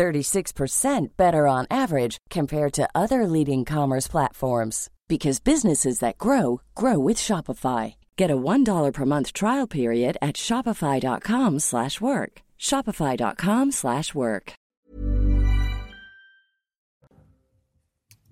[0.00, 6.98] 36% better on average compared to other leading commerce platforms because businesses that grow grow
[6.98, 7.96] with Shopify.
[8.16, 12.32] Get a $1 per month trial period at shopify.com/work.
[12.58, 14.52] shopify.com/work.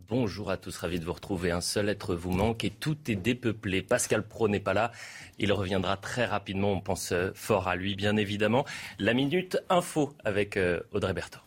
[0.09, 1.51] Bonjour à tous, ravi de vous retrouver.
[1.51, 3.83] Un seul être vous manque et tout est dépeuplé.
[3.83, 4.91] Pascal Pro n'est pas là.
[5.39, 6.73] Il reviendra très rapidement.
[6.73, 8.65] On pense euh, fort à lui, bien évidemment.
[8.99, 11.41] La minute info avec euh, Audrey Berthaud.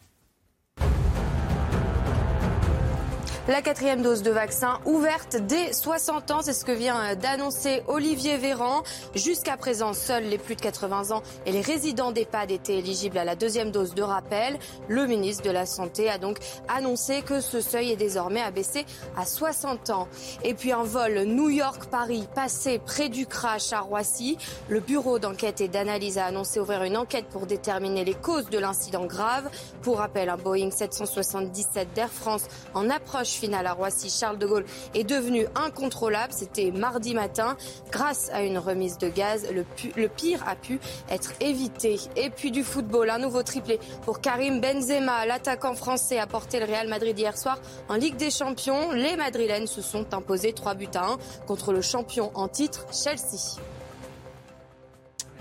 [3.47, 8.37] La quatrième dose de vaccin ouverte dès 60 ans, c'est ce que vient d'annoncer Olivier
[8.37, 8.83] Véran.
[9.15, 13.25] Jusqu'à présent, seuls les plus de 80 ans et les résidents d'EHPAD étaient éligibles à
[13.25, 14.59] la deuxième dose de rappel.
[14.87, 18.85] Le ministre de la Santé a donc annoncé que ce seuil est désormais abaissé
[19.17, 20.07] à 60 ans.
[20.43, 24.37] Et puis un vol New York-Paris passé près du crash à Roissy.
[24.69, 28.59] Le bureau d'enquête et d'analyse a annoncé ouvrir une enquête pour déterminer les causes de
[28.59, 29.49] l'incident grave.
[29.81, 32.43] Pour rappel, un Boeing 777 d'Air France
[32.75, 36.33] en approche finale à Roissy, Charles de Gaulle est devenu incontrôlable.
[36.33, 37.57] C'était mardi matin.
[37.91, 39.65] Grâce à une remise de gaz, le,
[39.95, 40.79] le, pire a pu
[41.09, 41.99] être évité.
[42.15, 45.25] Et puis du football, un nouveau triplé pour Karim Benzema.
[45.25, 47.59] L'attaquant français a porté le Real Madrid hier soir
[47.89, 48.91] en Ligue des Champions.
[48.91, 53.61] Les Madrilènes se sont imposés 3 buts à 1 contre le champion en titre Chelsea.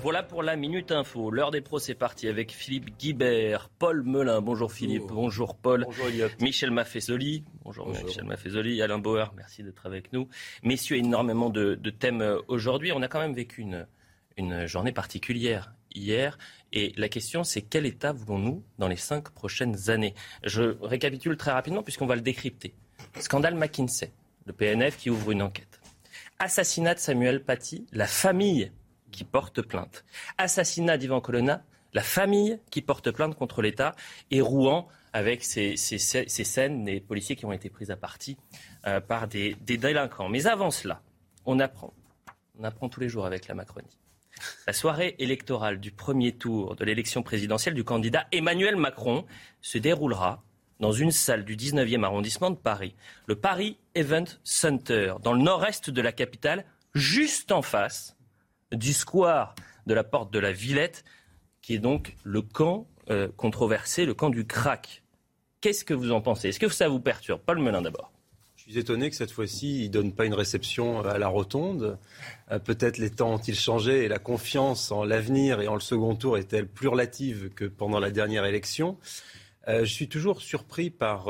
[0.03, 1.31] Voilà pour la Minute Info.
[1.31, 4.41] L'heure des pros, c'est parti avec Philippe Guibert, Paul Melun.
[4.41, 5.85] Bonjour Philippe, bonjour, Paul.
[5.85, 6.07] Bonjour
[6.41, 7.45] Michel Maffezoli.
[7.65, 8.81] Bonjour, Michel Maffezoli.
[8.81, 10.27] Alain Bauer, merci d'être avec nous.
[10.63, 12.93] Messieurs, énormément de, thèmes euh, aujourd'hui.
[12.93, 13.87] On a quand même vécu une,
[14.39, 16.39] une journée particulière hier.
[16.73, 20.15] Et la question, c'est quel État voulons-nous dans les cinq prochaines années?
[20.45, 22.73] Je récapitule très rapidement puisqu'on va le décrypter.
[23.19, 24.13] Scandale McKinsey,
[24.47, 25.79] le PNF qui ouvre une enquête.
[26.39, 28.73] Assassinat de Samuel Paty, la famille
[29.11, 30.05] qui porte plainte.
[30.39, 33.95] Assassinat d'Ivan Colonna, la famille qui porte plainte contre l'État.
[34.31, 38.37] Et Rouen, avec ces, scènes des policiers qui ont été pris à partie
[38.87, 40.29] euh, par des, délinquants.
[40.29, 41.03] Mais avant cela,
[41.47, 41.93] on apprend.
[42.59, 43.89] On apprend tous les jours avec la Macronie.
[44.67, 49.27] La soirée électorale du premier tour de l'élection présidentielle du candidat Emmanuel Macron
[49.61, 50.43] se déroulera
[50.79, 52.95] dans une salle du 19e arrondissement de Paris,
[53.27, 58.17] le Paris Event Center, dans le nord-est de la capitale, juste en face
[58.73, 59.55] du square
[59.87, 61.05] de la porte de la Villette,
[61.63, 65.03] qui est donc le camp euh, controversé, le camp du crack.
[65.61, 66.49] Qu'est-ce que vous en pensez?
[66.49, 67.41] Est-ce que ça vous perturbe?
[67.45, 68.13] Paul Melun d'abord.
[68.57, 71.99] Je suis étonné que cette fois-ci, il ne donne pas une réception à la rotonde.
[72.51, 76.15] Euh, peut-être les temps ont-ils changé et la confiance en l'avenir et en le second
[76.15, 78.97] tour est-elle plus relative que pendant la dernière élection?
[79.69, 81.29] Euh, je suis toujours surpris par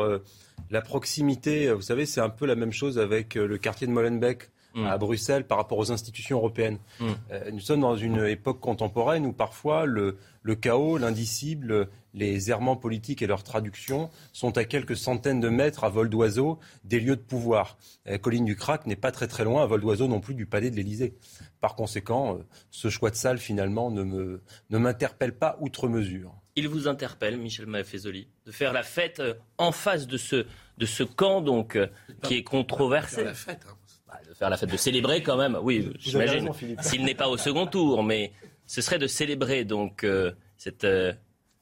[0.71, 1.73] la proximité.
[1.73, 4.87] Vous savez, c'est un peu la même chose avec le quartier de Molenbeek Mm.
[4.87, 6.79] à Bruxelles par rapport aux institutions européennes.
[7.01, 7.07] Mm.
[7.33, 10.17] Euh, nous sommes dans une époque contemporaine où parfois le,
[10.61, 15.89] chaos, l'indicible, les errements politiques et leurs traductions sont à quelques centaines de mètres à
[15.89, 17.79] vol d'oiseau des lieux de pouvoir.
[18.09, 20.47] Euh, Colline du Crac n'est pas très très loin à vol d'oiseau non plus du
[20.47, 21.15] palais de l'Élysée.
[21.61, 26.33] Par conséquent, euh, ce choix de salle finalement ne, me, ne m'interpelle pas outre mesure.
[26.55, 29.23] Il vous interpelle, Michel Maffezoli, de faire la fête
[29.57, 30.47] en face de ce,
[30.79, 31.79] de ce camp donc,
[32.23, 33.25] qui est controversé.
[33.25, 33.77] La fête, hein
[34.41, 35.57] faire la fête, de célébrer quand même.
[35.63, 36.51] Oui, j'imagine.
[36.81, 38.33] S'il n'est pas au second tour, mais
[38.67, 41.13] ce serait de célébrer donc euh, cette, euh,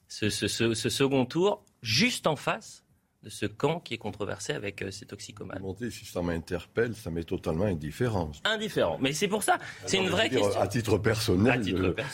[0.06, 2.84] ce, second tour juste en face
[3.24, 5.60] de ce camp qui est controversé avec euh, ces toxicomanes.
[5.90, 8.30] si ça m'interpelle, ça m'est totalement indifférent.
[8.44, 8.96] Indifférent.
[9.00, 10.60] Mais c'est pour ça, c'est une vraie question.
[10.60, 11.64] À titre personnel,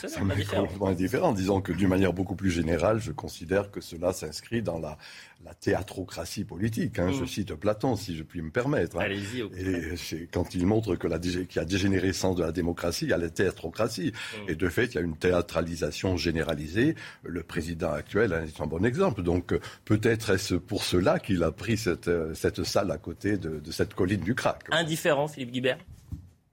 [0.07, 1.33] ça m'est complètement indifférent.
[1.33, 4.97] Disons que d'une manière beaucoup plus générale, je considère que cela s'inscrit dans la,
[5.43, 6.97] la théatrocratie politique.
[6.99, 7.11] Hein.
[7.11, 7.27] Je mm.
[7.27, 8.97] cite Platon, si je puis me permettre.
[8.97, 9.03] Hein.
[9.03, 9.41] Allez-y.
[9.41, 13.13] Et quand il montre que la, qu'il y a dégénérescence de la démocratie, il y
[13.13, 14.11] a la théatrocratie.
[14.11, 14.49] Mm.
[14.49, 16.95] Et de fait, il y a une théâtralisation généralisée.
[17.23, 19.21] Le président actuel est un bon exemple.
[19.21, 19.53] Donc
[19.85, 24.21] peut-être est-ce pour cela qu'il a pris cette, cette salle à côté de, cette colline
[24.21, 24.63] du crack.
[24.71, 25.77] Indifférent, Philippe Guibert?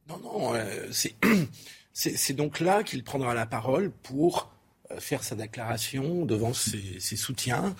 [0.09, 0.89] Non, non, euh,
[1.93, 4.62] c'est donc là qu'il prendra la parole pour euh,
[4.99, 7.75] faire sa déclaration devant ses, soutiens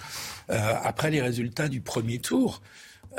[0.51, 2.63] euh, après les résultats du premier tour.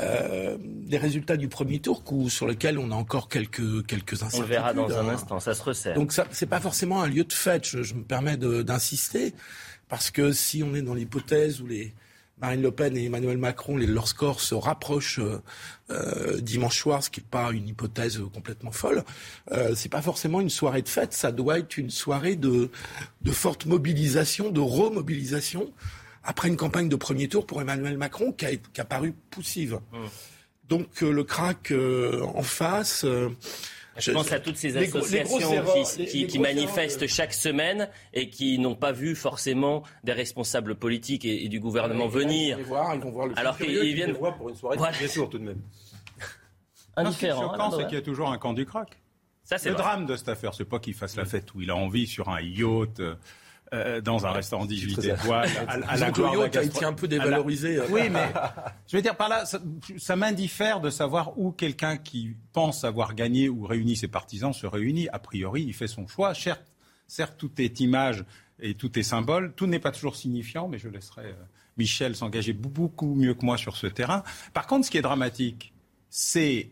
[0.00, 0.58] Euh,
[0.88, 4.40] les résultats du premier tour sur lesquels on a encore quelques quelques incertitudes.
[4.40, 5.94] On le verra dans un instant, ça se resserre.
[5.94, 7.64] Donc ça, c'est pas forcément un lieu de fête.
[7.64, 9.34] Je, me permets d'insister
[9.88, 11.94] parce que si on est dans l'hypothèse où les
[12.38, 15.20] Marine Le Pen et Emmanuel Macron, les, leurs scores se rapprochent
[15.90, 19.04] euh, dimanche soir, ce qui n'est pas une hypothèse complètement folle.
[19.52, 22.70] Euh, c'est pas forcément une soirée de fête, ça doit être une soirée de,
[23.22, 25.72] de forte mobilisation, de remobilisation
[26.24, 29.80] après une campagne de premier tour pour Emmanuel Macron qui a, qui a paru poussive.
[29.92, 29.96] Mmh.
[30.68, 33.04] Donc le crack en face.
[33.96, 35.38] Je pense à toutes ces associations
[36.06, 41.60] qui, manifestent chaque semaine et qui n'ont pas vu forcément des responsables politiques et, du
[41.60, 42.58] gouvernement venir.
[42.66, 45.38] Voir, ils vont voir le Alors qu'ils viennent voir pour une soirée de tour tout
[45.38, 45.60] de même.
[46.96, 47.12] Indifférent.
[47.12, 49.00] Ce qui est choquant, c'est qu'il y a toujours un camp du crack.
[49.42, 51.76] Ça, le drame de cette affaire, c'est pas qu'il fasse la fête où il a
[51.76, 53.00] envie sur un yacht.
[53.74, 57.80] Euh, dans un restaurant 18 étoiles, à, à, la gloire a été un peu dévalorisé.
[57.90, 58.32] Oui, mais
[58.86, 59.58] je veux dire par là, ça,
[59.98, 64.66] ça m'indiffère de savoir où quelqu'un qui pense avoir gagné ou réuni ses partisans se
[64.66, 65.08] réunit.
[65.08, 66.34] A priori, il fait son choix.
[66.34, 66.72] Certes,
[67.08, 68.24] certes tout est image
[68.60, 69.52] et tout est symbole.
[69.54, 71.44] Tout n'est pas toujours signifiant, mais je laisserai euh,
[71.76, 74.22] Michel s'engager beaucoup mieux que moi sur ce terrain.
[74.52, 75.72] Par contre, ce qui est dramatique,
[76.10, 76.68] c'est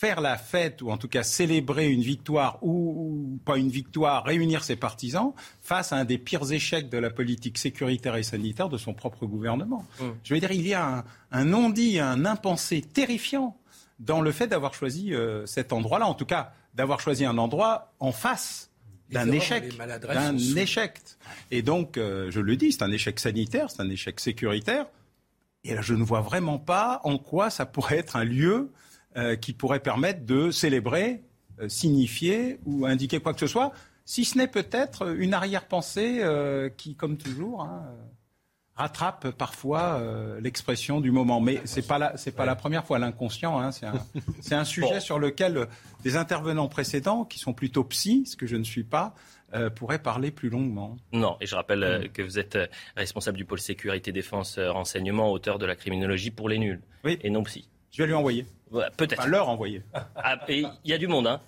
[0.00, 4.64] faire la fête, ou en tout cas célébrer une victoire, ou, pas une victoire, réunir
[4.64, 8.78] ses partisans, face à un des pires échecs de la politique sécuritaire et sanitaire de
[8.78, 9.84] son propre gouvernement.
[10.00, 10.04] Mmh.
[10.24, 13.58] Je veux dire, il y a un, non-dit, un impensé terrifiant
[13.98, 17.92] dans le fait d'avoir choisi euh, cet endroit-là, en tout cas d'avoir choisi un endroit
[18.00, 18.70] en face
[19.10, 20.98] d'un échec, d'un échec.
[21.50, 24.86] Et donc, euh, je le dis, c'est un échec sanitaire, c'est un échec sécuritaire.
[25.62, 28.70] Et là, je ne vois vraiment pas en quoi ça pourrait être un lieu
[29.16, 31.24] euh, qui pourrait permettre de célébrer,
[31.60, 33.72] euh, signifier ou indiquer quoi que ce soit,
[34.04, 37.86] si ce n'est peut-être une arrière-pensée euh, qui, comme toujours, hein,
[38.76, 40.00] rattrape parfois
[40.40, 41.40] l'expression du moment.
[41.40, 43.58] Mais c'est pas la, c'est pas la première fois l'inconscient.
[43.58, 45.66] Hein, c'est un, sujet sur lequel
[46.04, 49.14] des intervenants précédents, qui sont plutôt psy, ce que je ne suis pas,
[49.74, 50.96] pourraient parler plus longuement.
[51.12, 52.08] Non, et je rappelle mm.
[52.12, 52.56] que vous êtes
[52.96, 57.18] responsable du pôle sécurité, défense, renseignement, auteur de la criminologie pour les nuls, oui.
[57.22, 57.68] et non psy.
[57.90, 58.46] Je vais lui envoyer.
[58.96, 59.26] Peut-être.
[59.26, 59.82] leur envoyer.
[60.16, 61.40] Ah, il y a du monde, hein.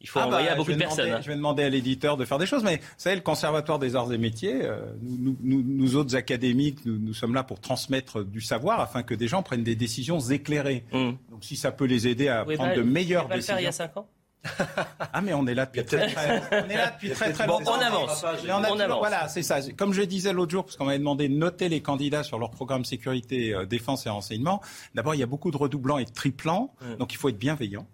[0.00, 1.10] Il faut ah envoyer bah, à beaucoup de personnes.
[1.10, 1.20] Hein.
[1.22, 3.96] Je vais demander à l'éditeur de faire des choses, mais vous savez, le Conservatoire des
[3.96, 9.02] arts et métiers, euh, nous, autres académiques, nous, sommes là pour transmettre du savoir afin
[9.02, 10.84] que des gens prennent des décisions éclairées.
[10.92, 11.12] Hmm.
[11.30, 13.54] Donc si ça peut les aider à prendre de meilleures décisions.
[13.54, 14.08] faire il y a 5 ans?
[15.12, 17.58] ah mais on est là depuis très très, on est là depuis très très bon,
[17.66, 18.24] on avance.
[18.24, 18.98] On, avance.
[18.98, 19.58] Voilà, c'est ça.
[19.76, 22.50] Comme je disais l'autre jour, parce qu'on m'avait demandé de noter les candidats sur leur
[22.50, 24.60] programme sécurité, euh, défense et renseignement.
[24.94, 26.96] D'abord, il y a beaucoup de redoublants et de triplants, mm.
[26.96, 27.86] donc il faut être bienveillant.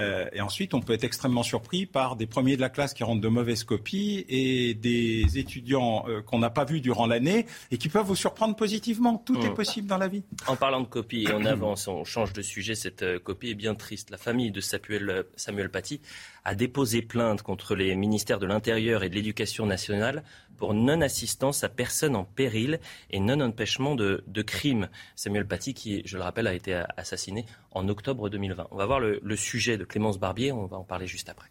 [0.00, 3.04] Euh, et ensuite, on peut être extrêmement surpris par des premiers de la classe qui
[3.04, 7.78] rendent de mauvaises copies et des étudiants euh, qu'on n'a pas vus durant l'année et
[7.78, 9.18] qui peuvent vous surprendre positivement.
[9.18, 9.54] Tout est mmh.
[9.54, 10.22] possible dans la vie.
[10.46, 12.74] En parlant de copie, et on avance, on change de sujet.
[12.74, 14.10] Cette euh, copie est bien triste.
[14.10, 16.00] La famille de Samuel, Samuel Paty
[16.44, 20.22] a déposé plainte contre les ministères de l'Intérieur et de l'Éducation nationale
[20.58, 24.88] pour non-assistance à personne en péril et non-empêchement de, de crime.
[25.16, 28.68] Samuel Paty, qui, je le rappelle, a été assassiné en octobre 2020.
[28.70, 31.48] On va voir le, sujet de Clémence Barbier, on va en parler juste après.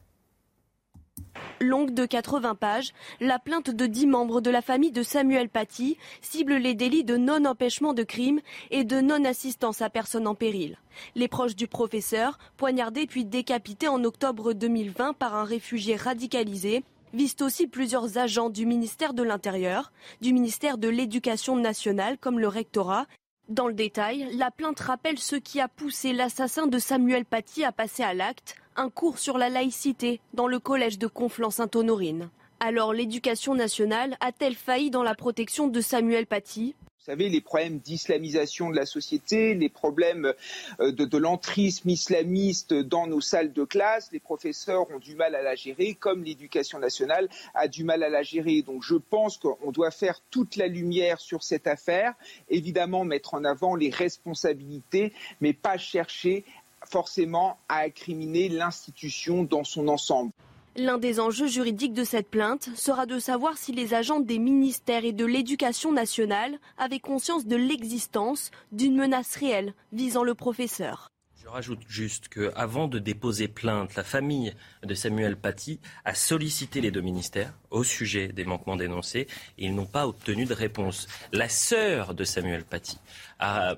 [1.59, 5.97] Longue de 80 pages, la plainte de 10 membres de la famille de Samuel Paty
[6.21, 10.77] cible les délits de non-empêchement de crime et de non-assistance à personne en péril.
[11.15, 16.83] Les proches du professeur, poignardés puis décapités en octobre 2020 par un réfugié radicalisé,
[17.13, 22.47] visent aussi plusieurs agents du ministère de l'Intérieur, du ministère de l'Éducation nationale comme le
[22.47, 23.05] rectorat.
[23.49, 27.71] Dans le détail, la plainte rappelle ce qui a poussé l'assassin de Samuel Paty à
[27.71, 32.29] passer à l'acte, un cours sur la laïcité dans le collège de Conflans-Sainte-Honorine.
[32.59, 36.75] Alors l'éducation nationale a-t-elle failli dans la protection de Samuel Paty?
[37.07, 40.33] Vous savez, les problèmes d'islamisation de la société, les problèmes
[40.81, 45.41] euh, de, l'entrisme islamiste dans nos salles de classe, les professeurs ont du mal à
[45.41, 48.61] la gérer, comme l'éducation nationale a du mal à la gérer.
[48.61, 52.13] Donc je pense qu'on doit faire toute la lumière sur cette affaire,
[52.49, 56.43] évidemment mettre en avant les responsabilités, mais pas chercher
[56.83, 60.33] forcément à incriminer l'institution dans son ensemble.
[60.79, 65.05] L'un des enjeux juridiques de cette plainte sera de savoir si les agents des ministères
[65.05, 71.09] et de l'éducation nationale avaient conscience de l'existence d'une menace réelle visant le professeur.
[71.41, 74.53] Je rajoute juste qu'avant de déposer plainte, la famille
[74.83, 79.25] de Samuel Paty a sollicité les deux ministères au sujet des manquements dénoncés
[79.57, 81.07] et ils n'ont pas obtenu de réponse.
[81.31, 82.99] La sœur de Samuel Paty
[83.41, 83.73] euh,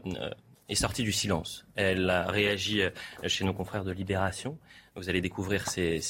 [0.67, 1.65] est sortie du silence.
[1.75, 2.89] Elle a réagi euh,
[3.27, 4.57] chez nos confrères de Libération
[4.99, 6.01] vous allez découvrir ces,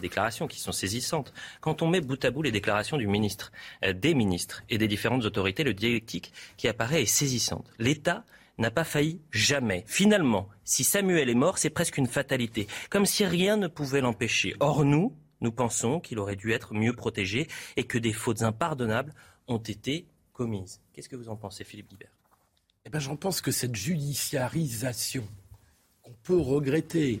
[0.00, 1.32] déclarations qui sont saisissantes.
[1.60, 3.52] Quand on met bout à bout les déclarations du ministre,
[3.84, 7.70] euh, des ministres et des différentes autorités, le dialectique qui apparaît est saisissante.
[7.78, 8.24] L'État
[8.58, 9.84] n'a pas failli jamais.
[9.86, 14.54] Finalement, si Samuel est mort, c'est presque une fatalité, comme si rien ne pouvait l'empêcher.
[14.60, 19.14] Or, nous, nous pensons qu'il aurait dû être mieux protégé et que des fautes impardonnables
[19.48, 20.80] ont été commises.
[20.92, 22.12] Qu'est-ce que vous en pensez, Philippe Guibert?
[22.84, 25.24] Eh ben, J'en pense que cette judiciarisation
[26.02, 27.20] qu'on peut regretter,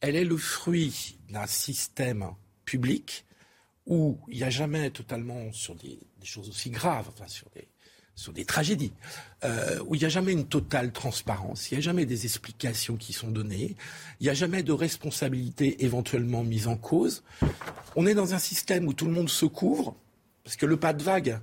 [0.00, 2.26] elle est le fruit d'un système
[2.64, 3.24] public
[3.86, 7.68] où il n'y a jamais totalement, sur des, choses aussi graves, sur des,
[8.16, 8.92] sur des tragédies,
[9.44, 12.96] euh, où il n'y a jamais une totale transparence, il n'y a jamais des explications
[12.96, 13.76] qui sont données,
[14.20, 17.22] il n'y a jamais de responsabilité éventuellement mise en cause.
[17.94, 19.96] On est dans un système où tout le monde se couvre,
[20.42, 21.40] parce que le pas de vague,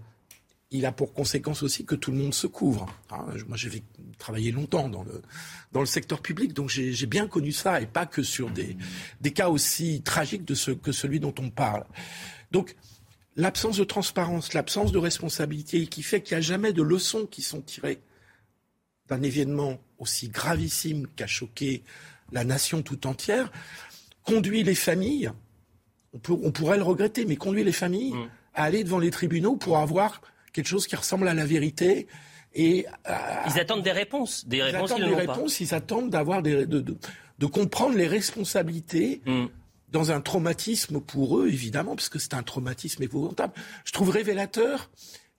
[0.74, 2.88] il a pour conséquence aussi que tout le monde se couvre.
[3.12, 3.84] Hein, moi, j'ai
[4.18, 5.22] travaillé longtemps dans le,
[5.72, 8.76] dans le secteur public, donc j'ai bien connu ça, et pas que sur des,
[9.22, 11.86] des cas aussi tragiques de ce, que celui dont on parle.
[12.52, 12.76] Donc,
[13.36, 17.44] l'absence de transparence, l'absence de responsabilité, qui fait qu'il n'y a jamais de leçons qui
[17.44, 18.02] sont tirées
[19.08, 21.84] d'un événement aussi gravissime qu'a choqué
[22.32, 23.52] la nation tout entière,
[24.24, 25.32] conduit les familles,
[26.14, 28.30] on, peut, on pourrait le regretter, mais conduit les familles mmh.
[28.56, 30.22] à aller devant les tribunaux pour avoir
[30.54, 32.08] quelque chose qui ressemble à la vérité.
[32.56, 32.86] Et
[33.48, 34.92] ils attendent des réponses, des ils réponses.
[34.92, 35.60] Attendent des réponses.
[35.60, 36.96] Ils attendent d'avoir des, de, de,
[37.40, 39.22] de, comprendre les responsabilités.
[39.26, 39.46] Mm.
[39.90, 43.54] Dans un traumatisme pour eux, évidemment, parce que c'est un traumatisme épouvantable.
[43.86, 44.90] Je trouve révélateur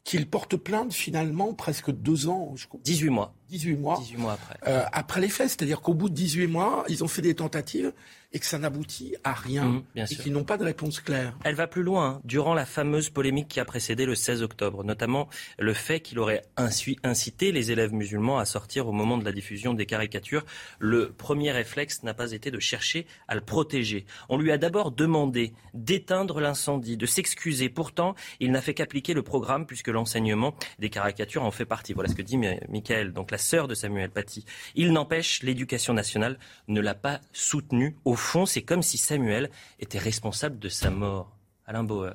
[0.04, 2.52] qu'ils portent plainte finalement presque deux ans.
[2.54, 3.34] Je 18 mois.
[3.48, 3.98] 18 mois.
[3.98, 4.56] 18 mois après.
[4.66, 7.92] Euh, après les faits, c'est-à-dire qu'au bout de 18 mois, ils ont fait des tentatives
[8.34, 11.38] et que ça n'aboutit à rien mmh, et qu'ils n'ont pas de réponse claire.
[11.44, 12.04] Elle va plus loin.
[12.04, 12.20] Hein.
[12.24, 16.42] Durant la fameuse polémique qui a précédé le 16 octobre, notamment le fait qu'il aurait
[16.56, 20.44] incité les élèves musulmans à sortir au moment de la diffusion des caricatures,
[20.80, 24.04] le premier réflexe n'a pas été de chercher à le protéger.
[24.28, 27.68] On lui a d'abord demandé d'éteindre l'incendie, de s'excuser.
[27.68, 31.92] Pourtant, il n'a fait qu'appliquer le programme puisque l'enseignement des caricatures en fait partie.
[31.92, 34.44] Voilà ce que dit Michael, donc la sœur de Samuel Paty.
[34.76, 36.38] Il n'empêche, l'éducation nationale
[36.68, 39.50] ne l'a pas soutenu au fond, c'est comme si Samuel
[39.80, 41.36] était responsable de sa mort.
[41.66, 42.14] Alain Bauer.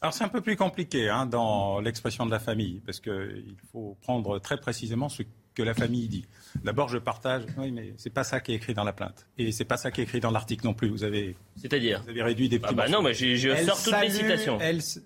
[0.00, 3.96] Alors c'est un peu plus compliqué hein, dans l'expression de la famille, parce qu'il faut
[4.02, 6.26] prendre très précisément ce que la famille dit.
[6.62, 7.42] D'abord, je partage.
[7.58, 9.90] Oui, mais c'est pas ça qui est écrit dans la plainte, et c'est pas ça
[9.90, 10.90] qui est écrit dans l'article non plus.
[10.90, 12.70] Vous avez, c'est-à-dire, vous avez réduit des petits.
[12.70, 14.58] Ah bah non, mais je, je sors toutes les citations.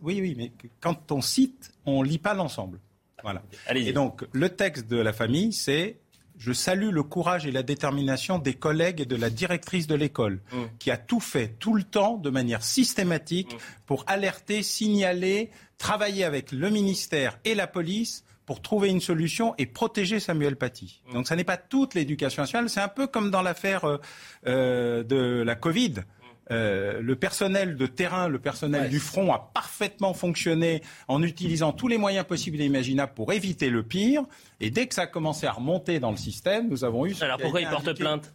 [0.02, 2.78] oui, oui, mais quand on cite, on lit pas l'ensemble.
[3.26, 3.42] Voilà.
[3.74, 5.98] Et donc, le texte de la famille, c'est
[6.38, 10.40] je salue le courage et la détermination des collègues et de la directrice de l'école,
[10.52, 10.56] mmh.
[10.78, 13.58] qui a tout fait, tout le temps, de manière systématique, mmh.
[13.86, 19.66] pour alerter, signaler, travailler avec le ministère et la police pour trouver une solution et
[19.66, 21.02] protéger Samuel Paty.
[21.08, 21.12] Mmh.
[21.14, 23.98] Donc, ça n'est pas toute l'éducation nationale, c'est un peu comme dans l'affaire euh,
[24.46, 25.94] euh, de la Covid.
[26.50, 31.88] Euh, le personnel de terrain, le personnel du front a parfaitement fonctionné en utilisant tous
[31.88, 34.22] les moyens possibles et imaginables pour éviter le pire.
[34.60, 37.14] Et dès que ça a commencé à remonter dans le système, nous avons eu.
[37.20, 38.32] Alors pourquoi ils portent plainte?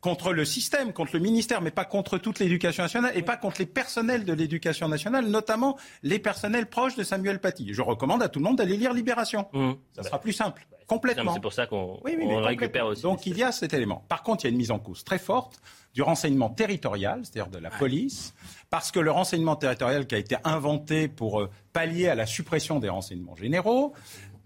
[0.00, 3.60] Contre le système, contre le ministère, mais pas contre toute l'éducation nationale et pas contre
[3.60, 7.74] les personnels de l'éducation nationale, notamment les personnels proches de Samuel Paty.
[7.74, 9.46] Je recommande à tout le monde d'aller lire Libération.
[9.52, 9.72] Mmh.
[9.94, 10.66] Ça sera plus simple.
[10.90, 11.34] Complètement.
[11.34, 13.02] C'est pour ça qu'on récupère aussi.
[13.02, 14.04] Donc il y a cet élément.
[14.08, 15.62] Par contre, il y a une mise en cause très forte
[15.94, 18.34] du renseignement territorial, c'est-à-dire de la police,
[18.70, 22.80] parce que le renseignement territorial qui a été inventé pour euh, pallier à la suppression
[22.80, 23.92] des renseignements généraux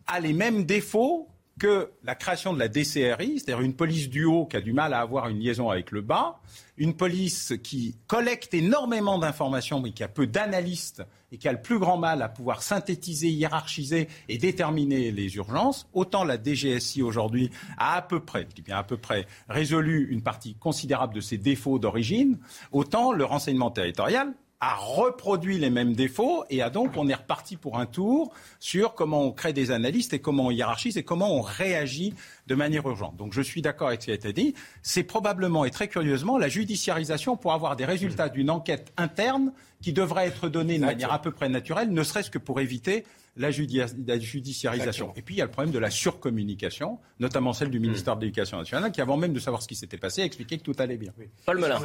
[0.07, 4.45] a les mêmes défauts que la création de la DCRI, c'est-à-dire une police du haut
[4.45, 6.41] qui a du mal à avoir une liaison avec le bas,
[6.77, 11.61] une police qui collecte énormément d'informations mais qui a peu d'analystes et qui a le
[11.61, 17.51] plus grand mal à pouvoir synthétiser, hiérarchiser et déterminer les urgences, autant la DGSI aujourd'hui
[17.77, 21.21] a à peu près, je dis bien à peu près, résolu une partie considérable de
[21.21, 22.39] ses défauts d'origine,
[22.71, 24.33] autant le renseignement territorial
[24.65, 28.95] a reproduit les mêmes défauts et a donc on est reparti pour un tour sur
[28.95, 32.15] comment on crée des analystes et comment on hiérarchise et comment on réagit
[32.47, 33.15] de manière urgente.
[33.17, 34.55] Donc je suis d'accord avec ce qui a été dit.
[34.83, 39.53] C'est probablement et très curieusement la judiciarisation pour avoir des résultats d'une enquête interne
[39.83, 43.05] qui devrait être donnée de manière à peu près naturelle, ne serait-ce que pour éviter
[43.37, 45.13] la, judiciarisation.
[45.17, 48.23] Et puis il y a le problème de la surcommunication, notamment celle du ministère de
[48.23, 50.97] l'Éducation nationale, qui avant même de savoir ce qui s'était passé, expliquait que tout allait
[50.97, 51.13] bien.
[51.45, 51.81] Paul Melun.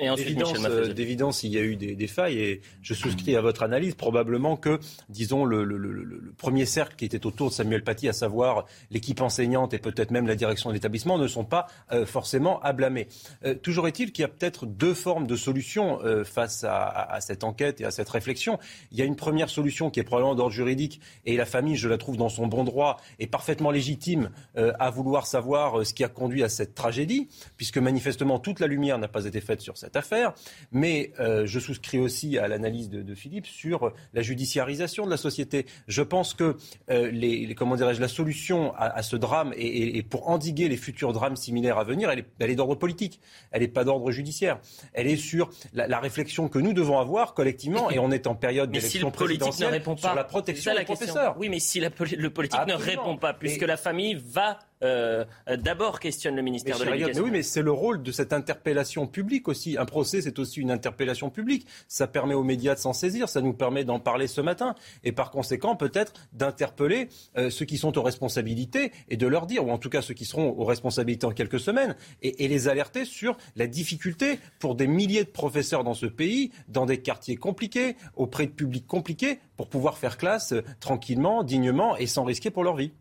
[0.00, 3.96] Et euh, d'évidence, il y a eu des, failles et je souscris à votre analyse.
[3.96, 4.78] Probablement que,
[5.08, 9.78] disons, le, premier cercle qui était autour de Samuel Paty, à savoir l'équipe enseignante et
[9.78, 13.08] peut-être même la direction de l'établissement, ne sont pas euh, forcément à blâmer.
[13.44, 17.42] Euh, toujours est-il qu'il y a peut-être deux formes de solutions face à, à, cette
[17.42, 18.58] enquête et à cette réflexion.
[18.92, 20.87] Il y a une première solution qui est probablement d'ordre juridique
[21.24, 24.90] et la famille, je la trouve dans son bon droit, est parfaitement légitime euh, à
[24.90, 28.98] vouloir savoir euh, ce qui a conduit à cette tragédie, puisque manifestement toute la lumière
[28.98, 30.32] n'a pas été faite sur cette affaire.
[30.72, 35.66] Mais euh, je souscris aussi à l'analyse de, Philippe sur la judiciarisation de la société.
[35.88, 36.56] Je pense que
[36.88, 41.78] les, comment dirais-je, la solution à, ce drame et, pour endiguer les futurs drames similaires
[41.78, 43.20] à venir, elle est, d'ordre politique.
[43.50, 44.60] Elle n'est pas d'ordre judiciaire.
[44.92, 48.70] Elle est sur la, réflexion que nous devons avoir collectivement, et on est en période
[48.70, 51.14] d'élection présidentielle, sur la protection la question.
[51.36, 55.24] Oui, mais si le politique ne répond pas, puisque la famille va euh,
[55.56, 57.24] d'abord questionne le ministère de l'Éducation.
[57.24, 59.76] oui, mais c'est le rôle de cette interpellation publique aussi.
[59.76, 61.66] Un procès, c'est aussi une interpellation publique.
[61.88, 64.74] Ça permet aux médias de s'en saisir, ça nous permet d'en parler ce matin.
[65.04, 69.66] Et par conséquent, peut-être d'interpeller euh, ceux qui sont aux responsabilités et de leur dire,
[69.66, 72.68] ou en tout cas ceux qui seront aux responsabilités en quelques semaines, et, et les
[72.68, 77.36] alerter sur la difficulté pour des milliers de professeurs dans ce pays, dans des quartiers
[77.36, 82.50] compliqués, auprès de publics compliqués, pour pouvoir faire classe euh, tranquillement, dignement et sans risquer
[82.50, 82.92] pour leur vie.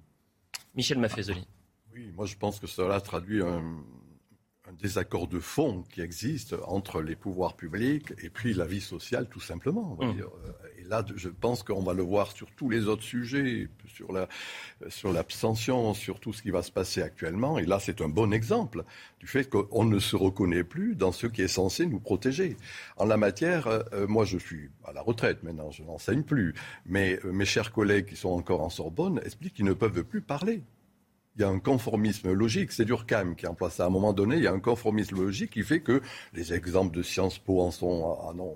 [0.76, 1.48] Michel Maffezoli.
[1.98, 3.64] Oui, moi je pense que cela traduit un,
[4.80, 9.40] désaccord de fond qui existe entre les pouvoirs publics et puis la vie sociale tout
[9.40, 9.98] simplement.
[10.00, 10.22] Mmh.
[10.78, 14.28] Et là, je pense qu'on va le voir sur tous les autres sujets, sur la,
[14.90, 17.58] sur l'abstention, sur tout ce qui va se passer actuellement.
[17.58, 18.84] Et là, c'est un bon exemple
[19.22, 22.58] du fait qu'on ne se reconnaît plus dans ce qui est censé nous protéger.
[22.98, 26.54] En la matière, euh, moi, je suis à la retraite maintenant, je n'enseigne plus.
[26.86, 30.22] Mais euh, mes chers collègues qui sont encore en Sorbonne expliquent qu'ils ne peuvent plus
[30.22, 30.62] parler
[31.38, 32.72] il y a un conformisme logique.
[32.72, 33.84] C'est Durkheim qui emploie ça.
[33.84, 36.02] À un moment donné, il y a un conformisme logique qui fait que
[36.34, 38.18] les exemples de Sciences Po en sont.
[38.28, 38.56] Ah non,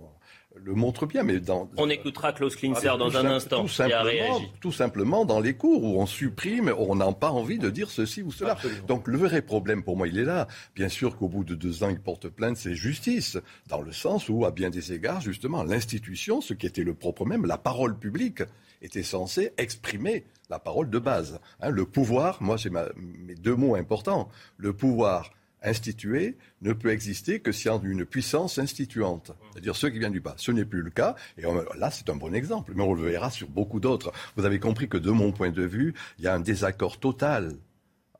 [0.56, 1.70] le montrent bien, mais dans...
[1.78, 5.84] On écoutera Klaus Klinzer ah, dans un instant, tout simplement, tout simplement dans les cours
[5.84, 8.58] où on supprime, on n'a pas envie de dire ceci ou cela.
[8.88, 10.48] Donc le vrai problème pour moi, il est là.
[10.76, 14.28] Bien sûr qu'au bout de deux ans, il porte plainte, c'est justice, dans le sens
[14.28, 17.98] où, à bien des égards, justement, l'institution, ce qui était le propre même, la parole
[17.98, 18.44] publique,
[18.82, 21.40] était censée exprimer la parole de base.
[21.62, 24.30] Hein, le pouvoir, moi, c'est mes deux mots importants.
[24.58, 25.32] Le pouvoir
[25.64, 30.12] institué ne peut exister que s'il y a une puissance instituante, c'est-à-dire ceux qui viennent
[30.12, 30.34] du bas.
[30.38, 31.44] Ce n'est plus le cas, et
[31.78, 34.12] là c'est un bon exemple, mais on le verra sur beaucoup d'autres.
[34.36, 37.54] Vous avez compris que de mon point de vue, il y a un désaccord total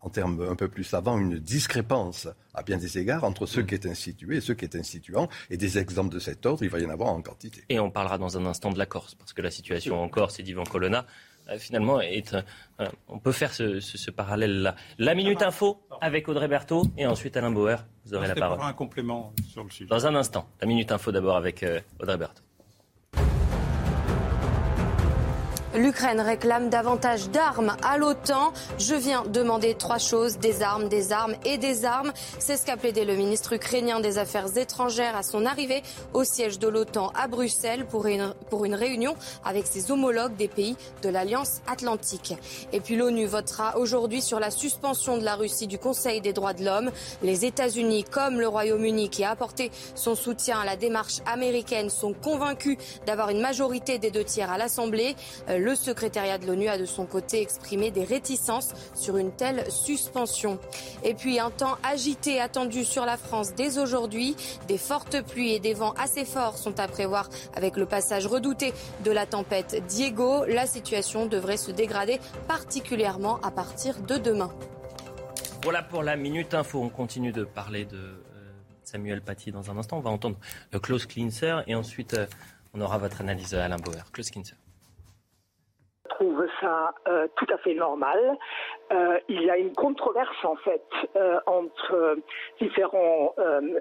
[0.02, 3.76] en termes un peu plus savants, une discrépance à bien des égards entre ce qui
[3.76, 5.30] est institué et ce qui est instituant.
[5.50, 7.64] Et des exemples de cet ordre, il va y en avoir en quantité.
[7.70, 10.40] Et on parlera dans un instant de la Corse, parce que la situation en Corse,
[10.40, 11.06] et d'Ivan Colonna,
[11.50, 14.76] euh, finalement, est, euh, on peut faire ce, parallèle-là.
[14.98, 17.86] La Minute Info avec Audrey Berthaud et ensuite Alain Bauer.
[18.06, 18.60] Vous aurez la parole.
[18.62, 19.90] un complément sur le sujet.
[19.90, 20.48] Dans un instant.
[20.60, 22.44] La Minute Info d'abord avec euh, Audrey Berthaud.
[25.74, 28.52] L'Ukraine réclame davantage d'armes à l'OTAN.
[28.78, 32.12] Je viens demander trois choses, des armes, des armes et des armes.
[32.40, 35.82] C'est ce qu'a plaidé le ministre ukrainien des Affaires étrangères à son arrivée
[36.14, 40.50] au siège de l'OTAN à Bruxelles pour une, pour une réunion avec ses homologues des
[40.50, 42.36] pays de l'Alliance Atlantique.
[42.74, 46.54] Et puis l'ONU votera aujourd'hui sur la suspension de la Russie du Conseil des droits
[46.54, 46.92] de l'homme.
[47.24, 52.12] Les États-Unis, comme le Royaume-Uni qui a apporté son soutien à la démarche américaine, sont
[52.12, 55.16] convaincus d'avoir une majorité des deux tiers à l'Assemblée.
[55.50, 59.70] Euh, le secrétariat de l'ONU a de son côté exprimé des réticences sur une telle
[59.72, 60.60] suspension.
[61.04, 64.36] Et puis un temps agité attendu sur la France dès aujourd'hui.
[64.68, 68.74] Des fortes pluies et des vents assez forts sont à prévoir avec le passage redouté
[69.06, 70.46] de la tempête Diego.
[70.46, 74.52] La situation devrait se dégrader particulièrement à partir de demain.
[75.64, 76.82] Voilà pour la Minute Info.
[76.82, 78.52] On continue de parler de euh,
[78.84, 79.98] Samuel Paty dans un instant.
[79.98, 80.38] On va entendre
[80.82, 82.26] Klaus Klinzer et ensuite euh,
[82.74, 84.04] on aura votre analyse Alain Bauer.
[84.12, 84.56] Klaus Klinzer
[86.22, 88.38] trouve ça euh, tout à fait normal.
[88.92, 90.84] Euh, il y a une controverse en fait
[91.16, 92.18] euh, entre
[92.60, 93.34] différents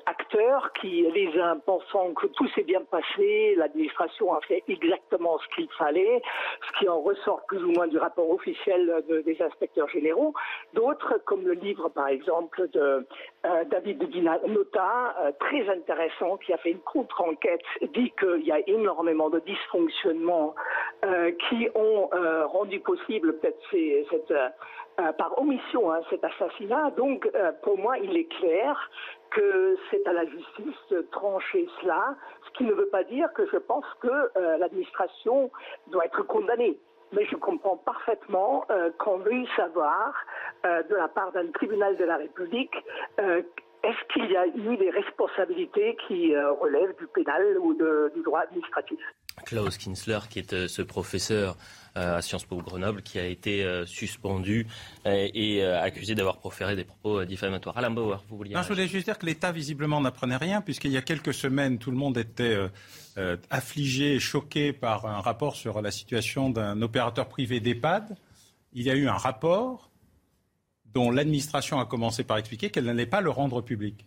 [0.06, 5.54] acteurs qui, les uns pensant que tout s'est bien passé, l'administration a fait exactement ce
[5.54, 6.22] qu'il fallait,
[6.66, 10.34] ce qui en ressort plus ou moins du rapport officiel des inspecteurs généraux.
[10.74, 13.06] D'autres, comme le livre par exemple de
[13.70, 14.02] David
[14.46, 17.62] Nota, très intéressant, qui a fait une contre-enquête,
[17.94, 20.54] dit qu'il y a énormément de dysfonctionnements
[21.48, 23.58] qui ont euh, rendu possible peut-être
[24.10, 24.34] cette,
[25.00, 26.90] euh, euh, par omission hein, cet assassinat.
[26.96, 27.28] Donc
[27.62, 28.90] pour moi, il est clair
[29.30, 33.46] que c'est à la justice de trancher cela, ce qui ne veut pas dire que
[33.52, 35.50] je pense que l'administration
[35.88, 36.78] doit être condamnée
[37.12, 38.66] mais je comprends parfaitement
[38.98, 40.14] qu'on veuille savoir
[40.64, 42.74] de la part d'un tribunal de la République
[43.18, 49.00] est-ce qu'il y a eu des responsabilités qui relèvent du pénal ou du droit administratif?
[49.46, 51.54] Klaus Kinsler, qui est euh, ce professeur euh,
[51.94, 54.66] à Sciences Po Grenoble, qui a été euh, suspendu
[55.04, 57.76] et accusé d'avoir proféré des propos diffamatoires.
[57.78, 58.54] Alain Bauer, vous vouliez.
[58.54, 61.78] Non, je voulais juste dire que l'État, visiblement, n'apprenait rien, puisqu'il y a quelques semaines,
[61.78, 62.56] tout le monde était
[63.50, 68.16] affligé et choqué par un rapport sur la situation d'un opérateur privé d'EHPAD.
[68.72, 69.90] Il y a eu un rapport
[70.92, 74.06] dont l'administration a commencé par expliquer qu'elle n'allait pas le rendre public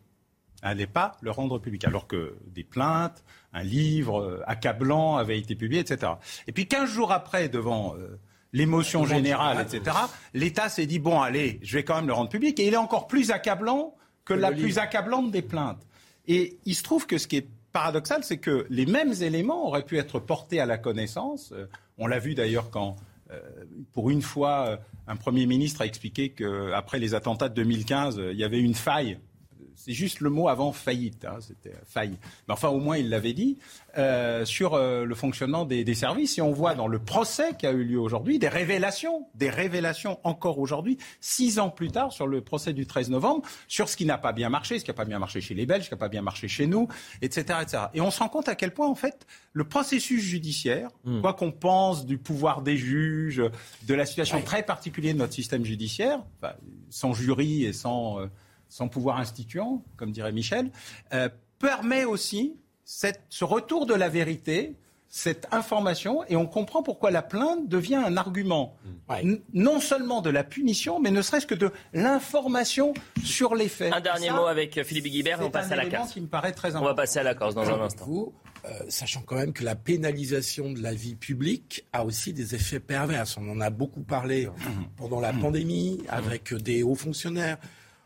[0.70, 3.24] n'allait pas le rendre public, alors que des plaintes,
[3.54, 6.14] un livre euh, accablant avait été publié, etc.
[6.48, 8.20] Et puis 15 jours après, devant euh,
[8.52, 9.96] l'émotion générale, etc.,
[10.34, 12.78] l'État s'est dit, bon, allez, je vais quand même le rendre public, et il est
[12.78, 13.96] encore plus accablant
[14.26, 15.86] que la plus accablante des plaintes.
[16.28, 19.84] Et il se trouve que ce qui est paradoxal, c'est que les mêmes éléments auraient
[19.84, 21.52] pu être portés à la connaissance.
[21.52, 21.66] Euh,
[21.98, 22.96] on l'a vu d'ailleurs quand
[23.94, 28.44] pour une fois, un Premier ministre a expliqué qu'après les attentats de 2015, il y
[28.44, 29.18] avait une faille
[29.76, 32.18] c'est juste le mot avant faillite, hein, c'était faille.
[32.48, 33.58] Mais enfin, au moins, il l'avait dit,
[33.98, 36.38] euh, sur euh, le fonctionnement des, des, services.
[36.38, 40.20] Et on voit dans le procès qui a eu lieu aujourd'hui des révélations, des révélations
[40.24, 44.06] encore aujourd'hui, six ans plus tard, sur le procès du 13 novembre, sur ce qui
[44.06, 45.94] n'a pas bien marché, ce qui n'a pas bien marché chez les Belges, ce qui
[45.94, 46.88] n'a pas bien marché chez nous,
[47.22, 47.84] etc., etc.
[47.94, 51.22] Et on se rend compte à quel point, en fait, le processus judiciaire, hmm.
[51.22, 53.44] quoi qu'on pense du pouvoir des juges,
[53.88, 56.20] de la situation très particulière de notre système judiciaire,
[56.90, 58.20] sans jury et sans...
[58.20, 58.28] Euh,
[58.74, 60.72] son pouvoir instituant, comme dirait Michel,
[61.14, 62.56] euh, permet aussi
[62.86, 64.76] ce retour de la vérité,
[65.10, 68.76] cette information, et on comprend pourquoi la plainte devient un argument,
[69.54, 73.94] non seulement de la punition, mais ne serait-ce que de l'information sur les faits.
[73.94, 76.12] Un dernier mot avec Philippe Guibert, et on passe à la case.
[76.12, 78.06] Qui me paraît très on va passer à la cause dans un instant.
[78.06, 78.34] Vous,
[78.66, 82.80] euh, sachant quand même que la pénalisation de la vie publique a aussi des effets
[82.80, 83.26] pervers.
[83.38, 84.50] On en a beaucoup parlé
[84.98, 87.60] pendant la pandémie avec des hauts fonctionnaires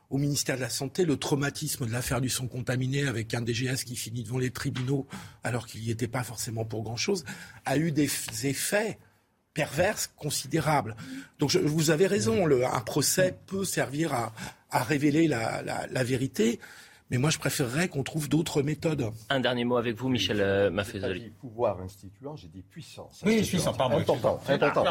[0.09, 3.83] au ministère de la Santé, le traumatisme de l'affaire du sang contaminé avec un DGS
[3.85, 5.07] qui finit devant les tribunaux
[5.43, 7.25] alors qu'il n'y était pas forcément pour grand-chose,
[7.65, 8.09] a eu des
[8.43, 8.97] effets
[9.53, 10.95] pervers considérables.
[11.39, 16.59] Donc vous avez raison, un procès peut servir à, révéler la vérité.
[17.09, 19.11] Mais moi, je préférerais qu'on trouve d'autres méthodes.
[19.29, 21.21] Un dernier mot avec vous, Michel euh, Maffezoli.
[21.21, 23.23] J'ai pouvoir instituant, j'ai des puissances.
[23.25, 23.97] Oui, puissance, pardon.
[23.97, 24.83] Important, important.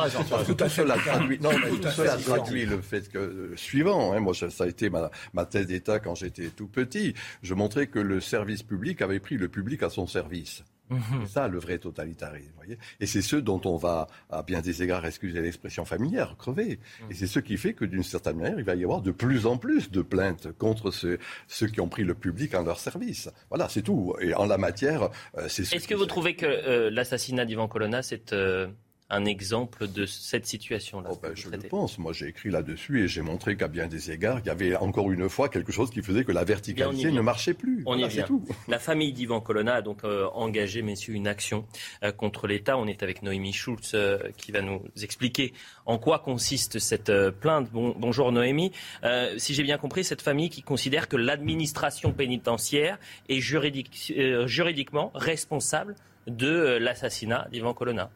[0.45, 4.49] Tout cela traduit, non, tout cela traduit le fait que, euh, suivant, hein, moi, ça,
[4.65, 8.63] a été ma, ma thèse d'État quand j'étais tout petit, je montrais que le service
[8.63, 10.65] public avait pris le public à son service.
[10.91, 11.01] Mhm.
[11.23, 12.53] C'est ça le vrai totalitarisme.
[12.57, 16.79] Voyez et c'est ce dont on va, à bien des égards, excuser l'expression familière, crever.
[17.03, 17.11] Mhm.
[17.11, 19.47] Et c'est ce qui fait que d'une certaine manière, il va y avoir de plus
[19.47, 21.19] en plus de plaintes contre ceux,
[21.49, 23.31] ceux qui ont pris le public en leur service.
[23.49, 24.15] Voilà, c'est tout.
[24.21, 28.03] Et en la matière, euh, c'est Est-ce que vous trouvez que euh, l'assassinat d'Ivan Colonna,
[28.03, 28.69] c'est euh,
[29.09, 31.99] un exemple de cette situation-là oh ben, Je le pense.
[31.99, 35.13] Moi, j'ai écrit là-dessus et j'ai montré qu'à bien des égards, il y avait encore
[35.13, 37.83] une fois quelque chose qui faisait que la verticalité ne marchait plus.
[37.87, 38.25] On y vient.
[38.25, 38.45] Tout.
[38.69, 41.67] La famille d'Ivan Colonna a donc euh, engagé, messieurs, une action
[42.03, 42.77] euh, contre l'État.
[42.77, 45.53] On est avec Noémie Schulz euh, qui va nous expliquer
[45.85, 47.71] en quoi consiste cette plainte.
[47.73, 48.73] bonjour Noémie.
[49.37, 55.95] si j'ai bien compris, cette famille qui considère que l'administration pénitentiaire est juridiquement responsable
[56.27, 58.11] de l'assassinat d'Ivan Colonna.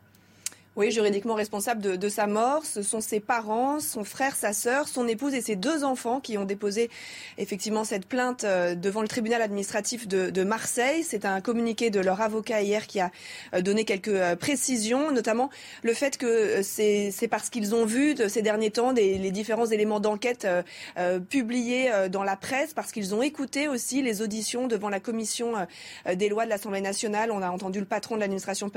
[0.76, 2.64] Oui, juridiquement responsable de, sa mort.
[2.64, 6.38] Ce sont ses parents, son frère, sa sœur, son épouse et ses deux enfants qui
[6.38, 6.90] ont déposé
[7.38, 11.02] effectivement cette plainte euh, devant le tribunal administratif de, Marseille.
[11.02, 13.10] C'est un communiqué de leur avocat hier qui a
[13.52, 15.50] euh, donné quelques euh, précisions, notamment
[15.82, 20.00] le fait que c'est parce qu'ils ont vu de ces derniers temps les différents éléments
[20.00, 20.46] d'enquête
[21.28, 25.54] publiés dans la presse, parce qu'ils ont écouté aussi les auditions devant la commission
[26.12, 27.30] des lois de l'Assemblée nationale.
[27.32, 28.70] On a entendu le patron de l'administration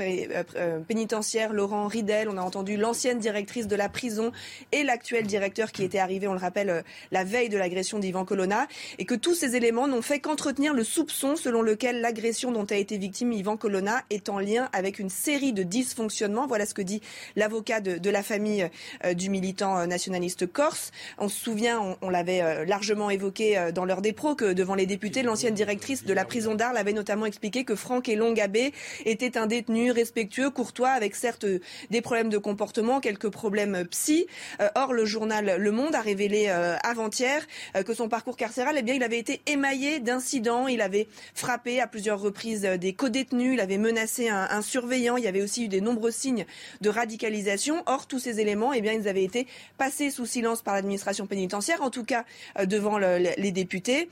[0.86, 4.32] pénitentiaire, Laurent Ridel, on a entendu l'ancienne directrice de la prison
[4.72, 8.24] et l'actuel directeur qui était arrivé, on le rappelle, euh, la veille de l'agression d'Ivan
[8.24, 8.66] Colonna,
[8.98, 12.74] et que tous ces éléments n'ont fait qu'entretenir le soupçon selon lequel l'agression dont a
[12.74, 16.48] été victime Ivan Colonna est en lien avec une série de dysfonctionnements.
[16.48, 17.00] Voilà ce que dit
[17.36, 18.68] l'avocat de, la famille
[19.04, 20.90] euh, du militant euh, nationaliste corse.
[21.18, 25.22] On se souvient, on, l'avait largement évoqué dans l'heure des pros, que devant les députés,
[25.22, 28.72] l'ancienne directrice de la prison d'Arles avait notamment expliqué que Franck Elongabé
[29.04, 31.44] était un détenu respectueux, courtois, avec certes
[31.90, 34.26] des problèmes de comportement, quelques problèmes psy.
[34.60, 38.76] Euh, or, le journal Le Monde a révélé euh, avant-hier euh, que son parcours carcéral,
[38.78, 40.68] eh bien, il avait été émaillé d'incidents.
[40.68, 43.54] Il avait frappé à plusieurs reprises des co-détenus.
[43.54, 45.16] Il avait menacé un, surveillant.
[45.16, 46.46] Il y avait aussi eu des nombreux signes
[46.80, 47.82] de radicalisation.
[47.86, 49.46] Or, tous ces éléments, eh bien, ils avaient été
[49.78, 52.24] passés sous silence par l'administration pénitentiaire, en tout cas
[52.64, 54.08] devant les députés.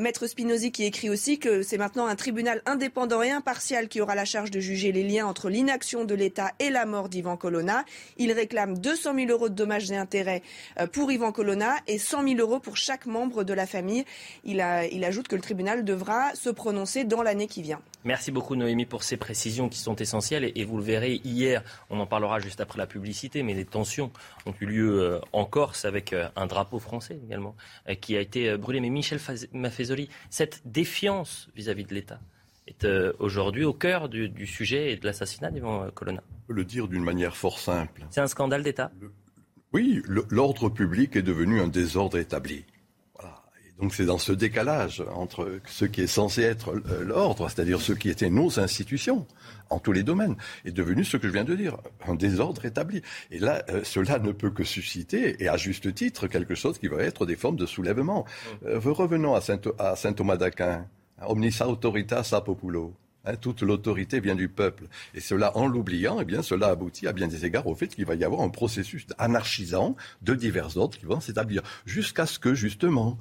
[0.00, 4.14] Maître Spinozzi qui écrit aussi que c'est maintenant un tribunal indépendant et impartial qui aura
[4.14, 7.84] la charge de juger les liens entre l'inaction de l'État et la mort d'Ivan Colonna.
[8.16, 10.42] Il réclame 200 000 euros de dommages et intérêts
[10.78, 14.04] euh, pour Ivan Colonna et 100 000 euros pour chaque membre de la famille.
[14.44, 17.80] Il, ajoute que le tribunal devra se prononcer dans l'année qui vient.
[18.04, 22.00] Merci beaucoup Noémie pour ces précisions qui sont essentielles et, vous le verrez hier, on
[22.00, 24.10] en parlera juste après la publicité, mais les tensions
[24.46, 27.54] ont eu lieu euh, en Corse avec euh, un drapeau français également
[28.00, 28.80] qui a été brûlé.
[28.80, 29.20] Mais Michel
[29.52, 32.20] Maffezoli, cette défiance vis-à-vis de l'État
[32.66, 32.86] est
[33.18, 37.36] aujourd'hui au cœur du, du sujet et de l'assassinat d'Ivan Colonna le dire d'une manière
[37.36, 38.02] fort simple.
[38.10, 38.90] C'est un scandale d'État?
[39.72, 42.64] Oui, l'ordre public est devenu un désordre établi.
[43.78, 47.92] donc c'est dans ce décalage entre ce qui est censé être euh, l'ordre, c'est-à-dire ce
[47.92, 49.26] qui étaient nos institutions
[49.68, 51.76] en tous les domaines, est devenu ce que je viens de dire,
[52.06, 53.02] un désordre établi.
[53.30, 56.86] Et là, euh, cela ne peut que susciter, et à juste titre, quelque chose qui
[56.86, 58.24] va être des formes de soulèvement.
[58.64, 60.86] Euh, revenons à saint, à saint Thomas d'Aquin,
[61.22, 62.94] omnis autoritas a populo.
[63.26, 64.84] Hein, toute l'autorité vient du peuple.
[65.14, 68.06] Et cela, en l'oubliant, eh bien, cela aboutit à bien des égards au fait qu'il
[68.06, 71.62] va y avoir un processus anarchisant de divers ordres qui vont s'établir.
[71.84, 73.18] Jusqu'à ce que, justement,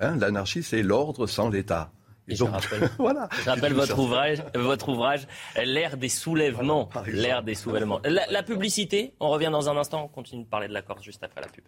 [0.00, 1.92] hein, l'anarchie, c'est l'ordre sans l'État.
[2.28, 3.28] je rappelle, voilà.
[3.44, 5.26] je rappelle votre ouvrage, votre ouvrage,
[5.62, 8.00] l'ère des soulèvements, l'ère des soulèvements.
[8.04, 11.02] La, la, publicité, on revient dans un instant, on continue de parler de la Corse
[11.02, 11.64] juste après la pub.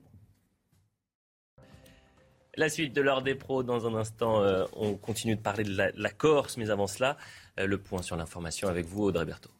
[2.56, 4.42] La suite de l'heure des pros dans un instant.
[4.42, 7.16] Euh, on continue de parler de la, Corse, mais avant cela,
[7.58, 9.53] euh, le point sur l'information avec vous, Audrey Berthaud.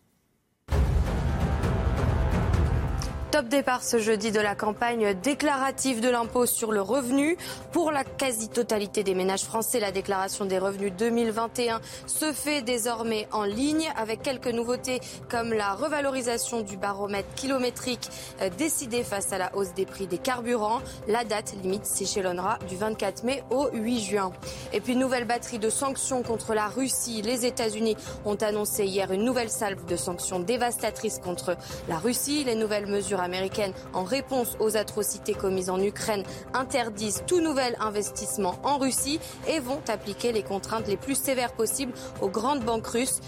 [3.35, 7.37] Top départ ce jeudi de la campagne déclarative de l'impôt sur le revenu.
[7.73, 13.42] Pour la quasi-totalité des ménages français, la déclaration des revenus 2021 se fait désormais en
[13.42, 18.09] ligne avec quelques nouveautés comme la revalorisation du baromètre kilométrique
[18.40, 20.81] euh, décidé face à la hausse des prix des carburants.
[21.09, 24.33] La date limite s'échelonnera du 24 mai au 8 juin.
[24.73, 27.20] Et puis nouvelle batterie de sanctions contre la Russie.
[27.23, 31.57] Les États-Unis ont annoncé hier une nouvelle salve de sanctions dévastatrices contre
[31.88, 32.44] la Russie.
[32.44, 38.55] Les nouvelles mesures américaines, en réponse aux atrocités commises en Ukraine, interdisent tout nouvel investissement
[38.63, 43.21] en Russie et vont appliquer les contraintes les plus sévères possibles aux grandes banques russes,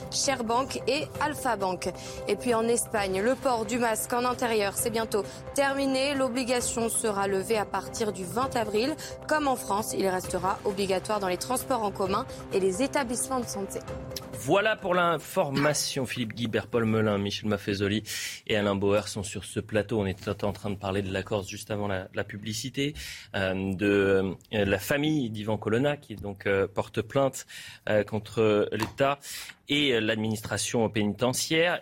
[0.44, 1.92] Bank et Alpha Bank.
[2.28, 6.14] Et puis en Espagne, le port du masque en intérieur, c'est bientôt terminé.
[6.14, 8.94] L'obligation sera levée à partir du 20 avril.
[9.26, 13.46] Comme en France, il restera obligatoire dans les transports en commun et les établissements de
[13.46, 13.80] santé.
[14.40, 16.06] Voilà pour l'information.
[16.06, 18.02] Philippe Guibert, Paul Melun, Michel Maffezoli
[18.46, 20.00] et Alain Bauer sont sur ce plateau.
[20.00, 22.94] On était en train de parler de la Corse juste avant la, publicité,
[23.34, 27.46] euh, de euh, la famille d'Ivan Colonna qui donc euh, porte plainte
[28.06, 29.18] contre l'État
[29.68, 31.80] et l'administration pénitentiaire.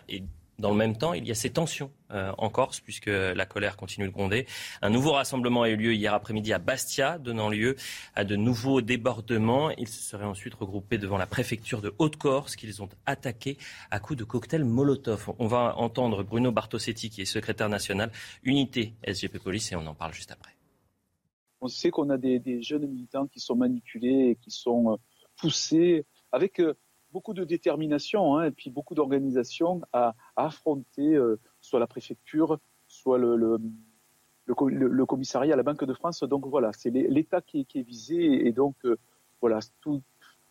[0.59, 3.75] Dans le même temps, il y a ces tensions euh, en Corse, puisque la colère
[3.75, 4.45] continue de gronder.
[4.81, 7.75] Un nouveau rassemblement a eu lieu hier après-midi à Bastia, donnant lieu
[8.15, 9.69] à de nouveaux débordements.
[9.71, 13.57] Ils se seraient ensuite regroupés devant la préfecture de Haute-Corse, qu'ils ont attaqué
[13.91, 15.33] à coups de cocktails Molotov.
[15.39, 18.11] On va entendre Bruno Bartosetti, qui est secrétaire national
[18.43, 20.51] Unité SGP Police, et on en parle juste après.
[21.61, 24.95] On sait qu'on a des, jeunes militants qui sont manipulés et qui sont euh,
[25.37, 26.75] poussés avec euh,
[27.15, 33.17] beaucoup de détermination hein, et puis beaucoup d'organisation à, affronter euh, soit la préfecture, soit
[33.17, 33.57] le,
[35.05, 36.23] commissariat à la Banque de France.
[36.23, 38.97] Donc voilà, c'est l'État qui, est visé et donc euh,
[39.39, 40.01] voilà, tout,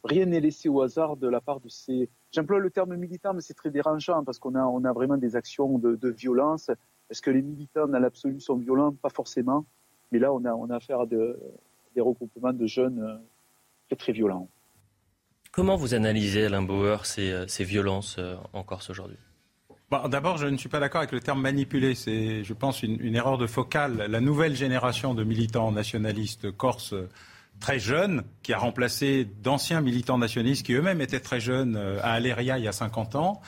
[0.04, 2.08] rien n'est laissé au hasard de la part de ces.
[2.32, 6.08] J'emploie le terme militant, mais c'est très dérangeant parce qu'on a, vraiment des actions de,
[6.08, 6.70] violence.
[7.10, 8.92] Est-ce que les militants dans l'absolu sont violents?
[8.94, 9.66] Pas forcément.
[10.12, 11.38] Mais là, on a, affaire à de,
[11.94, 13.16] des regroupements de jeunes euh,
[13.88, 14.48] très très violents.
[15.54, 19.16] Comment vous analysez, Alain Bauer, ces, euh, violences euh, en Corse aujourd'hui?
[20.08, 21.94] D'abord, je ne suis pas d'accord avec le terme manipuler.
[21.94, 24.06] C'est, je pense, une, erreur de focale.
[24.10, 26.96] La nouvelle génération de militants nationalistes corses
[27.60, 32.14] très jeunes, qui a remplacé d'anciens militants nationalistes qui eux-mêmes étaient très jeunes euh, à
[32.14, 33.40] Aléria il y a 50 ans,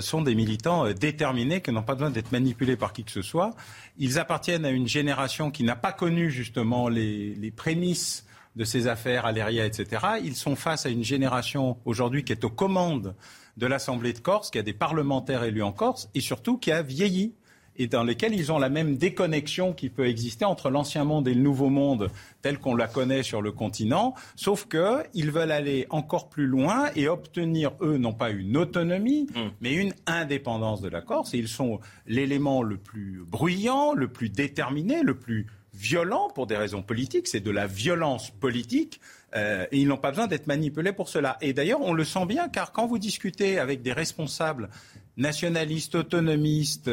[0.00, 3.50] sont des militants déterminés qui n'ont pas besoin d'être manipulés par qui que ce soit.
[3.98, 8.24] Ils appartiennent à une génération qui n'a pas connu justement les prémices
[8.56, 10.06] de ces affaires, Aléria, etc.
[10.22, 13.14] Ils sont face à une génération aujourd'hui qui est aux commandes
[13.56, 16.82] de l'Assemblée de Corse, qui a des parlementaires élus en Corse et surtout qui a
[16.82, 17.34] vieilli
[17.76, 21.34] et dans lesquels ils ont la même déconnexion qui peut exister entre l'ancien monde et
[21.34, 22.10] le nouveau monde
[22.42, 27.08] tel qu'on la connaît sur le continent, sauf qu'ils veulent aller encore plus loin et
[27.08, 29.40] obtenir, eux, non pas une autonomie, mm.
[29.60, 31.34] mais une indépendance de la Corse.
[31.34, 36.56] Et ils sont l'élément le plus bruyant, le plus déterminé, le plus violent pour des
[36.56, 39.00] raisons politiques, c'est de la violence politique.
[39.34, 41.36] Euh, et ils n'ont pas besoin d'être manipulés pour cela.
[41.40, 44.68] Et d'ailleurs, on le sent bien, car quand vous discutez avec des responsables
[45.16, 46.90] nationalistes, autonomistes,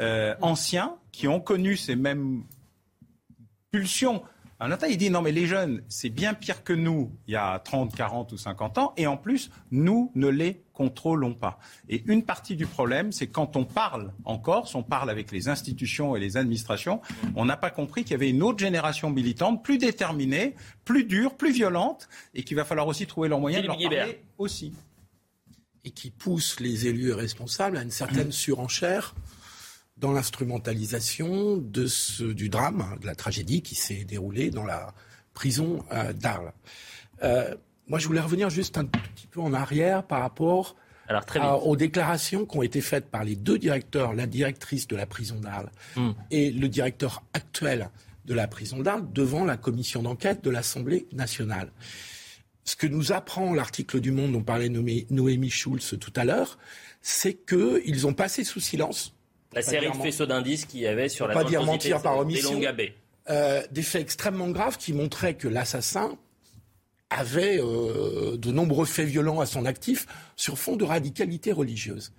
[0.00, 2.42] euh, anciens, qui ont connu ces mêmes
[3.70, 4.22] pulsions
[4.60, 7.58] un il dit non, mais les jeunes, c'est bien pire que nous il y a
[7.58, 11.58] 30, 40 ou 50 ans, et en plus, nous ne les contrôlons pas.
[11.88, 15.48] Et une partie du problème, c'est quand on parle en Corse, on parle avec les
[15.48, 17.00] institutions et les administrations,
[17.36, 21.34] on n'a pas compris qu'il y avait une autre génération militante, plus déterminée, plus dure,
[21.34, 24.72] plus violente, et qu'il va falloir aussi trouver leurs moyens de leur parler aussi.
[25.84, 29.14] Et qui pousse les élus responsables à une certaine surenchère
[30.04, 34.92] dans l'instrumentalisation de ce, du drame, hein, de la tragédie qui s'est déroulée dans la
[35.32, 36.52] prison euh, d'Arles.
[37.22, 37.54] Euh,
[37.88, 40.76] moi, je voulais revenir juste un petit peu en arrière par rapport
[41.62, 45.40] aux déclarations qui ont été faites par les deux directeurs, la directrice de la prison
[45.40, 46.10] d'Arles hmm.
[46.30, 47.88] et le directeur actuel
[48.26, 51.72] de la prison d'Arles, devant la commission d'enquête de l'Assemblée nationale.
[52.64, 56.58] Ce que nous apprend l'article du Monde dont parlait Noémie Schulz tout à l'heure,
[57.00, 59.13] c'est qu'ils ont passé sous silence
[59.54, 62.58] la série de faisceaux d'indices qu'il y avait sur la pas dire mentir par omission,
[62.58, 62.94] des
[63.30, 66.18] euh, des faits extrêmement graves qui montraient que l'assassin
[67.10, 72.12] avait euh, de nombreux faits violents à son actif sur fond de radicalité religieuse.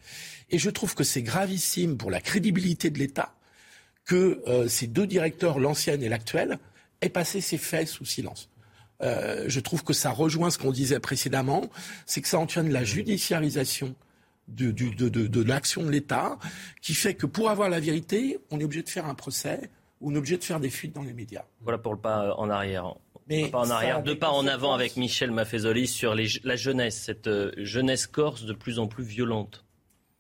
[0.49, 3.33] Et je trouve que c'est gravissime pour la crédibilité de l'État
[4.05, 6.59] que euh, ces deux directeurs, l'ancienne et l'actuelle,
[7.01, 8.49] aient passé ces faits sous silence.
[9.01, 11.69] Euh, je trouve que ça rejoint ce qu'on disait précédemment,
[12.05, 13.95] c'est que ça entraîne la judiciarisation
[14.47, 16.37] de, de, de, de l'action de l'État,
[16.81, 19.69] qui fait que pour avoir la vérité, on est obligé de faire un procès
[20.01, 21.45] ou on est obligé de faire des fuites dans les médias.
[21.61, 22.95] Voilà pour le pas en arrière.
[23.27, 27.01] Mais pas en arrière, deux pas en avant avec Michel Maffezoli sur les, la jeunesse,
[27.01, 29.65] cette euh, jeunesse corse de plus en plus violente.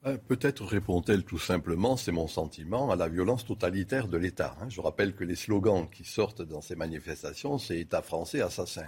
[0.07, 4.55] Euh, peut-être répond-elle tout simplement, c'est mon sentiment, à la violence totalitaire de l'État.
[4.59, 4.69] Hein.
[4.69, 8.87] Je rappelle que les slogans qui sortent dans ces manifestations, c'est État français assassin.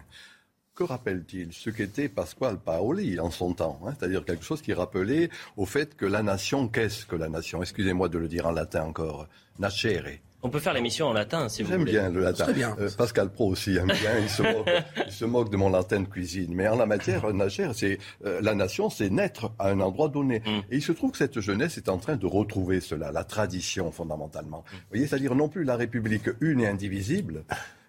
[0.77, 5.31] Que rappelle-t-il Ce qu'était Pasquale Paoli en son temps, hein, c'est-à-dire quelque chose qui rappelait
[5.55, 7.63] au fait que la nation, qu'est-ce que la nation?
[7.63, 10.19] Excusez-moi de le dire en latin encore, nascere.
[10.43, 11.91] On peut faire l'émission en latin, si vous voulez.
[11.91, 12.51] J'aime bien le latin.
[12.51, 12.75] Bien.
[12.79, 14.19] Euh, Pascal Pro aussi aime bien.
[14.21, 14.69] Il se, moque,
[15.07, 16.53] il se, moque, de mon latin de cuisine.
[16.53, 20.41] Mais en la matière, Nacher, c'est euh, la nation, c'est naître à un endroit donné.
[20.41, 20.59] Mm.
[20.69, 23.91] Et il se trouve que cette jeunesse est en train de retrouver cela, la tradition
[23.91, 24.59] fondamentalement.
[24.59, 24.75] Mm.
[24.75, 27.43] Vous voyez, c'est-à-dire non plus la République une et indivisible,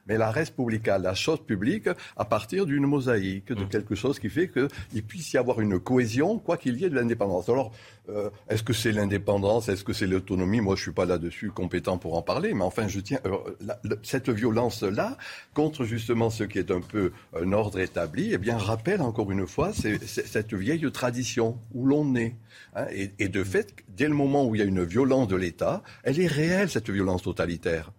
[0.09, 3.69] mais la Respublica, la chose publique, à partir d'une mosaïque, de mm.
[3.69, 6.95] quelque chose qui fait qu'il puisse y avoir une cohésion, quoi qu'il y ait de
[6.95, 7.49] l'indépendance.
[7.49, 7.73] Alors,
[8.09, 9.69] euh, est-ce que c'est l'indépendance?
[9.69, 10.61] Est-ce que c'est l'autonomie?
[10.61, 13.79] Moi, je suis pas là-dessus compétent pour en parler, mais enfin, je tiens euh, la,
[13.85, 15.19] la, cette violence-là
[15.53, 18.31] contre justement ce qui est un peu un ordre établi.
[18.33, 22.35] Eh bien, rappelle encore une fois c'est, c'est cette vieille tradition où l'on est.
[22.75, 25.37] Hein, et, et de fait, dès le moment où il y a une violence de
[25.37, 27.93] l'État, elle est réelle cette violence totalitaire.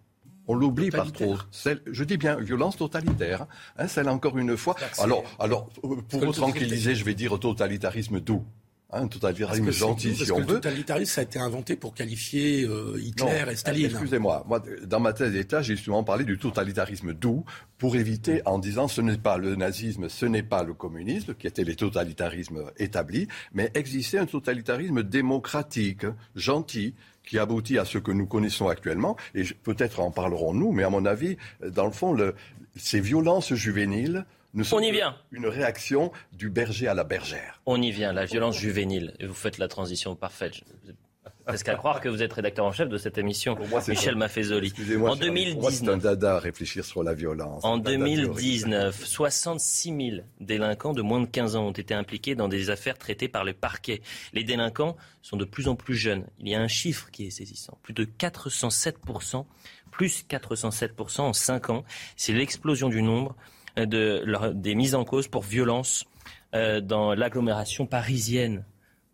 [0.50, 1.38] On l'oublie par trop.
[1.52, 3.46] Celle, je dis bien violence totalitaire.
[3.78, 4.74] Hein, celle encore une fois.
[4.98, 5.68] Alors, alors
[6.08, 8.44] pour vous tranquilliser, je vais dire totalitarisme doux.
[8.92, 10.40] Un hein, totalitarisme gentil, si on veut.
[10.40, 13.86] Le totalitarisme, ça a été inventé pour qualifier euh, Hitler non, et Staline.
[13.86, 17.44] Excusez-moi, moi, dans ma thèse d'État, j'ai justement parlé du totalitarisme doux
[17.78, 21.46] pour éviter, en disant ce n'est pas le nazisme, ce n'est pas le communisme, qui
[21.46, 26.96] étaient les totalitarismes établis, mais existait un totalitarisme démocratique, gentil,
[27.30, 31.06] qui aboutit à ce que nous connaissons actuellement, et peut-être en parlerons-nous, mais à mon
[31.06, 32.34] avis, dans le fond, le,
[32.74, 35.14] ces violences juvéniles nous On y vient.
[35.30, 37.60] une réaction du berger à la bergère.
[37.66, 39.14] On y vient, la violence juvénile.
[39.20, 40.54] Et vous faites la transition parfaite.
[41.44, 44.68] Parce qu'à croire que vous êtes rédacteur en chef de cette émission, moi, Michel Maffezoli.
[44.68, 47.64] Excusez-moi, en 2019, c'est un dada à réfléchir sur la violence.
[47.64, 52.70] En 2019, 66 000 délinquants de moins de 15 ans ont été impliqués dans des
[52.70, 54.02] affaires traitées par le parquet.
[54.32, 56.24] Les délinquants sont de plus en plus jeunes.
[56.38, 57.78] Il y a un chiffre qui est saisissant.
[57.82, 58.98] Plus de 407
[59.90, 61.84] plus 407 en 5 ans.
[62.16, 63.34] C'est l'explosion du nombre
[63.76, 66.06] de, des mises en cause pour violence
[66.54, 68.64] euh, dans l'agglomération parisienne.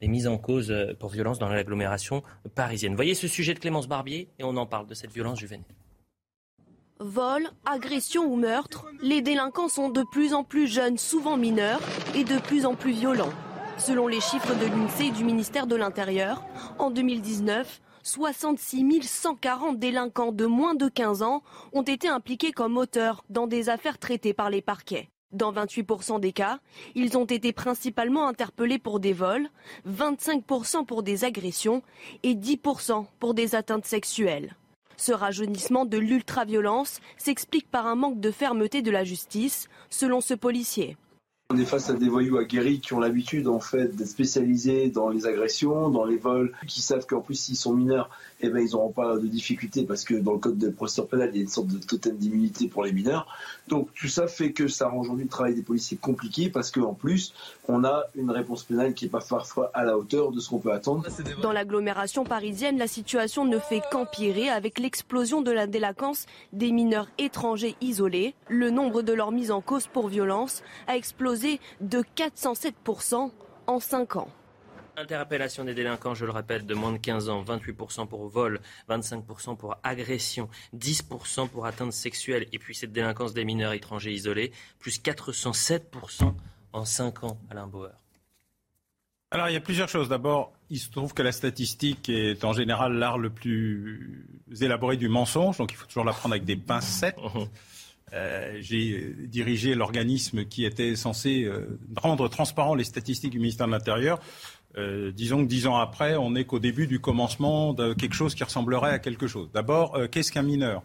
[0.00, 2.22] Des mises en cause euh, pour violence dans l'agglomération
[2.54, 2.94] parisienne.
[2.94, 5.64] Voyez ce sujet de Clémence Barbier et on en parle de cette violence juvénile.
[6.98, 11.80] Vol, agression ou meurtre, les délinquants sont de plus en plus jeunes, souvent mineurs,
[12.14, 13.32] et de plus en plus violents.
[13.76, 16.42] Selon les chiffres de l'INSEE et du ministère de l'Intérieur,
[16.78, 21.42] en 2019, 66 140 délinquants de moins de 15 ans
[21.74, 25.10] ont été impliqués comme auteurs dans des affaires traitées par les parquets.
[25.32, 26.60] Dans 28% des cas,
[26.94, 29.48] ils ont été principalement interpellés pour des vols,
[29.88, 31.82] 25% pour des agressions
[32.22, 34.54] et 10% pour des atteintes sexuelles.
[34.96, 40.32] Ce rajeunissement de l'ultraviolence s'explique par un manque de fermeté de la justice, selon ce
[40.32, 40.96] policier.
[41.50, 45.08] On est face à des voyous aguerris qui ont l'habitude en fait d'être spécialisés dans
[45.08, 48.10] les agressions, dans les vols, qui savent qu'en plus s'ils sont mineurs,
[48.40, 51.30] eh ben ils n'auront pas de difficultés parce que dans le code de procédure pénale
[51.32, 53.26] il y a une sorte de totem d'immunité pour les mineurs.
[53.68, 56.94] Donc tout ça fait que ça rend aujourd'hui le travail des policiers compliqué parce qu'en
[56.94, 57.32] plus
[57.68, 60.58] on a une réponse pénale qui n'est pas parfois à la hauteur de ce qu'on
[60.58, 61.04] peut attendre.
[61.42, 67.08] Dans l'agglomération parisienne, la situation ne fait qu'empirer avec l'explosion de la délinquance des mineurs
[67.18, 68.34] étrangers isolés.
[68.48, 73.30] Le nombre de leurs mises en cause pour violence a explosé de 407%
[73.66, 74.28] en 5 ans.
[74.98, 79.56] Interpellation des délinquants, je le répète, de moins de 15 ans, 28% pour vol, 25%
[79.56, 84.98] pour agression, 10% pour atteinte sexuelle, et puis cette délinquance des mineurs étrangers isolés, plus
[84.98, 86.34] 407%
[86.72, 87.92] en 5 ans, Alain Bauer.
[89.30, 90.08] Alors, il y a plusieurs choses.
[90.08, 94.26] D'abord, il se trouve que la statistique est en général l'art le plus
[94.62, 97.18] élaboré du mensonge, donc il faut toujours la prendre avec des pincettes.
[98.12, 103.72] Euh, j'ai dirigé l'organisme qui était censé euh, rendre transparent les statistiques du ministère de
[103.72, 104.20] l'Intérieur.
[104.78, 108.34] Euh, disons que dix ans après, on n'est qu'au début du commencement de quelque chose
[108.34, 109.50] qui ressemblerait à quelque chose.
[109.52, 110.82] D'abord, euh, qu'est-ce qu'un mineur?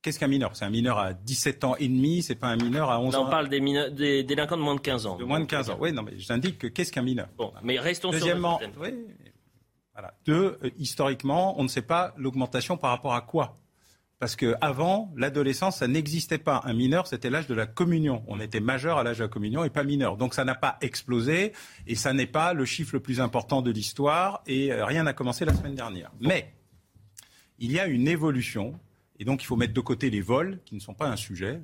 [0.00, 0.56] Qu'est-ce qu'un mineur?
[0.56, 3.20] C'est un mineur à 17 ans et demi, c'est pas un mineur à 11 non,
[3.20, 3.26] ans.
[3.26, 5.16] On parle des, mineurs, des, délinquants de moins de 15 ans.
[5.16, 7.28] De moins de 15 ans, oui, non, mais j'indique que qu'est-ce qu'un mineur?
[7.36, 8.94] Bon, mais restons Deuxièmement, sur le oui,
[9.92, 10.14] voilà.
[10.24, 13.58] Deux, historiquement, on ne sait pas l'augmentation par rapport à quoi?
[14.22, 16.60] Parce qu'avant, l'adolescence, ça n'existait pas.
[16.62, 18.22] Un mineur, c'était l'âge de la communion.
[18.28, 20.16] On était majeur à l'âge de la communion et pas mineur.
[20.16, 21.50] Donc ça n'a pas explosé
[21.88, 25.12] et ça n'est pas le chiffre le plus important de l'histoire et euh, rien n'a
[25.12, 26.12] commencé la semaine dernière.
[26.20, 26.54] Mais
[27.58, 28.78] il y a une évolution
[29.18, 31.60] et donc il faut mettre de côté les vols qui ne sont pas un sujet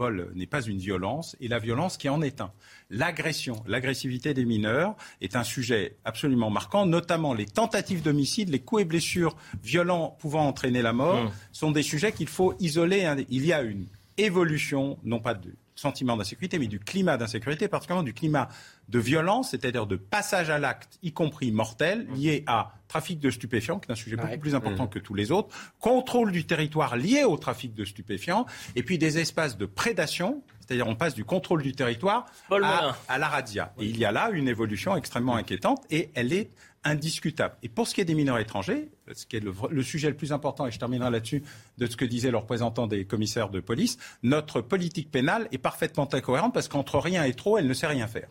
[0.00, 2.50] vol n'est pas une violence et la violence qui en est un.
[2.88, 8.82] L'agression, l'agressivité des mineurs est un sujet absolument marquant, notamment les tentatives d'homicide, les coups
[8.82, 11.30] et blessures violents pouvant entraîner la mort mmh.
[11.52, 13.06] sont des sujets qu'il faut isoler.
[13.28, 13.86] Il y a une
[14.16, 18.48] évolution, non pas de sentiment d'insécurité, mais du climat d'insécurité, particulièrement du climat
[18.90, 23.78] de violence, c'est-à-dire de passage à l'acte, y compris mortel, lié à trafic de stupéfiants,
[23.78, 24.90] qui est un sujet beaucoup plus important mmh.
[24.90, 29.18] que tous les autres, contrôle du territoire lié au trafic de stupéfiants, et puis des
[29.18, 33.72] espaces de prédation, c'est-à-dire on passe du contrôle du territoire à, la radia.
[33.78, 36.50] Et il y a là une évolution extrêmement inquiétante, et elle est
[36.82, 37.54] indiscutable.
[37.62, 40.32] Et pour ce qui est des mineurs étrangers, ce qui est le, sujet le plus
[40.32, 41.44] important, et je terminerai là-dessus,
[41.78, 46.08] de ce que disait le représentant des commissaires de police, notre politique pénale est parfaitement
[46.12, 48.28] incohérente parce qu'entre rien et trop, elle ne sait rien faire.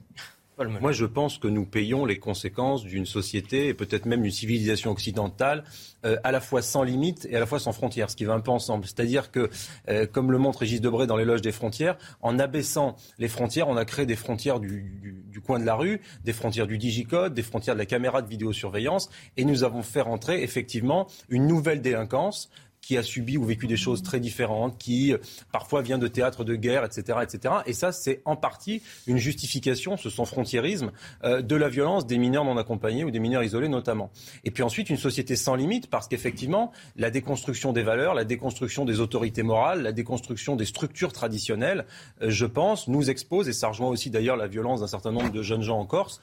[0.68, 4.92] Moi, je pense que nous payons les conséquences d'une société et peut-être même d'une civilisation
[4.92, 5.64] occidentale
[6.06, 8.34] euh, à la fois sans limite et à la fois sans frontières, ce qui va
[8.34, 8.86] un peu ensemble.
[8.86, 9.50] C'est-à-dire que,
[9.88, 13.78] euh, comme le montre Régis Debray dans l'éloge des frontières, en abaissant les frontières, on
[13.78, 17.44] a créé des frontières du, du, coin de la rue, des frontières du digicode, des
[17.44, 22.50] frontières de la caméra de vidéosurveillance, et nous avons fait rentrer effectivement une nouvelle délinquance
[22.90, 25.20] qui a subi ou vécu des choses très différentes, qui euh,
[25.52, 27.20] parfois vient de théâtres de guerre, etc.
[27.22, 27.54] etc.
[27.68, 30.92] Et ça, c'est en partie une justification, ce son frontiérisme,
[31.24, 34.10] euh, de la violence des mineurs non accompagnés ou des mineurs isolés notamment.
[34.44, 38.86] Et puis ensuite, une société sans limite, parce qu'effectivement, la déconstruction des valeurs, la déconstruction
[38.86, 41.86] des autorités morales, la déconstruction des structures traditionnelles,
[42.24, 45.32] euh, je pense, nous expose, et ça rejoint aussi d'ailleurs la violence d'un certain nombre
[45.32, 46.22] de jeunes gens en Corse,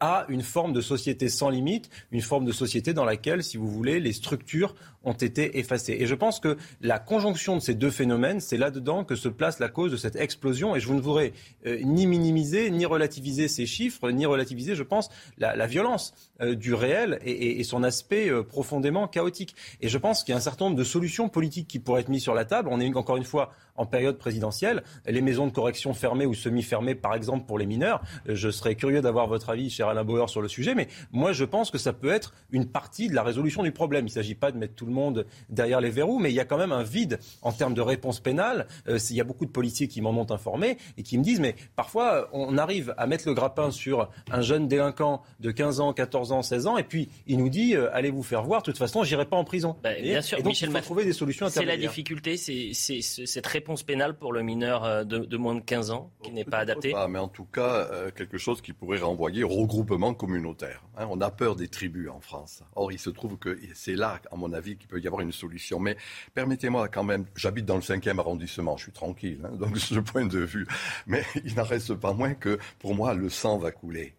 [0.00, 3.68] à une forme de société sans limite, une forme de société dans laquelle, si vous
[3.68, 5.97] voulez, les structures ont été effacées.
[5.98, 9.58] Et je pense que la conjonction de ces deux phénomènes, c'est là-dedans que se place
[9.58, 10.76] la cause de cette explosion.
[10.76, 11.32] Et je ne voudrais
[11.66, 16.72] euh, ni minimiser, ni relativiser ces chiffres, ni relativiser, je pense, la, violence euh, du
[16.72, 19.54] réel et, son aspect euh, profondément chaotique.
[19.80, 22.08] Et je pense qu'il y a un certain nombre de solutions politiques qui pourraient être
[22.08, 22.68] mises sur la table.
[22.70, 24.82] On est encore une fois en période présidentielle.
[25.06, 28.02] Les maisons de correction fermées ou semi-fermées, par exemple, pour les mineurs.
[28.26, 30.74] Je serais curieux d'avoir votre avis, cher Alain Bauer, sur le sujet.
[30.74, 34.06] Mais moi, je pense que ça peut être une partie de la résolution du problème.
[34.06, 36.40] Il ne s'agit pas de mettre tout le monde derrière les verrous, mais il y
[36.40, 38.66] a quand même un vide en termes de réponse pénale.
[38.88, 41.40] Euh, il y a beaucoup de policiers qui m'en ont informé et qui me disent,
[41.40, 45.92] mais parfois, on arrive à mettre le grappin sur un jeune délinquant de 15 ans,
[45.92, 48.66] 14 ans, 16 ans, et puis il nous dit, euh, allez vous faire voir, de
[48.66, 49.76] toute façon, j'irai pas en prison.
[49.82, 53.46] Bah, bien sûr, et donc, il faut trouver des solutions C'est la difficulté, c'est cette
[53.46, 56.94] réponse pénale pour le mineur euh, de, moins de 15 ans qui n'est pas adapté
[57.08, 60.82] Mais en tout cas, euh, quelque chose qui pourrait renvoyer au regroupement communautaire.
[60.96, 61.06] Hein.
[61.10, 62.62] on a peur des tribus en France.
[62.74, 65.32] Or, il se trouve que c'est là, à mon avis, qu'il peut y avoir une
[65.32, 65.67] solution.
[65.78, 65.96] Mais
[66.34, 70.26] permettez-moi quand même, j'habite dans le 5e arrondissement, je suis tranquille, hein, donc ce point
[70.26, 70.66] de vue.
[71.06, 74.14] Mais il n'en reste pas moins que, pour moi, le sang va couler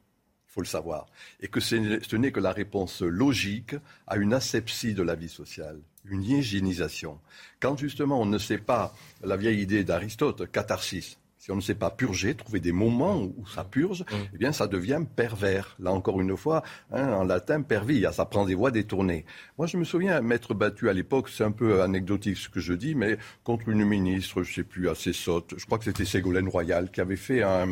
[0.47, 1.06] il faut le savoir,
[1.41, 3.76] et que ce n'est que la réponse logique
[4.08, 7.20] à une asepsie de la vie sociale une hygiénisation.
[7.60, 11.18] Quand justement on ne sait pas, la vieille idée d'Aristote, catharsis,
[11.50, 14.16] si on ne sait pas purger, trouver des moments où ça purge, mm.
[14.36, 15.76] eh bien ça devient pervers.
[15.80, 19.26] Là encore une fois, hein, en latin, pervia, ça prend des voies détournées.
[19.58, 22.74] Moi je me souviens m'être battu à l'époque, c'est un peu anecdotique ce que je
[22.74, 26.06] dis, mais contre une ministre, je ne sais plus, assez sotte, je crois que c'était
[26.06, 27.66] Ségolène Royal, qui avait fait euh,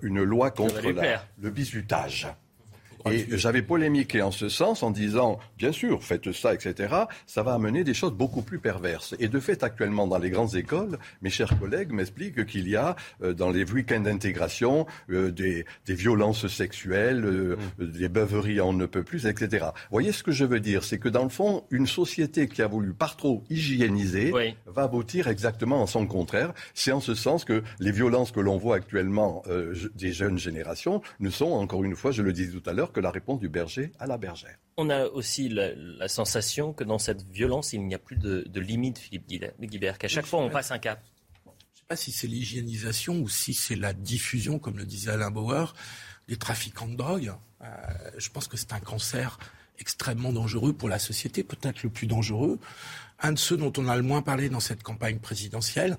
[0.00, 2.28] une loi contre le bizutage.
[3.10, 6.94] Et j'avais polémiqué en ce sens en disant, bien sûr, faites ça, etc.
[7.26, 9.14] Ça va amener des choses beaucoup plus perverses.
[9.18, 12.96] Et de fait, actuellement, dans les grandes écoles, mes chers collègues m'expliquent qu'il y a,
[13.22, 17.84] euh, dans les week-ends d'intégration, euh, des, des, violences sexuelles, euh, mm.
[17.86, 19.66] des beuveries on ne peut plus, etc.
[19.74, 22.62] Vous voyez ce que je veux dire C'est que dans le fond, une société qui
[22.62, 24.32] a voulu par trop hygiéniser
[24.66, 26.52] va aboutir exactement en son contraire.
[26.74, 29.42] C'est en ce sens que les violences que l'on voit actuellement
[29.94, 33.00] des jeunes générations ne sont, encore une fois, je le disais tout à l'heure, que
[33.00, 34.56] la réponse du berger à la bergère.
[34.78, 38.96] On a aussi la, sensation que dans cette violence, il n'y a plus de, limite,
[38.96, 39.26] Philippe
[39.60, 41.02] Guibert, qu'à chaque fois on passe un cap.
[41.44, 45.10] Je ne sais pas si c'est l'hygiénisation ou si c'est la diffusion, comme le disait
[45.10, 45.74] Alain Bauer,
[46.26, 47.34] des trafiquants de drogue.
[47.60, 47.66] Euh,
[48.16, 49.38] je pense que c'est un cancer
[49.78, 52.58] extrêmement dangereux pour la société, peut-être le plus dangereux.
[53.20, 55.98] Un de ceux dont on a le moins parlé dans cette campagne présidentielle,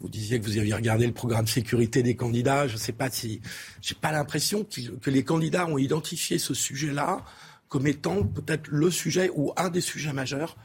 [0.00, 2.68] vous disiez que vous aviez regardé le programme sécurité des candidats.
[2.68, 3.40] Je ne sais pas si,
[3.82, 4.64] j'ai pas l'impression
[5.02, 7.24] que les candidats ont identifié ce sujet-là
[7.68, 10.56] comme étant peut-être le sujet ou un des sujets majeurs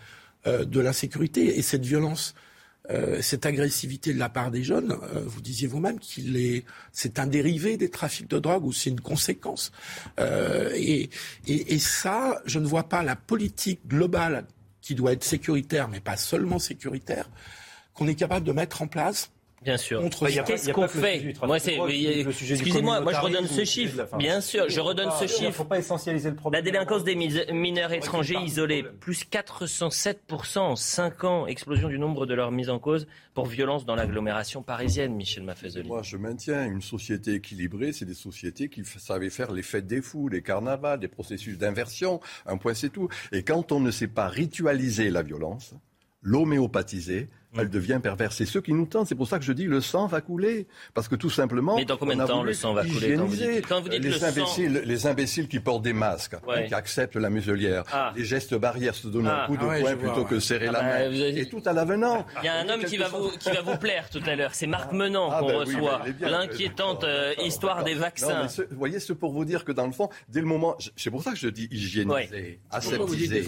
[0.48, 2.36] euh, de l'insécurité et cette violence.
[2.90, 7.18] Euh, cette agressivité de la part des jeunes, euh, vous disiez vous-même qu'il est, c'est
[7.18, 9.72] un dérivé des trafics de drogue ou c'est une conséquence.
[10.20, 11.10] Et,
[11.48, 14.46] et, et, ça, je ne vois pas la politique globale
[14.82, 17.30] qui doit être sécuritaire, mais pas seulement sécuritaire,
[17.94, 19.32] qu'on est capable de mettre en place
[19.64, 20.02] Bien sûr.
[20.02, 21.78] Contre Qu'est-ce qu'on fait Moi, c'est.
[21.78, 24.08] Excusez-moi, moi je redonne ce chiffre.
[24.18, 25.42] Bien sûr, je redonne ce chiffre.
[25.42, 26.64] Il ne faut pas essentialiser le problème.
[26.64, 32.34] La délinquance des mineurs étrangers isolés, plus 407% en 5 ans, explosion du nombre de
[32.34, 35.88] leurs mises en cause pour violence dans l'agglomération parisienne, Michel Maffezoli.
[35.88, 40.02] Moi, je maintiens une société équilibrée, c'est des sociétés qui savaient faire les fêtes des
[40.02, 42.20] fous, les carnavals, des processus d'inversion.
[42.46, 43.08] Un point, c'est tout.
[43.32, 45.74] Et quand on ne sait pas ritualiser la violence,
[46.22, 48.36] l'homéopathiser, elle devient perverse.
[48.36, 49.08] C'est ce qui nous tente.
[49.08, 50.68] C'est pour ça que je dis le sang va couler.
[50.94, 51.76] Parce que tout simplement.
[51.76, 54.04] Mais dans combien de temps le sang va couler quand vous dites, quand vous dites
[54.04, 54.82] les, le imbéciles, sang...
[54.86, 58.14] les imbéciles qui portent des masques, hein, qui acceptent la muselière, ah.
[58.16, 59.44] les gestes barrières, se donnent ah.
[59.44, 60.42] un coup de ah ouais, poing plutôt vois, que ouais.
[60.42, 60.96] serrer Ah la bah, main.
[61.06, 61.40] avez...
[61.40, 62.26] Et tout à l'avenant.
[62.42, 64.54] Il y a un homme qui va, vous, qui va vous plaire tout à l'heure.
[64.54, 66.02] C'est Marc Menant Ah qu'on ben reçoit.
[66.22, 68.34] L'inquiétante euh, histoire des vaccins.
[68.34, 70.46] Non, mais ce, vous voyez, c'est pour vous dire que dans le fond, dès le
[70.46, 73.46] moment, c'est pour ça que je dis hygiéniser, aseptiser.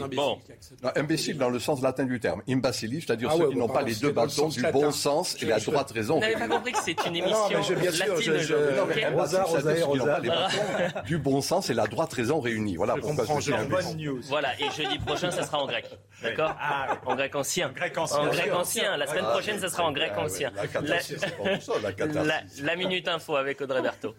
[0.96, 2.42] Imbécile dans le sens latin du terme.
[2.48, 5.46] Imbacili, c'est-à-dire Ah ceux qui n'ont pas pardon, les deux bâtons du bon sens et
[5.46, 6.16] la droite raison.
[6.16, 8.34] Vous n'avez pas compris que c'est une émission Non, mais je- bien sûr, latine
[11.06, 12.76] du bon sens et la droite raison réunis.
[12.76, 13.26] Voilà Je pourquoi.
[14.28, 15.86] Voilà, et jeudi prochain, ça sera en grec.
[16.22, 16.56] D'accord
[17.06, 17.70] En grec ancien.
[17.70, 18.98] En grec ancien.
[18.98, 20.52] La semaine Ah, prochaine, ça sera en grec ah, ancien.
[22.62, 24.16] La minute info avec Audrey Berthaud.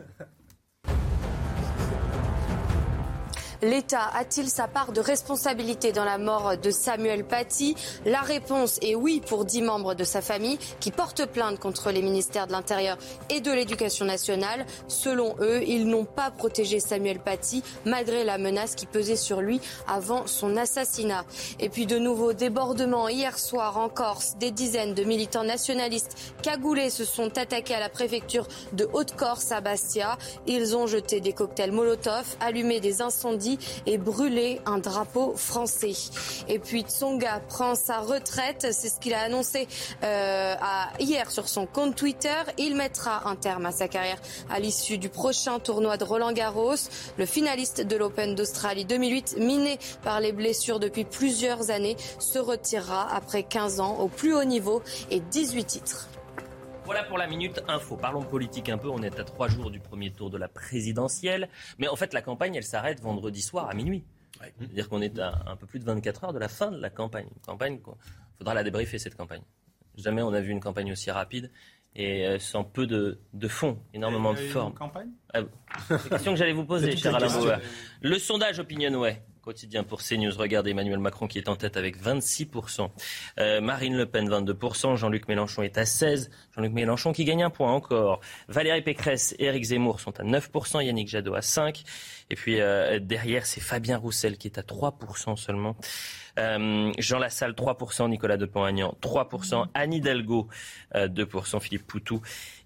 [3.62, 7.74] L'État a-t-il sa part de responsabilité dans la mort de Samuel Paty?
[8.04, 12.02] La réponse est oui pour dix membres de sa famille qui portent plainte contre les
[12.02, 12.98] ministères de l'Intérieur
[13.30, 14.66] et de l'Éducation nationale.
[14.88, 19.60] Selon eux, ils n'ont pas protégé Samuel Paty malgré la menace qui pesait sur lui
[19.88, 21.24] avant son assassinat.
[21.58, 24.36] Et puis de nouveaux débordements hier soir en Corse.
[24.38, 29.62] Des dizaines de militants nationalistes cagoulés se sont attaqués à la préfecture de Haute-Corse à
[29.62, 30.18] Bastia.
[30.46, 33.45] Ils ont jeté des cocktails Molotov, allumé des incendies
[33.86, 35.92] et brûlé un drapeau français.
[36.48, 39.68] Et puis Tsonga prend sa retraite, c'est ce qu'il a annoncé
[40.02, 40.54] euh,
[40.98, 42.36] hier sur son compte Twitter.
[42.58, 44.18] Il mettra un terme à sa carrière
[44.50, 46.88] à l'issue du prochain tournoi de Roland Garros.
[47.16, 53.08] Le finaliste de l'Open d'Australie 2008, miné par les blessures depuis plusieurs années, se retirera
[53.14, 56.08] après 15 ans au plus haut niveau et 18 titres.
[56.86, 57.96] Voilà pour la minute info.
[57.96, 58.88] Parlons politique un peu.
[58.88, 61.48] On est à trois jours du premier tour de la présidentielle.
[61.78, 64.04] Mais en fait, la campagne, elle s'arrête vendredi soir à minuit.
[64.58, 66.88] C'est-à-dire qu'on est à un peu plus de 24 heures de la fin de la
[66.88, 67.26] campagne.
[67.34, 69.42] Une campagne, il faudra la débriefer, cette campagne.
[69.96, 71.50] Jamais on a vu une campagne aussi rapide
[71.96, 74.72] et euh, sans peu de, de fond, énormément de forme.
[74.72, 75.10] une campagne?
[75.34, 75.40] Ah,
[75.88, 77.32] C'est la question que j'allais vous poser, cher Alain.
[77.32, 77.56] Bauer.
[78.02, 80.32] Le sondage Opinionway, quotidien pour CNews.
[80.36, 82.90] Regardez Emmanuel Macron qui est en tête avec 26%.
[83.38, 84.96] Euh, Marine Le Pen, 22%.
[84.96, 86.28] Jean-Luc Mélenchon est à 16%.
[86.56, 88.18] Jean-Luc Mélenchon qui gagne un point encore.
[88.48, 90.84] Valérie Pécresse et Éric Zemmour sont à 9%.
[90.84, 91.84] Yannick Jadot à 5%.
[92.28, 95.76] Et puis euh, derrière, c'est Fabien Roussel qui est à 3% seulement.
[96.40, 98.10] Euh, Jean Lassalle, 3%.
[98.10, 99.66] Nicolas Dupont-Aignan, 3%.
[99.74, 100.48] Anne Hidalgo,
[100.96, 101.60] euh, 2%.
[101.60, 102.20] Philippe Poutou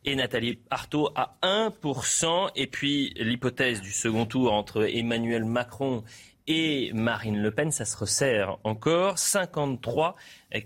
[0.05, 2.51] et Nathalie Arthaud à 1%.
[2.57, 6.05] Et puis l'hypothèse du second tour entre Emmanuel Macron
[6.49, 9.19] Marine Le Pen, ça se resserre encore.
[9.19, 10.17] 53,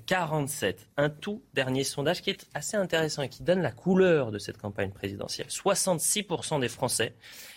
[0.06, 0.88] 47.
[0.96, 4.58] Un tout dernier sondage qui est assez intéressant et qui donne la couleur de cette
[4.58, 5.48] campagne présidentielle.
[5.48, 7.14] 66% des Français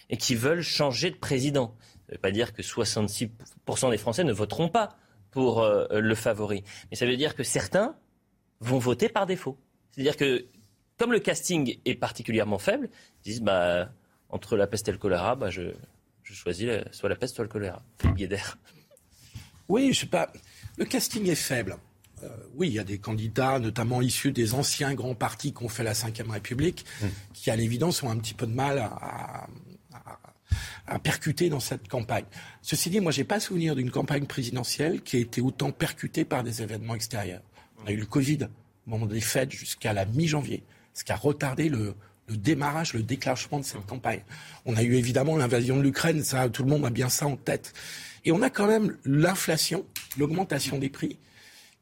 [0.09, 1.75] et qui veulent changer de président.
[1.79, 4.97] Ça ne veut pas dire que 66% des Français ne voteront pas
[5.31, 6.63] pour euh, le favori.
[6.89, 7.95] Mais ça veut dire que certains
[8.59, 9.57] vont voter par défaut.
[9.91, 10.45] C'est-à-dire que
[10.97, 12.89] comme le casting est particulièrement faible,
[13.23, 13.89] ils disent bah,
[14.29, 15.71] entre la peste et le choléra, bah, je,
[16.29, 17.81] je choisis la- soit la peste, soit le choléra.
[17.99, 18.41] Philippe Guéder.
[19.69, 20.31] Oui, je sais pas.
[20.77, 21.77] Le casting est faible.
[22.23, 25.69] Euh, oui, il y a des candidats, notamment issus des anciens grands partis qui ont
[25.69, 26.85] fait la Ve République,
[27.33, 29.47] qui, à l'évidence, ont un petit peu de mal à, à-
[30.87, 32.23] à percuter dans cette campagne.
[32.61, 36.43] Ceci dit, moi, j'ai pas souvenir d'une campagne présidentielle qui a été autant percutée par
[36.43, 37.41] des événements extérieurs.
[37.83, 38.47] On a eu le Covid
[38.87, 40.63] au moment des fêtes jusqu'à la mi-janvier,
[40.93, 41.93] ce qui a retardé le,
[42.27, 44.23] le démarrage, le déclenchement de cette campagne.
[44.65, 47.37] On a eu évidemment l'invasion de l'Ukraine, ça, tout le monde a bien ça en
[47.37, 47.73] tête.
[48.25, 49.85] Et on a quand même l'inflation,
[50.17, 51.17] l'augmentation des prix,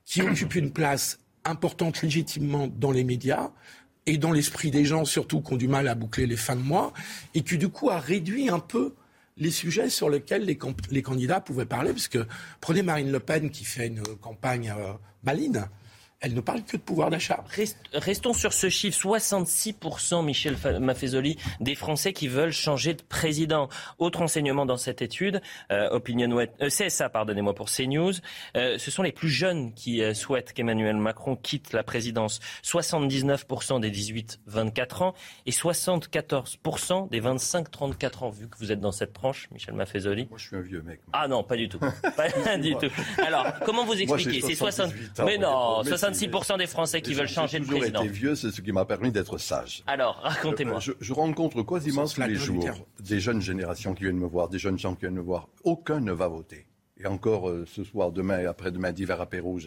[0.06, 3.52] qui occupe une place importante légitimement dans les médias
[4.06, 6.62] et dans l'esprit des gens, surtout qui ont du mal à boucler les fins de
[6.62, 6.94] mois,
[7.34, 8.94] et qui du coup a réduit un peu
[9.38, 12.26] les sujets sur lesquels les, candidats pouvaient parler, parce que
[12.62, 14.94] prenez Marine Le Pen qui fait une campagne euh,
[15.24, 15.68] maline,
[16.26, 17.44] elle ne parle que de pouvoir d'achat.
[17.94, 18.98] Restons sur ce chiffre.
[18.98, 23.70] 66%, Michel Maffezoli, des Français qui veulent changer de président.
[24.00, 28.14] Autre enseignement dans cette étude, euh, Opinion euh, CSA, pardonnez-moi pour CNews,
[28.58, 32.40] euh, ce sont les plus jeunes qui euh, souhaitent qu'Emmanuel Macron quitte la présidence.
[32.64, 35.14] 79% des 18-24 ans
[35.46, 38.30] et 74% des 25-34 ans.
[38.30, 40.28] Vu que vous êtes dans cette tranche, Michel Maffezoli.
[40.30, 41.02] Moi, je suis un vieux mec.
[41.14, 41.80] Ah non, pas du tout.
[42.18, 42.90] pas du tout.
[43.26, 44.42] Alors, comment vous expliquez?
[44.42, 44.92] C'est 60...
[45.24, 45.84] Mais non,
[46.16, 48.02] 66% des Français qui veulent changer de président.
[48.02, 49.84] été vieux, c'est ce qui m'a permis d'être sage.
[49.88, 50.80] Alors, racontez-moi.
[50.80, 52.66] Je, je, rencontre quasiment tous les jours
[53.00, 55.48] des jeunes générations qui viennent me voir, des jeunes gens qui viennent me voir.
[55.64, 59.60] Aucun ne va voter et encore euh, ce soir, demain et après-demain, d'hiver à Pérou,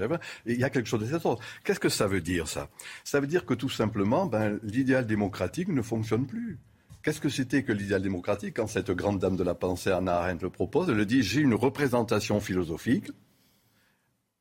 [0.46, 1.42] il y a quelque chose de cette sorte.
[1.64, 2.68] Qu'est-ce que ça veut dire, ça?
[3.05, 6.59] Ça veut dire que tout simplement, ben, l'idéal démocratique ne fonctionne plus.
[7.03, 10.42] Qu'est-ce que c'était que l'idéal démocratique quand cette grande dame de la pensée, Anna Arendt,
[10.42, 13.11] le propose Elle dit j'ai une représentation philosophique,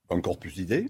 [0.10, 0.90] un corpus d'idées,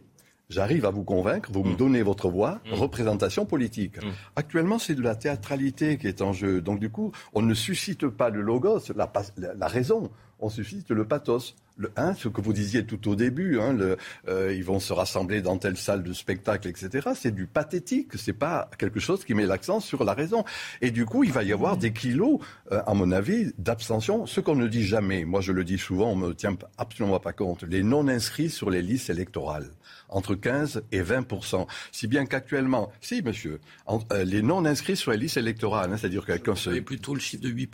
[0.49, 1.77] J'arrive à vous convaincre, vous me mm.
[1.77, 2.73] donnez votre voix, mm.
[2.73, 3.97] représentation politique.
[3.97, 4.09] Mm.
[4.35, 6.61] Actuellement, c'est de la théâtralité qui est en jeu.
[6.61, 11.05] Donc, du coup, on ne suscite pas le logos, la, la raison, on suscite le
[11.05, 13.97] pathos le, hein, ce que vous disiez tout au début, hein, le,
[14.27, 17.09] euh, ils vont se rassembler dans telle salle de spectacle, etc.
[17.15, 18.11] C'est du pathétique.
[18.15, 20.43] C'est pas quelque chose qui met l'accent sur la raison.
[20.81, 22.39] Et du coup, il va y avoir des kilos,
[22.71, 24.25] euh, à mon avis, d'abstention.
[24.25, 27.33] Ce qu'on ne dit jamais, moi je le dis souvent, on me tient absolument pas
[27.33, 27.63] compte.
[27.63, 29.69] Les non inscrits sur les listes électorales
[30.09, 33.59] entre 15 et 20% Si bien qu'actuellement, si monsieur,
[33.89, 36.69] euh, les non inscrits sur les listes électorales, hein, c'est-à-dire quelqu'un se...
[36.79, 37.73] plutôt le chiffre de 8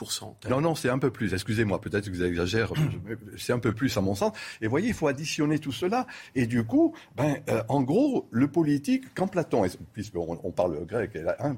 [0.50, 1.34] Non, non, c'est un peu plus.
[1.34, 2.74] Excusez-moi, peut-être que j'exagère.
[3.38, 4.34] c'est un peu plus à mon sens.
[4.62, 6.08] Et voyez, il faut additionner tout cela.
[6.36, 11.18] Et du coup, ben, euh, en gros, le politique, quand Platon, puisqu'on on parle grec,
[11.40, 11.56] hein,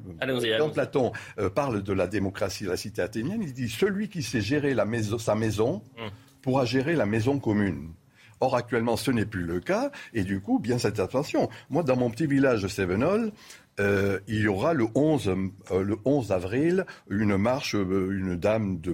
[0.57, 4.23] quand Platon euh, parle de la démocratie de la cité athénienne, il dit celui qui
[4.23, 6.09] sait gérer la maison, sa maison hum.
[6.41, 7.93] pourra gérer la maison commune.
[8.41, 9.91] Or, actuellement, ce n'est plus le cas.
[10.13, 11.49] Et du coup, bien cette attention.
[11.69, 13.31] Moi, dans mon petit village de Sévenol,
[13.79, 15.35] euh, il y aura le 11,
[15.71, 18.93] euh, le 11 avril une marche, euh, une dame de,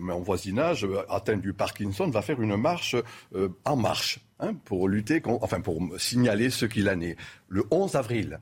[0.00, 2.96] mon voisinage atteinte du Parkinson va faire une marche
[3.64, 7.16] en marche hein, pour lutter, enfin pour signaler ce qu'il en est.
[7.48, 8.40] Le 11 avril.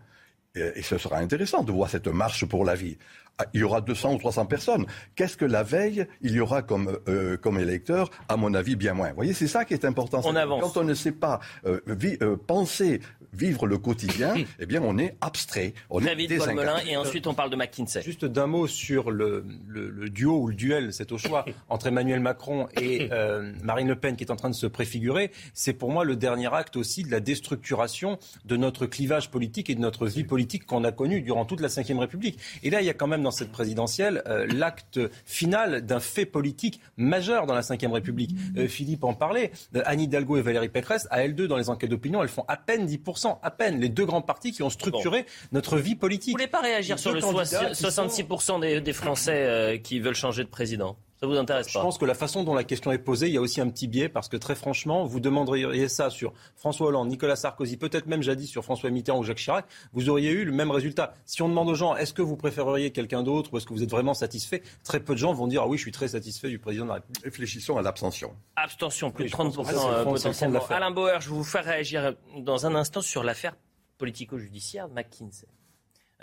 [0.56, 2.96] Et ce sera intéressant de voir cette marche pour la vie.
[3.38, 4.86] Ah, il y aura 200 ou 300 personnes.
[5.16, 8.94] Qu'est-ce que la veille, il y aura comme, euh, comme électeur À mon avis, bien
[8.94, 9.08] moins.
[9.08, 10.20] Vous voyez, c'est ça qui est important.
[10.24, 10.62] On avance.
[10.62, 11.80] Quand on ne sait pas euh,
[12.22, 13.00] euh, penser,
[13.32, 15.74] vivre le quotidien, eh bien, on est abstrait.
[15.90, 18.02] On Très vite, Paul Melun, et ensuite on parle de McKinsey.
[18.02, 22.20] Juste d'un mot sur le, le, duo ou le duel, c'est au choix, entre Emmanuel
[22.20, 23.08] Macron et
[23.62, 25.32] Marine Le Pen qui est en train de se préfigurer.
[25.54, 29.74] C'est pour moi le dernier acte aussi de la déstructuration de notre clivage politique et
[29.74, 32.38] de notre vie politique qu'on a connue durant toute la Ve République.
[32.62, 36.26] Et là, il y a quand même dans cette présidentielle euh, l'acte final d'un fait
[36.26, 38.32] politique majeur dans la Ve République.
[38.32, 38.58] Mmh.
[38.58, 39.50] Euh, Philippe en parlait.
[39.74, 42.44] Euh, Anne Hidalgo et Valérie Pécresse, à elles deux, dans les enquêtes d'opinion, elles font
[42.46, 46.34] à peine 10%, à peine, les deux grands partis qui ont structuré notre vie politique.
[46.34, 50.96] Vous voulez pas réagir sur le 66% des, des Français qui veulent changer de président?
[51.24, 53.34] Ça vous intéresse pas Je pense que la façon dont la question est posée, il
[53.34, 56.88] y a aussi un petit biais parce que très franchement, vous demanderiez ça sur François
[56.88, 60.44] Hollande, Nicolas Sarkozy, peut-être même jadis sur François Mitterrand ou Jacques Chirac, vous auriez eu
[60.44, 61.14] le même résultat.
[61.24, 63.82] Si on demande aux gens est-ce que vous préféreriez quelqu'un d'autre ou est-ce que vous
[63.82, 66.48] êtes vraiment satisfait, très peu de gens vont dire ah oui, je suis très satisfait
[66.48, 67.24] du président de la République.
[67.24, 68.34] Réfléchissons à l'abstention.
[68.56, 70.60] Abstention, plus de 30% euh, potentiellement.
[70.70, 73.56] Alain Bauer, je vais vous faire réagir dans un instant sur l'affaire
[73.98, 75.46] politico-judiciaire de McKinsey.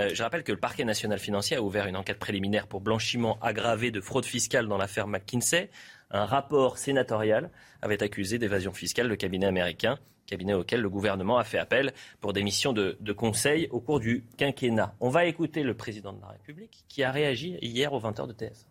[0.01, 3.37] Euh, je rappelle que le parquet national financier a ouvert une enquête préliminaire pour blanchiment
[3.41, 5.69] aggravé de fraude fiscale dans l'affaire McKinsey.
[6.09, 7.49] Un rapport sénatorial
[7.81, 12.33] avait accusé d'évasion fiscale le cabinet américain, cabinet auquel le gouvernement a fait appel pour
[12.33, 14.95] des missions de, conseil au cours du quinquennat.
[14.99, 18.33] On va écouter le président de la République qui a réagi hier aux 20h de
[18.33, 18.67] TS.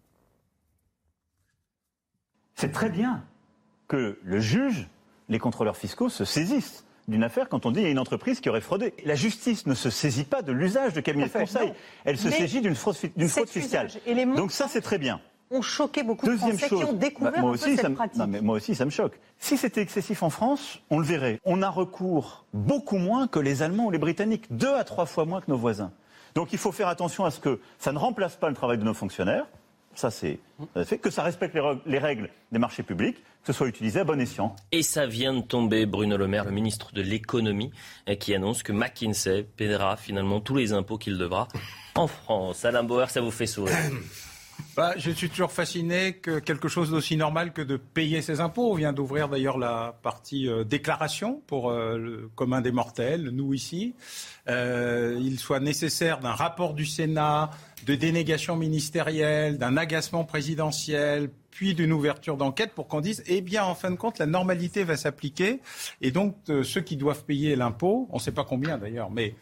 [2.55, 3.25] C'est très bien
[3.89, 4.89] que le juge,
[5.29, 8.41] les contrôleurs fiscaux se saisissent d'une affaire quand on dit qu'il y a une entreprise
[8.41, 8.95] qui aurait fraudé.
[9.05, 11.73] La justice ne se saisit pas de l'usage de cabinet de conseil.
[12.05, 12.97] Elle se saisit d'une fraude,
[13.49, 13.89] fiscale.
[14.37, 15.21] Donc ça, c'est très bien.
[15.51, 18.43] ont choqué beaucoup de Français qui ont découvert bah, moi aussi, cette pratique.
[18.43, 19.19] moi aussi, ça me choque.
[19.39, 21.41] Si c'était excessif en France, on le verrait.
[21.45, 25.25] On a recours beaucoup moins que les Allemands ou les Britanniques, deux à trois fois
[25.25, 25.93] moins que nos voisins.
[26.35, 28.85] Donc il faut faire attention à ce que ça ne remplace pas le travail de
[28.85, 29.47] nos fonctionnaires.
[30.01, 30.39] Ça, c'est
[30.87, 30.97] fait.
[30.97, 34.57] Que ça respecte les règles des marchés publics, que ce soit utilisé à bon escient.
[34.73, 37.71] Et ça vient de tomber, Bruno Le Maire, le ministre de l'économie,
[38.09, 41.49] euh, qui annonce que McKinsey paiera finalement tous les impôts qu'il devra
[41.97, 42.65] en France.
[42.65, 43.77] Alain Bauer, ça vous fait sourire
[44.77, 48.71] bah, Je suis toujours fasciné que quelque chose d'aussi normal que de payer ses impôts.
[48.71, 53.55] On vient d'ouvrir d'ailleurs la partie euh, déclaration pour euh, le commun des mortels, nous
[53.55, 53.95] ici.
[54.49, 57.51] Euh, il soit nécessaire d'un rapport du Sénat,
[57.87, 63.65] de dénégation ministérielle, d'un agacement présidentiel, puis d'une ouverture d'enquête pour qu'on dise, eh bien,
[63.65, 65.61] en fin de compte, la normalité va s'appliquer.
[66.01, 69.35] Et donc, ceux qui doivent payer l'impôt, on ne sait pas combien d'ailleurs, mais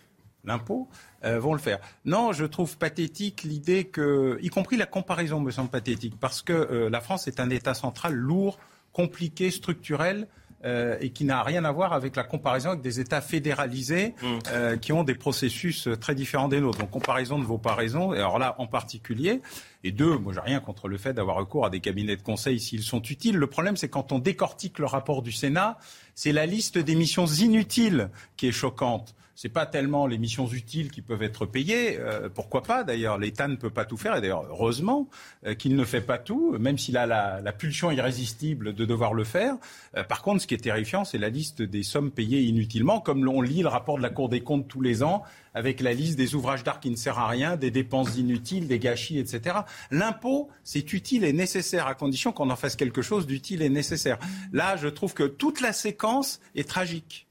[0.44, 0.88] l'impôt,
[1.24, 1.78] euh, vont le faire.
[2.04, 6.52] Non, je trouve pathétique l'idée que, y compris la comparaison me semble pathétique, parce que
[6.52, 8.58] euh, la France est un État central lourd,
[8.92, 10.26] compliqué, structurel.
[10.64, 14.78] Euh, et qui n'a rien à voir avec la comparaison avec des États fédéralisés mmh.
[14.80, 16.78] qui ont des processus très différents des nôtres.
[16.78, 19.40] Donc comparaison ne vaut pas raison, et alors là en particulier.
[19.84, 22.58] Et deux, moi j'ai rien contre le fait d'avoir recours à des cabinets de conseil
[22.58, 23.36] s'ils sont utiles.
[23.36, 25.78] Le problème c'est quand on décortique le rapport du Sénat,
[26.16, 30.90] c'est la liste des missions inutiles qui est choquante c'est pas tellement les missions utiles
[30.90, 31.96] qui peuvent être payées.
[32.00, 34.16] Euh, pourquoi pas D'ailleurs, l'État ne peut pas tout faire.
[34.16, 35.08] Et d'ailleurs, heureusement
[35.46, 39.22] euh, qu'il ne fait pas tout, même s'il a la, pulsion irrésistible de devoir le
[39.22, 39.54] faire.
[39.96, 43.24] Euh, par contre, ce qui est terrifiant, c'est la liste des sommes payées inutilement, comme
[43.24, 45.22] l'on lit le rapport de la Cour des comptes tous les ans,
[45.54, 48.80] avec la liste des ouvrages d'art qui ne sert à rien, des dépenses inutiles, des
[48.80, 49.58] gâchis, etc.
[49.92, 54.18] L'impôt, c'est utile et nécessaire à condition qu'on en fasse quelque chose d'utile et nécessaire.
[54.52, 57.27] Là, je trouve que toute la séquence est tragique.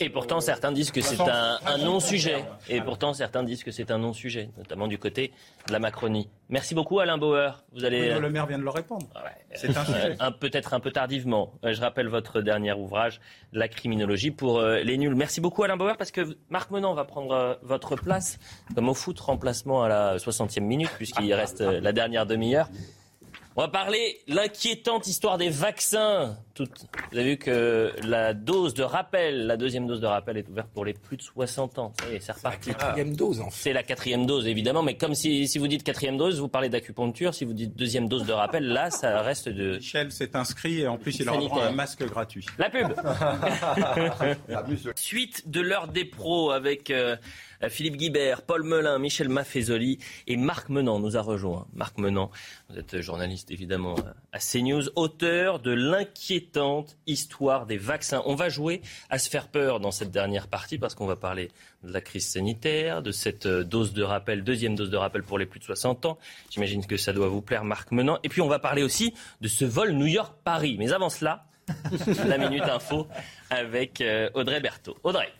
[0.00, 2.44] Et pourtant, certains disent que c'est un, non-sujet.
[2.68, 5.32] Et pourtant, certains disent que c'est un non-sujet, notamment du côté
[5.68, 6.28] de la Macronie.
[6.48, 7.62] Merci beaucoup, Alain Bauer.
[7.72, 8.18] Vous allez.
[8.18, 9.06] le maire vient de le répondre.
[9.54, 10.16] C'est un sujet.
[10.40, 11.52] Peut-être un peu tardivement.
[11.64, 13.20] Euh, je rappelle votre dernier ouvrage,
[13.52, 15.14] La criminologie pour euh, les nuls.
[15.14, 18.38] Merci beaucoup, Alain Bauer, parce que Marc Menant va prendre euh, votre place,
[18.74, 22.68] comme au foot, remplacement à la 60e minute, puisqu'il reste la dernière demi-heure.
[23.56, 26.36] On va parler l'inquiétante histoire des vaccins.
[26.58, 30.68] Vous avez vu que la dose de rappel, la deuxième dose de rappel est ouverte
[30.72, 31.92] pour les plus de 60 ans.
[32.20, 32.70] c'est reparti.
[32.70, 33.62] la quatrième dose, en fait.
[33.62, 34.82] C'est la quatrième dose, évidemment.
[34.82, 37.34] Mais comme si, si vous dites quatrième dose, vous parlez d'acupuncture.
[37.34, 39.76] Si vous dites deuxième dose de rappel, là, ça reste de.
[39.76, 42.46] Michel s'est inscrit et en plus, il aura un masque gratuit.
[42.58, 42.94] La pub
[44.96, 46.90] Suite de l'heure des pros avec.
[46.90, 47.16] Euh,
[47.64, 51.66] euh, Philippe Guibert, Paul Melun, Michel Maffezoli et Marc Menant nous a rejoint.
[51.72, 52.30] Marc Menant,
[52.68, 53.96] vous êtes journaliste évidemment
[54.32, 55.72] à CNews, auteur de
[57.06, 58.22] histoire des vaccins.
[58.26, 61.50] On va jouer à se faire peur dans cette dernière partie parce qu'on va parler
[61.82, 65.38] de la crise sanitaire, de cette euh, dose de rappel, deuxième dose de rappel pour
[65.38, 66.18] les plus de 60 ans.
[66.50, 68.18] J'imagine que ça doit vous plaire, Marc Menant.
[68.22, 70.76] Et puis on va parler aussi de ce vol New York-Paris.
[70.78, 71.46] Mais avant cela,
[72.26, 73.08] la Minute Info
[73.50, 74.96] avec euh, Audrey Berthaud.
[75.02, 75.32] Audrey.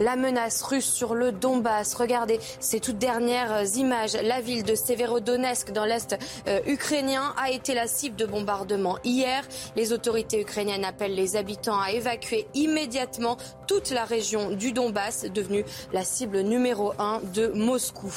[0.00, 1.94] La menace russe sur le Donbass.
[1.94, 4.14] Regardez ces toutes dernières images.
[4.22, 6.16] La ville de Severodonetsk dans l'est
[6.48, 9.44] euh, ukrainien a été la cible de bombardements hier.
[9.76, 13.36] Les autorités ukrainiennes appellent les habitants à évacuer immédiatement
[13.66, 18.12] toute la région du Donbass, devenue la cible numéro un de Moscou.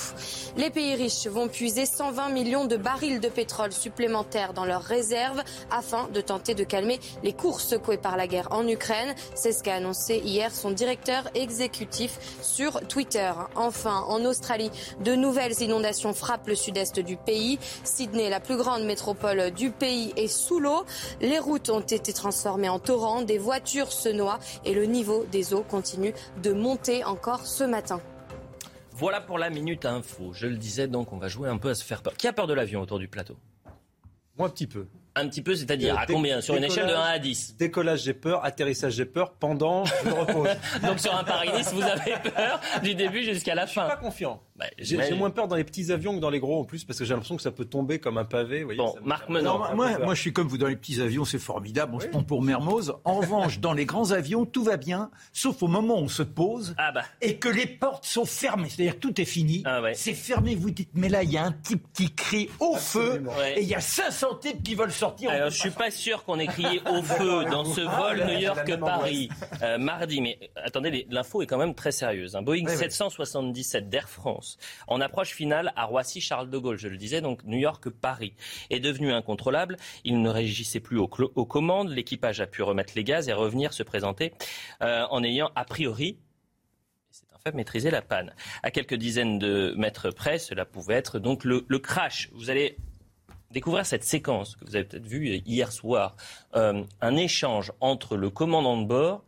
[0.58, 5.43] Les pays riches vont puiser 120 millions de barils de pétrole supplémentaires dans leurs réserves
[5.72, 9.14] afin de tenter de calmer les cours secoués par la guerre en Ukraine.
[9.36, 13.32] C'est ce qu'a annoncé hier son directeur exécutif sur Twitter.
[13.56, 14.72] Enfin, en Australie,
[15.04, 17.60] de nouvelles inondations frappent le sud-est du pays.
[17.84, 20.86] Sydney, la plus grande métropole du pays, est sous l'eau.
[21.22, 25.36] Les routes ont été transformées en torrents, des voitures se noient et le niveau des
[25.53, 28.01] eaux continue de monter encore ce matin.
[28.91, 30.33] Voilà pour la minute info.
[30.33, 32.15] Je le disais donc, on va jouer un peu à se faire peur.
[32.15, 33.38] Qui a peur de l'avion autour du plateau?
[34.38, 34.88] Moi, un petit peu.
[35.18, 36.41] Un petit peu, c'est-à-dire euh, à combien?
[36.41, 38.45] Sur une échelle de 1 à 10 Décollage, j'ai peur.
[38.45, 39.34] Atterrissage, j'ai peur.
[39.34, 40.49] Pendant, je me repose.
[40.84, 43.86] Donc sur un Paris-Nice, vous avez peur du début jusqu'à la fin.
[43.86, 44.41] Je suis pas confiant.
[44.55, 46.97] Bah, j'ai moins peur dans les petits avions que dans les gros en plus, parce
[46.97, 48.65] que j'ai l'impression que ça peut tomber comme un pavé.
[48.65, 49.76] bon, Marc Menant.
[49.76, 51.93] moi, moi, je suis comme vous dans les petits avions, c'est formidable.
[51.95, 52.95] On se prend pour Mermoz.
[53.03, 56.24] En revanche, dans les grands avions, tout va bien, sauf au moment où on se
[56.24, 57.03] pose ah bah.
[57.22, 58.70] et que les portes sont fermées.
[58.70, 59.63] C'est-à-dire tout est fini.
[59.65, 60.55] Ah c'est fermé.
[60.55, 63.24] Vous dites, mais là, il y a un type qui crie au feu
[63.55, 65.07] et il y a 500 types qui veulent sortir.
[65.30, 69.30] Alors, je suis pas sûr qu'on ait crié au feu dans ce vol New York-Paris
[69.62, 70.22] euh, mardi.
[70.22, 72.36] Mais attendez, l'info est quand même très sérieuse.
[72.36, 77.22] Un Boeing 777 d'Air France en approche finale à Roissy-Charles de Gaulle, je le disais,
[77.22, 78.34] donc New York-Paris,
[78.70, 79.78] est devenu incontrôlable.
[80.03, 81.89] Il ne régissait plus aux, commandes.
[81.89, 84.34] L'équipage a pu remettre les gaz et revenir se présenter
[84.82, 86.18] euh, en ayant a priori
[87.55, 88.34] maîtriser la panne.
[88.64, 92.30] À quelques dizaines de mètres près, cela pouvait être donc le, crash.
[92.34, 92.78] Vous allez
[93.52, 96.16] découvrir cette séquence que vous avez peut-être vue hier soir,
[96.56, 99.24] euh, un échange entre le commandant de bord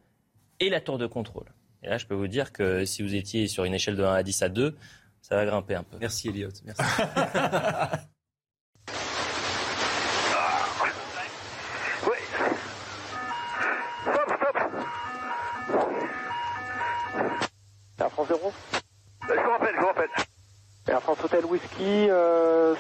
[0.60, 1.52] et la tour de contrôle.
[1.84, 4.14] Et là, je peux vous dire que si vous étiez sur une échelle de 1
[4.14, 4.76] à 10 à 2,
[5.22, 5.98] ça va grimper un peu.
[6.00, 6.50] Merci Elliot.
[6.66, 6.82] Merci.
[12.06, 12.18] oui.
[14.02, 14.58] Stop, stop.
[18.00, 18.54] Air France 0
[19.22, 20.29] Je vous rappelle, je vous rappelle.
[20.90, 22.10] Air France Hôtel Whisky,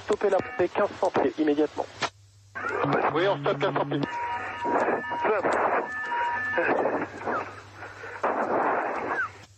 [0.03, 1.85] stoppez la montée 1500 pieds immédiatement.
[3.13, 4.01] Oui, on stoppe 1500 pieds.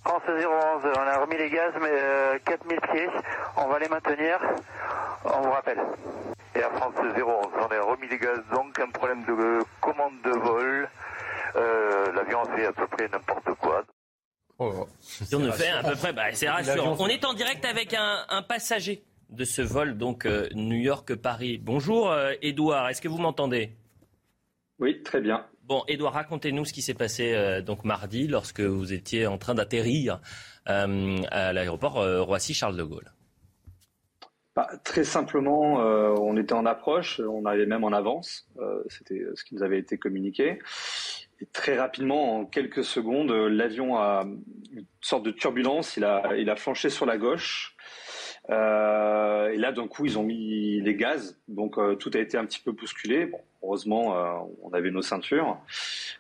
[0.04, 3.10] France 011, on a remis les gaz, mais 4000 pieds,
[3.56, 4.40] on va les maintenir,
[5.24, 5.80] on vous rappelle.
[6.56, 7.16] Et à France 011,
[7.56, 10.90] on a remis les gaz, donc un problème de commande de vol,
[12.16, 13.84] l'avion fait à peu près n'importe quoi.
[14.64, 14.86] Oh,
[15.34, 16.96] on ne fait à peu près, bah, c'est rassurant.
[17.00, 21.58] On est en direct avec un, passager de ce vol, donc New York-Paris.
[21.58, 23.72] Bonjour, Edouard, est-ce que vous m'entendez?
[24.78, 25.48] Oui, très bien.
[25.64, 30.22] Bon, Edouard, racontez-nous ce qui s'est passé donc mardi lorsque vous étiez en train d'atterrir
[30.68, 31.94] à l'aéroport
[32.24, 33.12] Roissy-Charles de Gaulle.
[34.56, 38.48] Bah, très simplement, on était en approche, on arrivait même en avance.
[38.90, 40.60] C'était ce qui nous avait été communiqué.
[41.54, 44.26] Très rapidement, en quelques secondes, l'avion a
[44.74, 45.98] une sorte de turbulence.
[45.98, 47.76] Il a, il flanché sur la gauche.
[48.50, 51.38] Euh, et là, d'un coup, ils ont mis les gaz.
[51.48, 53.32] Donc, euh, tout a été un petit peu bousculé.
[53.64, 54.34] Heureusement, euh,
[54.64, 55.58] on avait nos ceintures.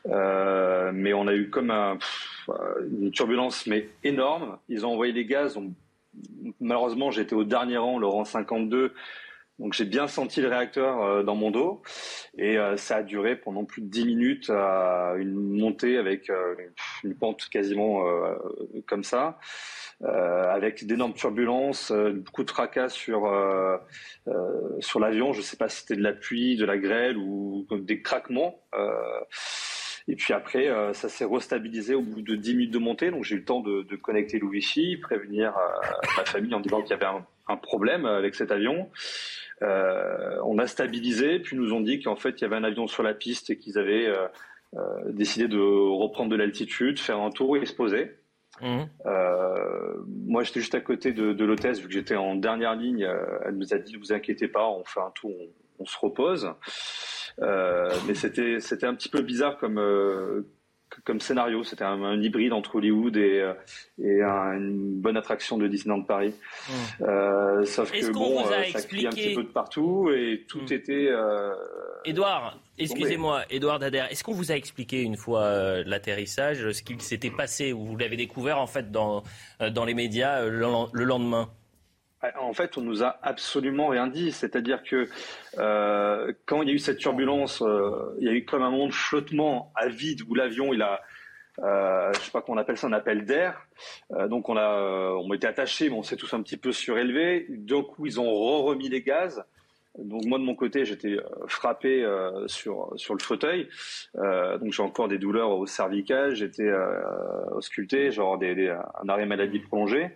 [0.07, 4.57] Euh, mais on a eu comme une turbulence, mais énorme.
[4.69, 5.59] Ils ont envoyé les gaz.
[6.59, 8.93] Malheureusement, j'étais au dernier rang, le rang 52.
[9.61, 11.83] Donc j'ai bien senti le réacteur euh, dans mon dos
[12.35, 16.55] et euh, ça a duré pendant plus de 10 minutes à une montée avec euh,
[17.03, 18.03] une pente quasiment
[18.87, 19.37] comme ça,
[20.03, 23.29] avec d'énormes turbulences, beaucoup de tracas sur
[24.79, 25.33] sur l'avion.
[25.33, 28.59] Je ne sais pas si c'était de la pluie, de la grêle ou des craquements.
[30.07, 33.11] Et puis après, ça s'est restabilisé au bout de 10 minutes de montée.
[33.11, 35.53] Donc j'ai eu le temps de, connecter le Wi-Fi, prévenir
[36.17, 37.05] ma famille en disant qu'il y avait
[37.47, 38.89] un, problème avec cet avion.
[39.61, 42.87] Euh, on a stabilisé, puis nous ont dit qu'en fait il y avait un avion
[42.87, 44.27] sur la piste et qu'ils avaient euh,
[44.75, 48.11] euh, décidé de reprendre de l'altitude, faire un tour et se poser.
[48.61, 48.81] Mmh.
[49.05, 49.93] Euh,
[50.27, 53.07] moi, j'étais juste à côté de, de l'hôtesse, vu que j'étais en dernière ligne.
[53.45, 55.47] elle nous a dit, ne vous inquiétez pas, on fait un tour, on,
[55.81, 56.51] on se repose.
[57.41, 59.79] Euh, mais c'était c'était un petit peu bizarre comme
[61.03, 61.63] comme scénario.
[61.63, 63.53] C'était un, un, hybride entre Hollywood et, euh,
[63.99, 66.33] et un, une bonne attraction de Disneyland Paris.
[66.69, 67.03] Mmh.
[67.03, 70.73] Euh, sauf que bon, euh, ça criait un petit peu de partout et tout mmh.
[70.73, 71.07] était.
[71.09, 71.53] Euh,
[72.05, 77.01] Edouard, excusez-moi, Edouard Dader, est-ce qu'on vous a expliqué une fois euh, l'atterrissage ce qu'il
[77.01, 79.23] s'était passé ou vous l'avez découvert en fait dans,
[79.71, 81.49] dans les médias le, le lendemain?
[82.39, 84.31] En fait, on nous a absolument rien dit.
[84.31, 85.07] C'est-à-dire que
[85.57, 88.71] euh, quand il y a eu cette turbulence, euh, il y a eu comme un
[88.71, 91.01] moment de flottement à vide où l'avion, il a,
[91.59, 93.65] euh, je sais pas qu'on appelle ça un appel d'air.
[94.13, 97.47] Euh, donc on a, on était attachés, mais on s'est tous un petit peu surélevé.
[97.49, 99.43] D'un coup, ils ont re remis les gaz.
[99.97, 101.17] Donc moi de mon côté, j'étais
[101.47, 103.67] frappé euh, sur sur le fauteuil.
[104.15, 107.01] Euh, donc j'ai encore des douleurs au cervical, j'étais euh,
[107.51, 110.11] ausculté, genre des, des, un arrêt maladie prolongé.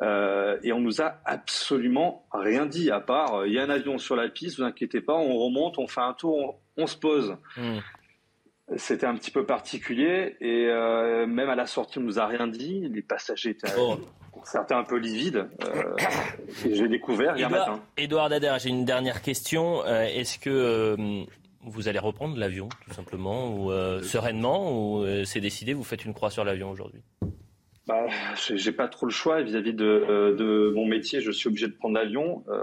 [0.00, 3.98] Euh, et on nous a absolument rien dit à part il y a un avion
[3.98, 6.36] sur la piste, vous inquiétez pas, on remonte, on fait un tour,
[6.76, 7.36] on, on se pose.
[7.56, 7.78] Mmh.
[8.76, 12.46] C'était un petit peu particulier et euh, même à la sortie on nous a rien
[12.46, 12.86] dit.
[12.92, 13.98] Les passagers étaient oh.
[14.44, 15.48] certains un peu livides.
[15.64, 15.96] Euh,
[16.70, 17.82] j'ai découvert hier Edouard, matin.
[17.96, 19.84] Edouard Dader, j'ai une dernière question.
[19.86, 21.24] Euh, Est-ce que euh,
[21.62, 23.72] vous allez reprendre l'avion tout simplement ou
[24.02, 27.02] sereinement ou c'est décidé Vous faites une croix sur l'avion aujourd'hui?
[27.88, 28.06] Bah,
[28.54, 31.22] j'ai pas trop le choix vis-à-vis de, euh, de, mon métier.
[31.22, 32.44] Je suis obligé de prendre l'avion.
[32.48, 32.62] Euh,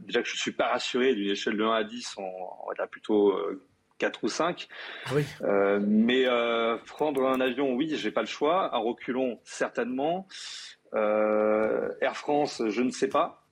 [0.00, 2.86] déjà que je suis pas rassuré d'une échelle de 1 à 10, on, on va
[2.88, 3.62] plutôt euh,
[3.98, 4.66] 4 ou 5.
[5.14, 5.22] Oui.
[5.42, 8.74] Euh, mais euh, prendre un avion, oui, j'ai pas le choix.
[8.74, 10.26] Un reculon, certainement.
[10.92, 13.44] Air France, je ne sais pas,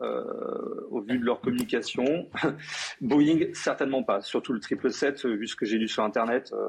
[0.91, 2.29] au vu de leur communication.
[3.01, 4.23] Boeing, certainement pas.
[4.23, 6.61] Surtout le 777, vu ce que j'ai lu sur Internet, bon.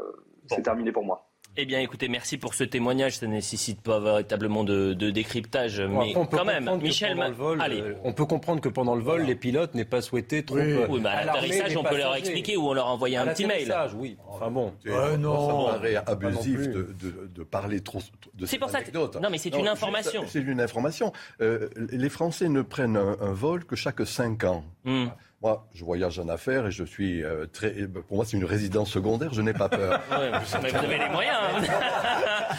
[0.47, 1.32] c'est terminé pour moi.
[1.55, 3.17] Eh bien, écoutez, merci pour ce témoignage.
[3.17, 7.61] Ça ne nécessite pas véritablement de, de décryptage, mais on quand même, Michel, le vol,
[7.61, 7.79] Allez.
[7.79, 9.27] Euh, on peut comprendre que pendant le vol, voilà.
[9.27, 10.57] les pilotes n'aient pas souhaité trop.
[10.57, 13.45] Oui, oui bah, à l'atterrissage, on peut leur expliquer ou on leur envoyer un petit
[13.45, 13.71] mail.
[13.95, 14.73] Oui, enfin bon.
[14.87, 17.99] Euh, non, c'est abusif de, de, de, parler trop
[18.33, 18.81] de C'est pour ça.
[18.81, 19.19] Que...
[19.19, 20.23] Non, mais c'est une information.
[20.27, 21.13] C'est une information.
[21.41, 24.63] Euh, les Français ne prennent un, un, vol que chaque 5 ans.
[24.85, 25.05] Mm.
[25.43, 27.71] Moi, je voyage en affaires et je suis euh, très.
[28.07, 29.33] Pour moi, c'est une résidence secondaire.
[29.33, 29.99] Je n'ai pas peur.
[30.11, 30.31] ouais,
[30.61, 31.37] mais vous avez les moyens.
[31.41, 31.61] Hein.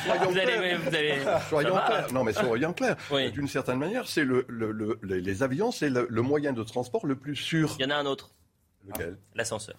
[0.04, 1.14] soyons vous allez, vous allez...
[1.48, 2.12] Soyons clairs.
[2.12, 2.96] Non, mais soyons clairs.
[3.10, 3.32] Oui.
[3.32, 7.16] D'une certaine manière, c'est le, le, le, les avions, c'est le, moyen de transport le
[7.16, 7.74] plus sûr.
[7.78, 8.34] Il y en a un autre.
[8.86, 9.16] Lequel?
[9.34, 9.76] L'ascenseur.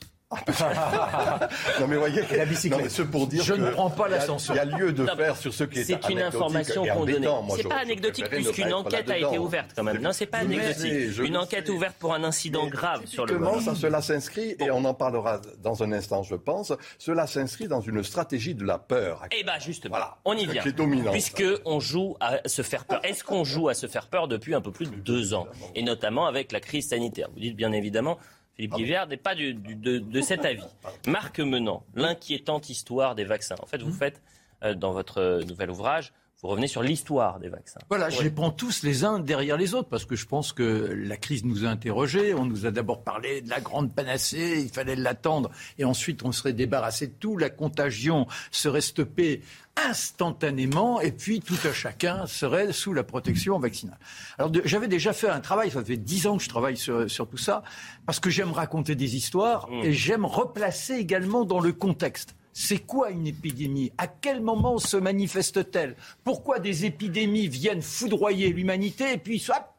[1.80, 2.90] Non mais voyez, la bicyclette.
[2.90, 4.56] ce pour dire je ne prends pas l'ascenseur.
[4.56, 7.28] Il y a lieu de faire sur ce qui est C'est une information qu'on donnait.
[7.56, 10.02] C'est pas anecdotique puisqu'une enquête a été ouverte quand même.
[10.02, 11.20] Non, c'est pas anecdotique.
[11.20, 14.84] Une enquête ouverte pour un incident grave sur le Comment ça, cela s'inscrit et on
[14.86, 16.74] en parlera dans un instant, je pense.
[16.98, 19.24] Cela s'inscrit dans une stratégie de la peur.
[19.32, 20.18] Eh ben justement, voilà.
[20.26, 20.64] on y vient.
[21.12, 23.00] Puisque on joue à se faire peur.
[23.04, 25.48] Est-ce qu'on joue à se faire peur depuis un peu plus de deux ans?
[25.76, 28.18] Et notamment avec la crise sanitaire Vous dites bien évidemment
[28.56, 30.64] Philippe ah n'est pas de, cet avis.
[31.08, 33.56] Marc Menant, l'inquiétante histoire des vaccins.
[33.62, 33.94] En fait, vous hmm.
[33.94, 34.22] faites,
[34.64, 37.80] euh, dans votre nouvel ouvrage, vous revenez sur l'histoire des vaccins.
[37.90, 40.94] Voilà, je les prends tous les uns derrière les autres parce que je pense que
[40.94, 42.34] la crise nous a interrogés.
[42.34, 46.32] On nous a d'abord parlé de la grande panacée, il fallait l'attendre et ensuite on
[46.32, 49.42] serait débarrassé de tout, la contagion serait stoppée
[49.78, 53.98] instantanément et puis tout à chacun serait sous la protection vaccinale.
[54.38, 57.38] Alors j'avais déjà fait un travail, ça fait dix ans que je travaille sur, tout
[57.38, 57.64] ça,
[58.06, 59.84] parce que j'aime raconter des histoires mmh.
[59.84, 62.36] et j'aime replacer également dans le contexte.
[62.58, 63.92] C'est quoi une épidémie?
[63.98, 65.98] À quel moment se manifeste-t-elle?
[66.24, 69.75] Pourquoi des épidémies viennent foudroyer l'humanité et puis soit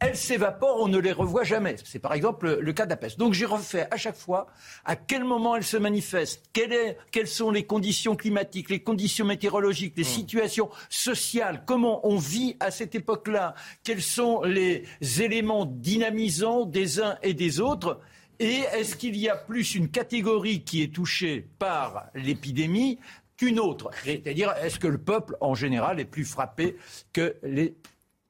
[0.00, 1.76] elles s'évaporent, on ne les revoit jamais.
[1.84, 3.18] C'est par exemple le cas de la peste.
[3.18, 4.46] Donc j'ai refait à chaque fois
[4.84, 10.02] à quel moment elles se manifestent, quelles sont les conditions climatiques, les conditions météorologiques, les
[10.02, 10.06] mmh.
[10.06, 14.84] situations sociales, comment on vit à cette époque-là, quels sont les
[15.20, 18.00] éléments dynamisants des uns et des autres.
[18.38, 22.98] Et est-ce qu'il y a plus une catégorie qui est touchée par l'épidémie
[23.36, 23.90] qu'une autre?
[24.02, 26.76] C'est-à-dire, est-ce que le peuple, en général, est plus frappé
[27.12, 27.74] que les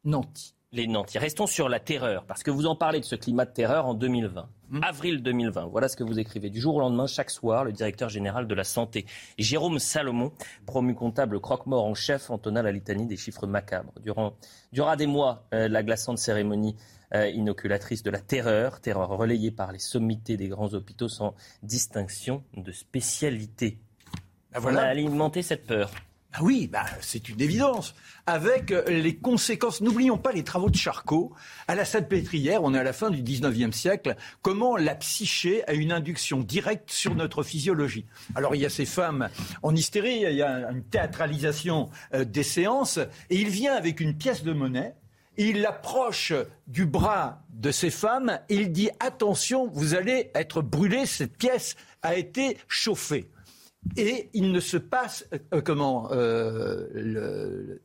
[0.05, 0.55] nantis?
[0.73, 1.19] Les nantis.
[1.19, 3.95] Restons sur la terreur, parce que vous en parlez de ce climat de terreur en
[3.95, 4.49] 2020.
[4.71, 4.81] Hmm.
[4.83, 6.49] Avril 2020, voilà ce que vous écrivez.
[6.49, 9.05] Du jour au lendemain, chaque soir, le directeur général de la santé,
[9.37, 10.33] Jérôme Salomon,
[10.67, 13.93] promu comptable croque-mort en chef, entonna la litanie des chiffres macabres.
[14.01, 14.37] Durant,
[14.73, 16.77] durant des mois, euh, la glaçante cérémonie
[17.15, 22.45] euh, inoculatrice de la terreur, terreur relayée par les sommités des grands hôpitaux sans distinction
[22.57, 23.81] de spécialité.
[24.55, 24.79] Voilà.
[24.79, 25.91] On a alimenté cette peur.
[26.33, 27.95] Ah oui, bah, c'est une évidence.
[28.25, 31.33] Avec euh, les conséquences, n'oublions pas les travaux de Charcot.
[31.67, 35.73] À la Salpêtrière, on est à la fin du 19e siècle, comment la psyché a
[35.73, 38.07] une induction directe sur notre physiologie?
[38.37, 39.29] Alors il y a ces femmes
[39.65, 44.17] en hystérie, il y a une théâtralisation euh, des séances, et il vient avec une
[44.17, 44.95] pièce de monnaie,
[45.37, 46.33] il l'approche
[46.69, 52.15] du bras de ces femmes, il dit attention, vous allez être brûlé, cette pièce a
[52.15, 53.29] été chauffée
[53.97, 57.79] et il ne se passe euh, comment euh,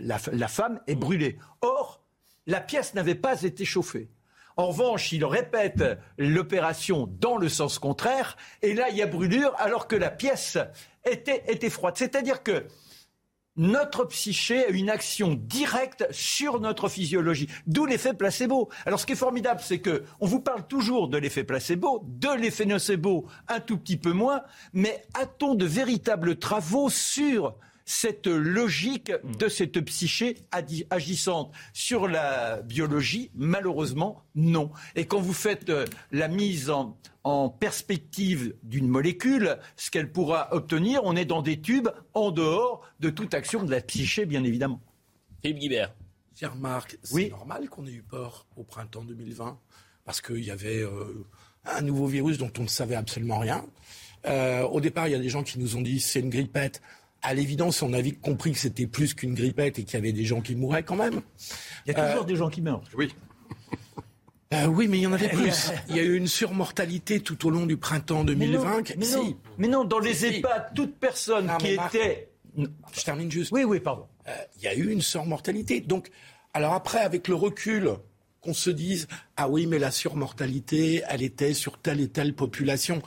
[0.00, 1.38] la, femme est brûlée.
[1.60, 2.02] Or,
[2.46, 4.08] la pièce n'avait pas été chauffée.
[4.56, 5.82] En revanche, il répète
[6.18, 10.58] l'opération dans le sens contraire, et là, il y a brûlure, alors que la pièce
[11.10, 11.94] était, était froide.
[11.96, 12.66] C'est-à-dire que
[13.56, 18.70] notre psyché a une action directe sur notre physiologie, d'où l'effet placebo.
[18.86, 22.34] Alors ce qui est formidable, c'est que on vous parle toujours de l'effet placebo, de
[22.36, 24.42] l'effet nocebo un tout petit peu moins,
[24.72, 30.36] mais a-t-on de véritables travaux sur cette logique de cette psyché
[30.90, 34.70] agissante sur la biologie Malheureusement, non.
[34.94, 40.54] Et quand vous faites euh, la mise en, en perspective d'une molécule, ce qu'elle pourra
[40.54, 44.44] obtenir, on est dans des tubes en dehors de toute action de la psyché, bien
[44.44, 44.80] évidemment.
[45.42, 45.94] Philippe Guibert.
[46.34, 49.58] Cher Marc, c'est normal qu'on ait eu peur au printemps 2020
[50.04, 51.24] parce qu'il y avait euh,
[51.64, 53.64] un nouveau virus dont on ne savait absolument rien.
[54.26, 56.80] Euh, au départ, il y a des gens qui nous ont dit c'est une grippette
[57.22, 60.12] à l'évidence, on a vite compris que c'était plus qu'une grippette et qu'il y avait
[60.12, 61.20] des gens qui mouraient quand même.
[61.86, 62.82] Il y a toujours euh, des gens qui meurent.
[62.96, 63.14] Oui.
[64.52, 65.70] Euh, oui, mais il y en avait plus.
[65.88, 68.96] Il y a eu une surmortalité tout au long du printemps 2020.
[68.96, 72.28] Mais non, mais non, dans les EHPAD, toute personne qui était...
[72.56, 73.50] Je termine juste.
[73.52, 74.06] Oui, oui, pardon.
[74.28, 75.80] Euh, il y a eu une surmortalité.
[75.80, 76.10] Donc,
[76.52, 77.92] alors après, avec le recul,
[78.42, 83.00] qu'on se dise, ah oui, mais la surmortalité, elle était sur telle et telle population.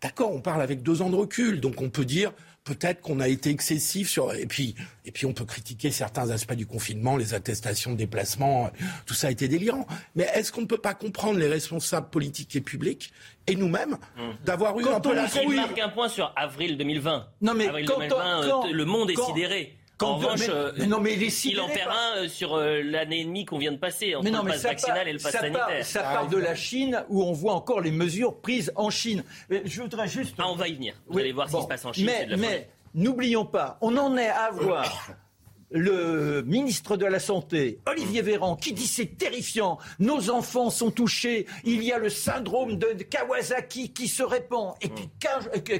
[0.00, 2.32] D'accord, on parle avec deux ans de recul, donc on peut dire,
[2.64, 6.54] peut-être qu'on a été excessif sur et puis et puis on peut critiquer certains aspects
[6.54, 8.70] du confinement, les attestations de déplacement,
[9.06, 9.86] tout ça a été délirant.
[10.14, 13.12] Mais est-ce qu'on ne peut pas comprendre les responsables politiques et publics
[13.46, 14.22] et nous-mêmes mmh.
[14.44, 17.28] d'avoir eu un peu la marque un point sur avril 2020.
[17.42, 21.60] Non mais avril 2020, euh, le monde est sidéré en revanche, euh, non, mais il
[21.60, 24.48] en perd un euh, sur euh, l'année et demie qu'on vient de passer entre le
[24.48, 25.84] pass vaccinal et le pass sanitaire.
[25.84, 29.24] ça part de la Chine où on voit encore les mesures prises en Chine.
[29.50, 30.34] Je voudrais juste.
[30.38, 30.94] Ah, on va y venir.
[31.06, 32.06] Vous allez voir ce qui se passe en Chine.
[32.06, 35.08] Mais, mais n'oublions pas, on en est à voir
[35.74, 41.46] le ministre de la Santé, Olivier Véran, qui dit c'est terrifiant, nos enfants sont touchés,
[41.64, 45.10] il y a le syndrome de Kawasaki qui se répand, et puis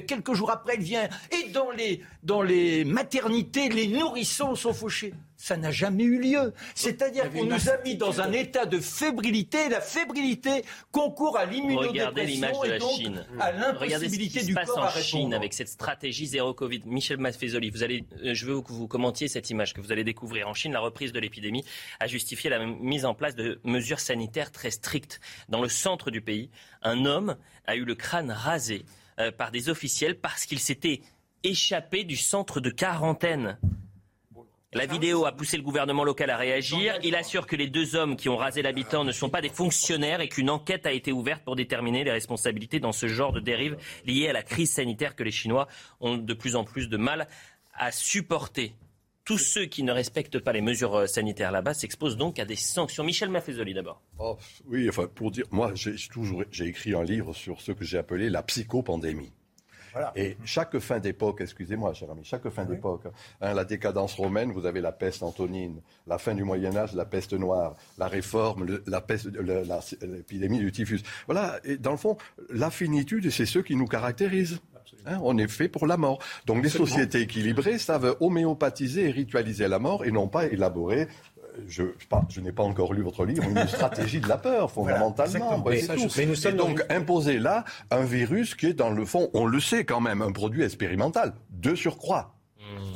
[0.05, 5.13] quelques jours après il vient, et dans les, dans les maternités, les nourrissons sont fauchés.
[5.45, 6.53] Ça n'a jamais eu lieu.
[6.73, 9.69] C'est-à-dire qu'on nous a mis dans un état de fébrilité.
[9.69, 13.25] La fébrilité concourt à l'immunodépression Regardez l'image de la Chine.
[13.39, 16.55] à Regardez ce qui se du passe corps en à Chine avec cette stratégie zéro
[16.55, 16.81] Covid.
[16.85, 20.03] Michel Maffezoli, vous allez, euh, je veux que vous commentiez cette image que vous allez
[20.03, 20.47] découvrir.
[20.47, 21.63] En Chine, la reprise de l'épidémie
[21.99, 25.19] a justifié la mise en place de mesures sanitaires très strictes.
[25.47, 26.49] Dans le centre du pays,
[26.81, 27.37] un homme
[27.67, 28.83] a eu le crâne rasé
[29.19, 31.01] euh, par des officiels parce qu'il s'était
[31.43, 33.59] échappé du centre de quarantaine.
[34.75, 36.99] La vidéo a poussé le gouvernement local à réagir.
[37.01, 40.19] Il assure que les deux hommes qui ont rasé l'habitant ne sont pas des fonctionnaires
[40.19, 43.77] et qu'une enquête a été ouverte pour déterminer les responsabilités dans ce genre de dérive
[44.05, 45.69] liée à la crise sanitaire que les Chinois
[46.01, 47.29] ont de plus en plus de mal
[47.73, 48.75] à supporter.
[49.23, 52.57] Tous ceux qui ne respectent pas les mesures euh, sanitaires là-bas s'exposent donc à des
[52.57, 53.05] sanctions.
[53.05, 54.01] Michel Maffezoli d'abord.
[54.19, 57.85] Oh, oui, enfin, pour dire, moi, j'ai toujours, j'ai écrit un livre sur ce que
[57.85, 59.31] j'ai appelé la psychopandémie.
[60.15, 63.03] Et chaque fin d'époque, excusez-moi, cher ami, chaque fin d'époque,
[63.41, 67.05] hein, la décadence romaine, vous avez la peste antonine, la fin du Moyen Âge, la
[67.05, 69.27] peste noire, la réforme, le- la peste,
[70.01, 71.01] l'épidémie du typhus.
[71.27, 71.59] Voilà.
[71.63, 72.17] Et dans le fond,
[72.49, 74.59] la finitude, c'est ce qui nous caractérise.
[75.07, 76.19] Hein, on est fait pour la mort.
[76.45, 81.07] Donc les sociétés équilibrées savent homéopathiser et ritualiser la mort et non pas élaborer.
[81.67, 81.83] Je,
[82.41, 85.63] n'ai pas encore lu votre livre, une stratégie de la peur, fondamentalement.
[85.63, 86.09] Ouais, Mais tout.
[86.27, 89.59] nous sommes Et donc, imposer là un virus qui est dans le fond, on le
[89.59, 92.31] sait quand même, un produit expérimental, de surcroît.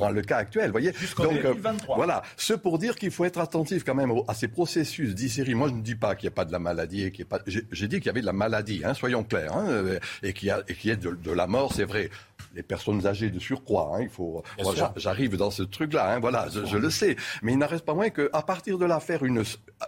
[0.00, 0.92] Dans le cas actuel, voyez.
[1.16, 1.94] Donc, euh, 2023.
[1.96, 2.22] voilà.
[2.36, 5.54] Ce pour dire qu'il faut être attentif quand même à ces processus d'hystérie.
[5.54, 7.38] Moi, je ne dis pas qu'il n'y a pas de la maladie et qu'il pas.
[7.46, 10.48] J'ai dit qu'il y avait de la maladie, hein, soyons clairs, hein, euh, et qu'il
[10.48, 12.10] y, a- y de la mort, c'est vrai.
[12.54, 14.42] Les personnes âgées de surcroît, hein, il faut.
[14.62, 17.16] Moi, J'arrive dans ce truc-là, hein, voilà, je, je le sais.
[17.42, 19.42] Mais il n'en reste pas moins qu'à partir de là, faire une,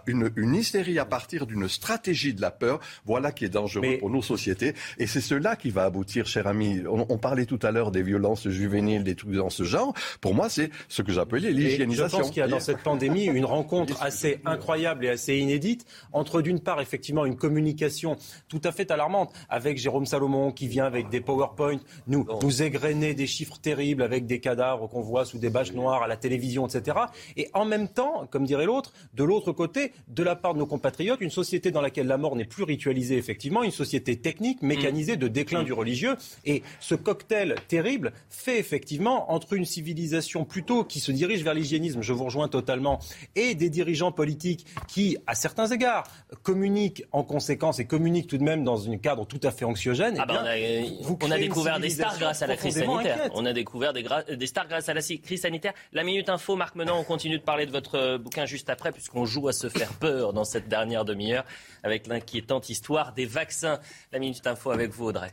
[0.07, 4.09] une, une hystérie à partir d'une stratégie de la peur, voilà qui est dangereux pour
[4.09, 4.73] nos sociétés.
[4.97, 6.81] Et c'est cela qui va aboutir, cher ami.
[6.89, 9.93] On, on parlait tout à l'heure des violences juvéniles, des trucs dans ce genre.
[10.21, 12.17] Pour moi, c'est ce que j'appelais l'hygiénisation.
[12.17, 15.85] Je pense qu'il y a dans cette pandémie une rencontre assez incroyable et assez inédite
[16.11, 20.85] entre d'une part effectivement une communication tout à fait alarmante avec Jérôme Salomon qui vient
[20.85, 25.37] avec des PowerPoint nous nous égrener des chiffres terribles avec des cadavres qu'on voit sous
[25.37, 26.97] des bâches noires à la télévision, etc.
[27.37, 30.65] Et en même temps, comme dirait l'autre, de l'autre côté, de la part de nos
[30.65, 35.15] compatriotes, une société dans laquelle la mort n'est plus ritualisée effectivement, une société technique, mécanisée
[35.15, 36.17] de déclin du religieux.
[36.43, 42.01] Et ce cocktail terrible fait effectivement entre une civilisation plutôt qui se dirige vers l'hygiénisme,
[42.01, 42.99] je vous rejoins totalement,
[43.35, 46.03] et des dirigeants politiques qui, à certains égards,
[46.41, 50.17] communiquent en conséquence et communiquent tout de même dans un cadre tout à fait anxiogène.
[50.19, 52.75] Ah eh bah, on a, vous on a découvert des stars grâce à la crise
[52.79, 53.15] sanitaire.
[53.17, 53.31] inquiète.
[53.35, 55.73] On a découvert des, gra- des stars grâce à la crise sanitaire.
[55.91, 58.91] La Minute Info, Marc Menant, on continue de parler de votre euh, bouquin juste après,
[58.91, 61.45] puisqu'on joue à se faire peur dans cette dernière demi-heure
[61.83, 63.79] avec l'inquiétante histoire des vaccins.
[64.11, 65.31] La Minute Info avec vous, Audrey.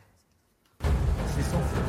[0.85, 1.80] Euh,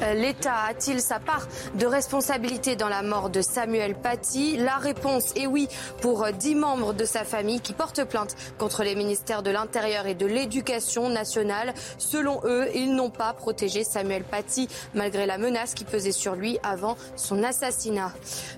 [0.00, 5.48] L'État a-t-il sa part de responsabilité dans la mort de Samuel Paty La réponse est
[5.48, 5.68] oui
[6.00, 10.06] pour euh, dix membres de sa famille qui portent plainte contre les ministères de l'Intérieur
[10.06, 11.74] et de l'Éducation nationale.
[11.98, 16.58] Selon eux, ils n'ont pas protégé Samuel Paty malgré la menace qui pesait sur lui
[16.62, 18.12] avant son assassinat.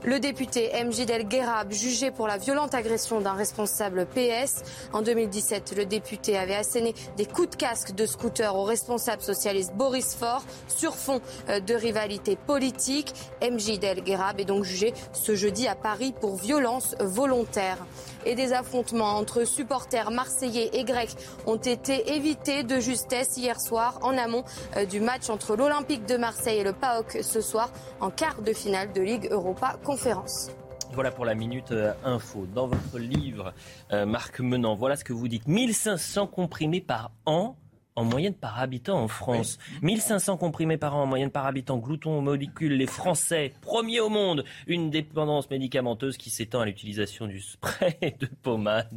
[0.05, 4.63] Le député MJ Del Guerab, jugé pour la violente agression d'un responsable PS.
[4.93, 9.73] En 2017, le député avait asséné des coups de casque de scooter au responsable socialiste
[9.73, 13.15] Boris Faure sur fond euh, de rivalité politique.
[13.43, 14.03] MJ Del
[14.39, 17.79] est donc jugé ce jeudi à Paris pour violence volontaire.
[18.27, 21.17] Et des affrontements entre supporters marseillais et grecs
[21.47, 24.45] ont été évités de justesse hier soir en amont
[24.77, 27.71] euh, du match entre l'Olympique de Marseille et le PAOK ce soir
[28.01, 30.51] en quart de finale de Ligue Europa Conférence.
[30.93, 32.47] Voilà pour la Minute euh, Info.
[32.53, 33.55] Dans votre livre,
[33.93, 35.47] euh, Marc Menant, voilà ce que vous dites.
[35.47, 37.57] 1500 comprimés par an
[38.01, 39.59] en moyenne par habitant en France.
[39.83, 41.79] 1500 comprimés par an en moyenne par habitant.
[41.79, 44.45] Gloutons aux molécules, les Français, premiers au monde.
[44.67, 48.89] Une dépendance médicamenteuse qui s'étend à l'utilisation du spray et de pommade.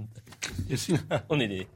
[1.29, 1.67] On est des...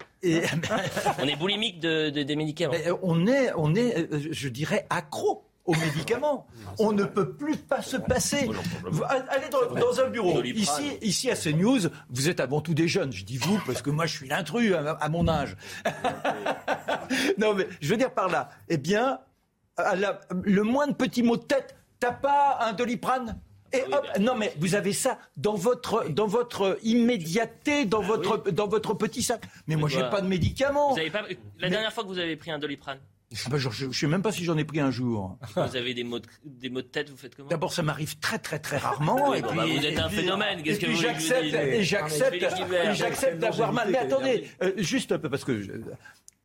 [1.22, 2.74] on est boulimique de, de- des médicaments.
[2.74, 6.48] Mais, euh, on est, on est, euh, je dirais, accro aux médicaments.
[6.80, 8.50] On ne peut plus pas se passer.
[8.90, 10.42] Vous- Allez dans, dans un bureau.
[10.44, 13.12] Ici, ici à CNews, vous êtes avant tout des jeunes.
[13.14, 15.56] Je dis vous parce que moi je suis l'intrus à, à mon âge.
[17.38, 19.20] non mais je veux dire par là, eh bien,
[19.78, 23.40] à la- le moins de petits mots de tête, t'as pas un doliprane?
[23.74, 28.68] Et hop, non mais vous avez ça dans votre dans votre immédiateté, dans votre dans
[28.68, 29.44] votre petit sac.
[29.68, 30.94] Mais moi j'ai quoi pas de médicaments.
[30.94, 31.24] Vous avez pas...
[31.60, 33.00] La dernière fois que vous avez pris un doliprane,
[33.46, 35.38] Ah ben, je, je sais même pas si j'en ai pris un jour.
[35.56, 37.50] vous avez des maux de, des maux de tête, vous faites comment?
[37.50, 39.34] D'abord, ça m'arrive très très très rarement.
[39.34, 43.40] Et bon, puis, bah, vous êtes un puis- phénomène, qu'est-ce que vous j'accepte, et j'accepte,
[43.40, 43.90] d'avoir mal.
[43.92, 45.72] Mais attendez, euh, juste un peu parce que je-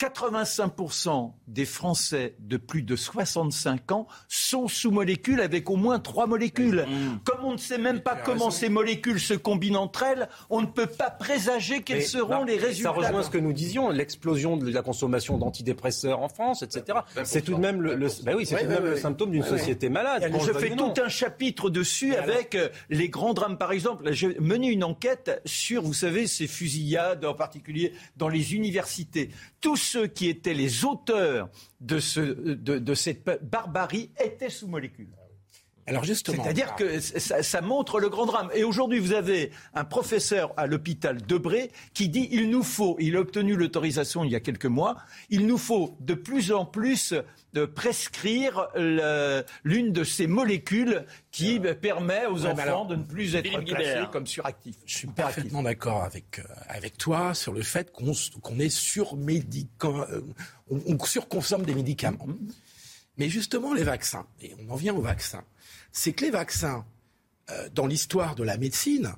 [0.03, 6.27] 85% des Français de plus de 65 ans sont sous molécules avec au moins trois
[6.27, 6.85] molécules.
[6.89, 7.21] Mmh.
[7.25, 10.67] Comme on ne sait même pas comment ces molécules se combinent entre elles, on ne
[10.67, 12.91] peut pas présager quels seront les résultats.
[12.91, 16.99] Ça rejoint ce que nous disions, l'explosion de la consommation d'antidépresseurs en France, etc.
[17.23, 20.33] C'est tout de même le, bah oui, c'est même le symptôme d'une société malade.
[20.45, 23.57] Je fais tout un chapitre dessus avec euh, les grands drames.
[23.57, 28.55] Par exemple, j'ai mené une enquête sur, vous savez, ces fusillades, en particulier dans les
[28.55, 29.31] universités.
[29.62, 31.48] Tous ceux qui étaient les auteurs
[31.80, 35.09] de, ce, de, cette barbarie étaient sous molécules.
[35.87, 38.51] Alors justement, c'est-à-dire que ça, montre le grand drame.
[38.55, 43.17] Et aujourd'hui, vous avez un professeur à l'hôpital Debré qui dit il nous faut, il
[43.17, 44.97] a obtenu l'autorisation il y a quelques mois,
[45.29, 47.15] il nous faut de plus en plus
[47.53, 54.07] de prescrire l'une de ces molécules qui permet aux enfants de ne plus être classés
[54.13, 54.77] comme suractifs.
[54.87, 59.17] Je suis parfaitement d'accord avec, euh, avec toi sur le fait qu'on qu'on est sur
[59.17, 60.21] euh,
[60.71, 62.27] on, surconsomme des médicaments.
[62.27, 62.53] Mm-hmm.
[63.19, 65.45] Mais justement, les vaccins, et on en vient aux vaccins,
[65.93, 66.85] c'est que les vaccins,
[67.51, 69.12] euh, dans l'histoire de la médecine,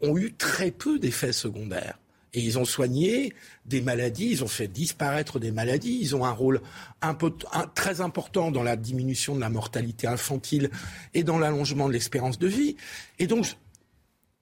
[0.00, 1.98] ont eu très peu d'effets secondaires.
[2.32, 3.34] Et ils ont soigné
[3.66, 6.60] des maladies, ils ont fait disparaître des maladies, ils ont un rôle
[7.02, 7.32] un peu,
[7.74, 10.70] très important dans la diminution de la mortalité infantile
[11.12, 12.76] et dans l'allongement de l'espérance de vie.
[13.18, 13.56] Et donc,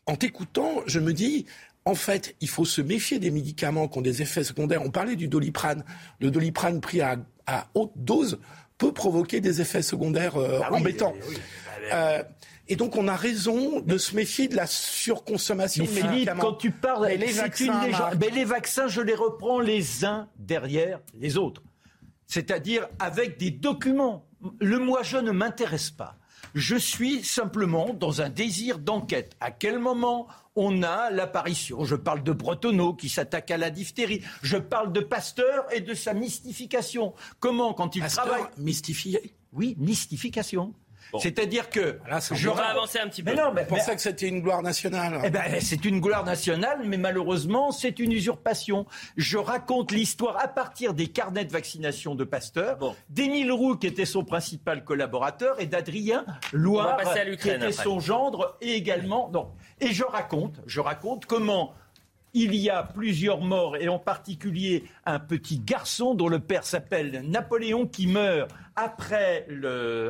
[0.07, 1.47] en t'écoutant, je me dis,
[1.87, 4.83] en fait, il faut se méfier des médicaments qui ont des effets secondaires.
[4.85, 5.85] On parlait du doliprane.
[6.21, 7.17] Le doliprane pris à,
[7.73, 8.39] haute dose
[8.79, 11.15] peut provoquer des effets secondaires euh, ah embêtants.
[11.93, 12.23] Euh,
[12.69, 16.71] et donc on a raison de se méfier de la surconsommation mais Philippe, quand tu
[16.71, 17.81] parles, les vaccins,
[18.21, 21.63] les vaccins, je les reprends les uns derrière les autres.
[22.27, 24.25] C'est-à-dire avec des documents.
[24.61, 26.17] Le moi-je ne m'intéresse pas.
[26.55, 29.35] Je suis simplement dans un désir d'enquête.
[29.41, 34.23] À quel moment on a l'apparition Je parle de Bretonneau qui s'attaque à la diphtérie.
[34.43, 37.15] Je parle de Pasteur et de sa mystification.
[37.39, 38.47] Comment, quand il Pasteur travaille.
[38.59, 39.35] Mystifié?
[39.53, 40.75] Oui, mystification.
[41.19, 41.99] C'est-à-dire que
[42.33, 43.31] j'aurais avancé un petit peu.
[43.31, 45.21] Mais non, mais pour ça que c'était une gloire nationale.
[45.25, 48.87] Eh ben, c'est une gloire nationale, mais malheureusement, c'est une usurpation.
[49.17, 52.95] Je raconte l'histoire à partir des carnets de vaccination de Pasteur, bon.
[53.09, 56.99] d'Émile Roux qui était son principal collaborateur et d'Adrien Loire
[57.41, 59.31] qui était son gendre et également.
[59.33, 59.51] Non.
[59.81, 61.75] Et je raconte, je raconte comment
[62.35, 67.25] il y a plusieurs morts, et en particulier un petit garçon dont le père s'appelle
[67.27, 69.47] Napoléon, qui meurt après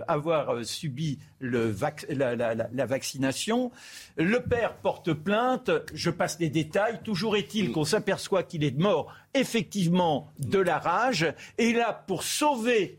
[0.08, 3.70] avoir euh, subi la, vaccination.
[4.16, 9.12] Le père porte plainte, je passe les détails, toujours est-il qu'on s'aperçoit qu'il est mort
[9.34, 12.98] effectivement de la rage, et là, pour sauver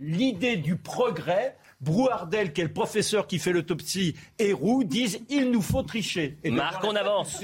[0.00, 5.50] l'idée du progrès, Brouardel, qui est le professeur qui fait l'autopsie, et Roux disent il
[5.50, 6.38] nous faut tricher.
[6.42, 7.42] Et Marc, on avance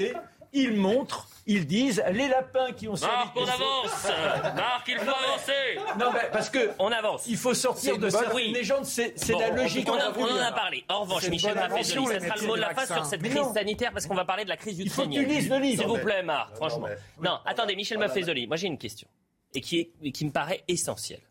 [0.53, 3.13] ils montrent, ils disent les lapins qui ont servi.
[3.13, 4.07] Marc, on avance
[4.55, 6.71] Marc, il faut avancer Non, mais parce que.
[6.79, 7.25] On avance.
[7.27, 8.51] Il faut sortir de cette oui.
[8.53, 9.89] légende, c'est la logique.
[9.89, 10.85] On, on, en a parlé.
[10.89, 13.91] En revanche, Michel Maffezoli, ça sera le mot de la fin sur cette crise sanitaire
[13.91, 15.11] parce qu'on va parler de la crise ukrainienne.
[15.11, 15.81] Il faut que tu lises le livre.
[15.81, 16.87] S'il vous plaît, Marc, franchement.
[17.21, 19.07] Non, attendez, Michel Maffezoli, moi j'ai une question
[19.55, 21.21] et qui, est, qui me paraît essentielle.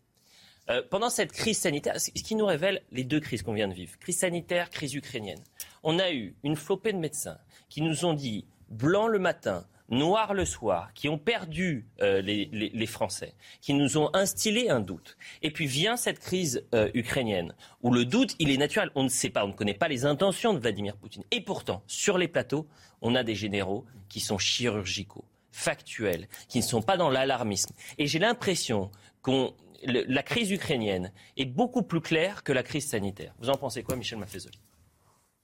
[0.69, 3.73] Euh, pendant cette crise sanitaire, ce qui nous révèle les deux crises qu'on vient de
[3.73, 5.43] vivre, crise sanitaire, crise ukrainienne,
[5.83, 7.37] on a eu une flopée de médecins
[7.67, 12.85] qui nous ont dit blanc le matin, noir le soir, qui ont perdu euh, les,
[12.85, 15.17] Français, qui nous ont instillé un doute.
[15.41, 18.89] Et puis vient cette crise euh, ukrainienne, où le doute, il est naturel.
[18.95, 21.23] On ne sait pas, on ne connaît pas les intentions de Vladimir Poutine.
[21.31, 22.67] Et pourtant, sur les plateaux,
[23.01, 27.73] on a des généraux qui sont chirurgicaux, factuels, qui ne sont pas dans l'alarmisme.
[27.97, 28.91] Et j'ai l'impression
[29.21, 29.49] que
[29.85, 33.33] la crise ukrainienne est beaucoup plus claire que la crise sanitaire.
[33.39, 34.59] Vous en pensez quoi, Michel Maffezoli?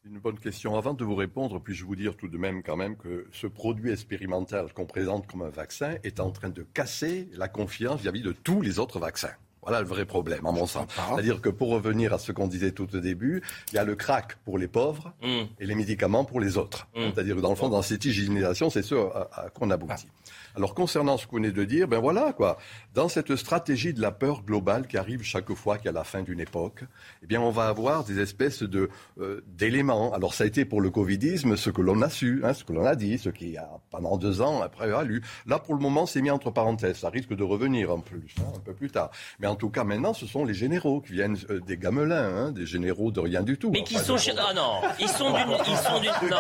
[0.06, 0.78] Une bonne question.
[0.78, 3.92] Avant de vous répondre, puis-je vous dire tout de même quand même que ce produit
[3.92, 8.32] expérimental qu'on présente comme un vaccin est en train de casser la confiance vis-à-vis de
[8.32, 9.34] tous les autres vaccins.
[9.62, 10.88] Voilà le vrai problème, en mon sens.
[11.10, 13.96] C'est-à-dire que pour revenir à ce qu'on disait tout au début, il y a le
[13.96, 15.42] crack pour les pauvres mm.
[15.60, 16.88] et les médicaments pour les autres.
[16.96, 17.12] Mm.
[17.14, 20.08] C'est-à-dire que dans le fond, dans cette hygiénisation, c'est ce à, qu'on aboutit.
[20.56, 22.58] Alors concernant ce que vous venez de dire, ben voilà quoi.
[22.94, 26.04] Dans cette stratégie de la peur globale qui arrive chaque fois qu'il y a la
[26.04, 26.84] fin d'une époque,
[27.24, 28.90] eh bien on va avoir des espèces de
[29.20, 30.14] euh, d'éléments.
[30.14, 32.74] Alors ça a été pour le covidisme ce que l'on a su, hein, ce que
[32.74, 35.22] l'on a dit, ce qui a pendant deux ans après a lu.
[35.46, 36.98] Là pour le moment c'est mis entre parenthèses.
[36.98, 39.12] Ça risque de revenir en plus, hein, un peu plus tard.
[39.40, 42.52] Mais en tout cas maintenant ce sont les généraux qui viennent euh, des gamelins, hein,
[42.52, 43.72] des généraux de rien du tout.
[43.72, 46.38] Mais qui sont ah non, ils sont d'une, ils sont d'une non,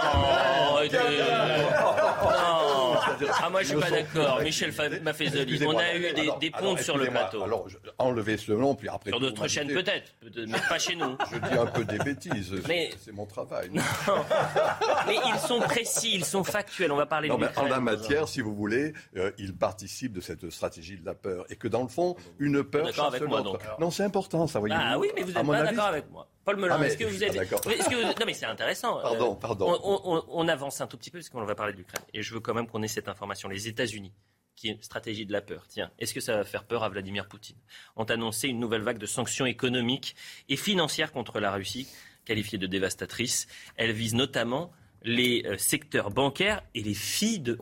[2.31, 2.88] non.
[3.41, 4.41] Ah, moi, je suis pas d'accord.
[4.41, 7.43] Michel Maffezoli, on a eu des, des pontes sur le plateau.
[7.43, 7.67] Alors,
[7.97, 9.11] enlevez ce nom, puis après.
[9.11, 10.13] Sur d'autres chaînes, peut-être,
[10.47, 11.17] mais pas chez nous.
[11.31, 12.53] Je dis un peu des bêtises.
[12.67, 12.89] Mais...
[12.99, 13.69] C'est mon travail.
[13.71, 16.91] mais ils sont précis, ils sont factuels.
[16.91, 20.21] On va parler non, de En la matière, si vous voulez, euh, ils participent de
[20.21, 21.45] cette stratégie de la peur.
[21.49, 22.85] Et que dans le fond, une peur.
[22.85, 23.59] D'accord avec moi, donc.
[23.79, 26.27] Non, c'est important, ça, voyez Ah oui, mais vous n'êtes pas d'accord avec moi.
[26.45, 27.35] Paul Melun, ah, est-ce que vous êtes.
[27.35, 28.99] Non, mais c'est intéressant.
[29.01, 29.79] Pardon, pardon.
[30.29, 32.03] On, avance un tout petit peu parce qu'on va parler de l'Ukraine.
[32.13, 33.49] Et je veux quand même qu'on ait cette information.
[33.49, 34.13] Les États-Unis,
[34.55, 35.65] qui est une stratégie de la peur.
[35.67, 37.57] Tiens, est-ce que ça va faire peur à Vladimir Poutine
[37.95, 40.15] Ont annoncé une nouvelle vague de sanctions économiques
[40.47, 41.87] et financières contre la Russie,
[42.25, 43.47] qualifiée de dévastatrice.
[43.75, 44.71] Elle vise notamment
[45.03, 47.57] les euh, secteurs bancaires et les filles de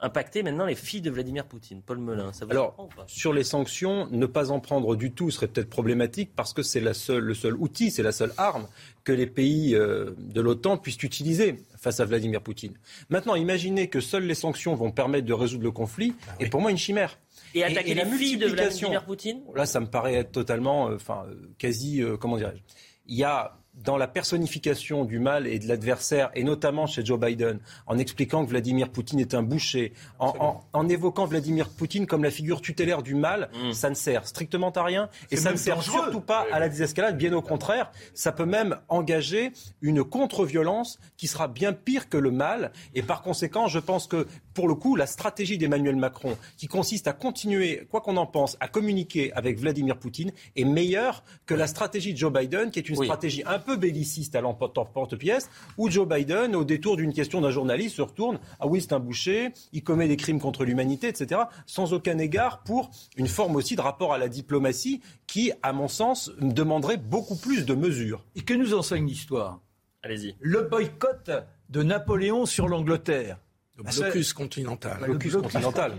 [0.00, 1.82] impacter maintenant les filles de Vladimir Poutine.
[1.82, 5.48] Paul Melun, ça vous Alors, sur les sanctions, ne pas en prendre du tout serait
[5.48, 8.68] peut-être problématique parce que c'est le seul outil, c'est la seule arme
[9.04, 12.74] que les pays euh, de l'OTAN puissent utiliser face à Vladimir Poutine.
[13.08, 16.60] Maintenant, imaginez que seules les sanctions vont permettre de résoudre le conflit, ah et pour
[16.60, 17.18] moi une chimère.
[17.54, 19.42] Et attaquer les filles de Vladimir Poutine?
[19.54, 22.62] Là, ça me paraît être totalement, euh, enfin, euh, quasi, comment dirais-je?
[23.06, 27.18] Il y a dans la personnification du mal et de l'adversaire, et notamment chez Joe
[27.18, 32.30] Biden, en expliquant que Vladimir Poutine est un boucher, en, évoquant Vladimir Poutine comme la
[32.30, 33.72] figure tutélaire du mal, mm.
[33.72, 37.16] ça ne sert strictement à rien, et ça ne sert surtout pas à la désescalade,
[37.16, 42.30] bien au contraire, ça peut même engager une contre-violence qui sera bien pire que le
[42.30, 44.26] mal, et par conséquent, je pense que
[44.58, 48.56] pour le coup, la stratégie d'Emmanuel Macron, qui consiste à continuer, quoi qu'on en pense,
[48.58, 52.88] à communiquer avec Vladimir Poutine, est meilleure que la stratégie de Joe Biden, qui est
[52.88, 57.52] une stratégie un peu belliciste à l'emporte-pièce, où Joe Biden, au détour d'une question d'un
[57.52, 61.42] journaliste, se retourne Ah oui, c'est un boucher, il commet des crimes contre l'humanité, etc.,
[61.66, 65.86] sans aucun égard pour une forme aussi de rapport à la diplomatie qui, à mon
[65.86, 68.24] sens, demanderait beaucoup plus de mesures.
[68.34, 69.60] Et que nous enseigne l'histoire?
[70.02, 70.34] Allez-y.
[70.40, 71.30] Le boycott
[71.68, 73.38] de Napoléon sur l'Angleterre.
[73.78, 74.98] Le ah, blocus continental.
[75.00, 75.94] Le blocus continental.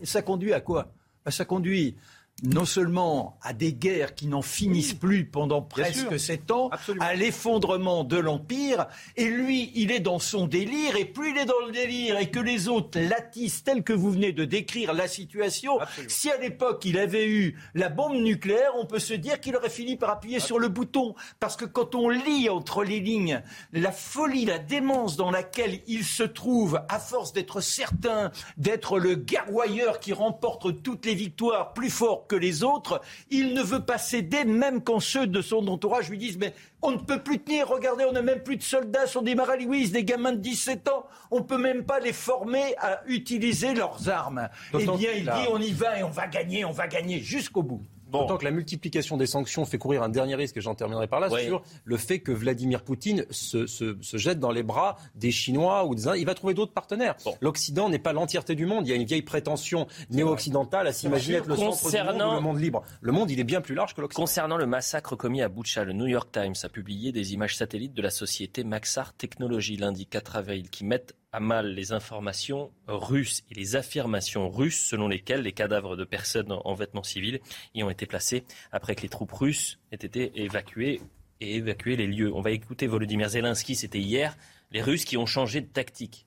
[0.00, 0.92] Et ça conduit à quoi?
[1.24, 1.96] Bah, Ça conduit
[2.42, 6.70] non seulement à des guerres qui n'en finissent plus pendant presque sept ans,
[7.00, 8.86] à l'effondrement de l'Empire,
[9.16, 12.30] et lui, il est dans son délire, et plus il est dans le délire, et
[12.30, 15.78] que les autres latissent tel que vous venez de décrire la situation,
[16.08, 19.70] si à l'époque il avait eu la bombe nucléaire, on peut se dire qu'il aurait
[19.70, 21.14] fini par appuyer sur le bouton.
[21.38, 23.42] Parce que quand on lit entre les lignes
[23.72, 29.14] la folie, la démence dans laquelle il se trouve, à force d'être certain d'être le
[29.14, 33.00] guerroyeur qui remporte toutes les victoires plus fort que les autres.
[33.30, 36.92] Il ne veut pas céder, même quand ceux de son entourage lui disent Mais on
[36.92, 40.04] ne peut plus tenir, regardez, on n'a même plus de soldats, sont des Louise, des
[40.04, 44.48] gamins de 17 ans, on ne peut même pas les former à utiliser leurs armes.
[44.74, 47.62] eh bien, il dit On y va et on va gagner, on va gagner jusqu'au
[47.62, 47.82] bout.
[48.10, 48.22] Bon.
[48.22, 51.20] D'autant que la multiplication des sanctions fait courir un dernier risque, et j'en terminerai par
[51.20, 53.66] là, sur le fait que Vladimir Poutine se,
[54.00, 57.16] jette dans les bras des Chinois ou des Il va trouver d'autres partenaires.
[57.40, 58.86] L'Occident n'est pas l'entièreté du monde.
[58.86, 62.40] Il y a une vieille prétention néo-occidentale à s'imaginer être le centre du monde, le
[62.40, 62.82] monde libre.
[63.00, 64.22] Le monde, il est bien plus large que l'Occident.
[64.22, 67.94] Concernant le massacre commis à Boucha, le New York Times a publié des images satellites
[67.94, 73.42] de la société Maxar Technology lundi 4 avril qui mettent à mal les informations russes
[73.50, 77.40] et les affirmations russes selon lesquelles les cadavres de personnes en vêtements civils
[77.74, 81.00] y ont été placés après que les troupes russes aient été évacuées
[81.40, 82.32] et évacué les lieux.
[82.34, 84.36] On va écouter Volodymyr Zelensky, c'était hier,
[84.72, 86.26] les Russes qui ont changé de tactique.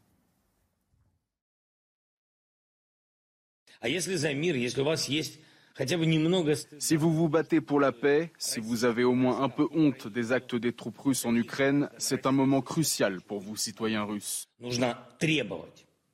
[6.79, 10.07] Si vous vous battez pour la paix, si vous avez au moins un peu honte
[10.07, 14.47] des actes des troupes russes en Ukraine, c'est un moment crucial pour vous, citoyens russes.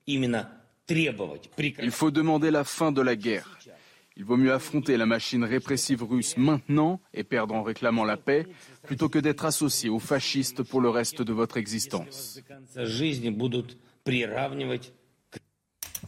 [0.08, 3.60] Il faut demander la fin de la guerre.
[4.16, 8.46] Il vaut mieux affronter la machine répressive russe maintenant et perdre en réclamant la paix,
[8.84, 12.42] plutôt que d'être associé aux fascistes pour le reste de votre existence.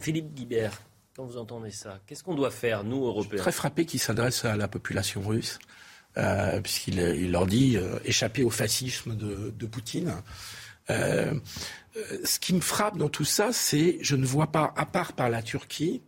[0.00, 0.80] Philippe Guibert.
[1.14, 4.56] Quand vous entendez ça, qu'est-ce qu'on doit faire, nous, Européens Très frappé qu'il s'adresse à
[4.56, 5.58] la population russe,
[6.16, 10.14] euh, puisqu'il il leur dit euh, échapper au fascisme de, Poutine.
[10.88, 11.34] Euh,
[12.24, 15.28] ce qui me frappe dans tout ça, c'est je ne vois pas, à part par
[15.28, 16.00] la Turquie,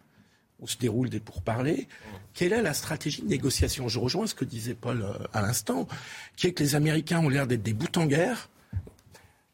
[0.58, 1.86] où se déroulent des pourparlers,
[2.32, 3.88] quelle est la stratégie de négociation?
[3.88, 5.04] Je rejoins ce que disait Paul
[5.34, 5.86] à l'instant,
[6.36, 8.48] qui est que les Américains ont l'air d'être des bouts en guerre.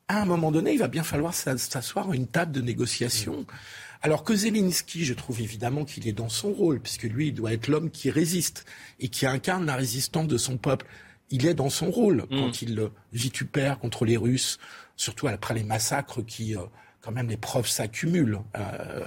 [0.06, 3.46] À un moment donné, il va bien falloir s'asseoir à une table de négociation.
[4.02, 7.52] Alors que Zelensky, je trouve évidemment qu'il est dans son rôle, puisque lui, il doit
[7.52, 8.64] être l'homme qui résiste
[8.98, 10.86] et qui incarne la résistance de son peuple.
[11.30, 12.38] Il est dans son rôle mm.
[12.38, 14.58] quand il vitupère contre les Russes,
[14.96, 16.60] surtout après les massacres qui, euh,
[17.02, 18.40] quand même, les preuves s'accumulent.
[18.56, 19.04] Euh,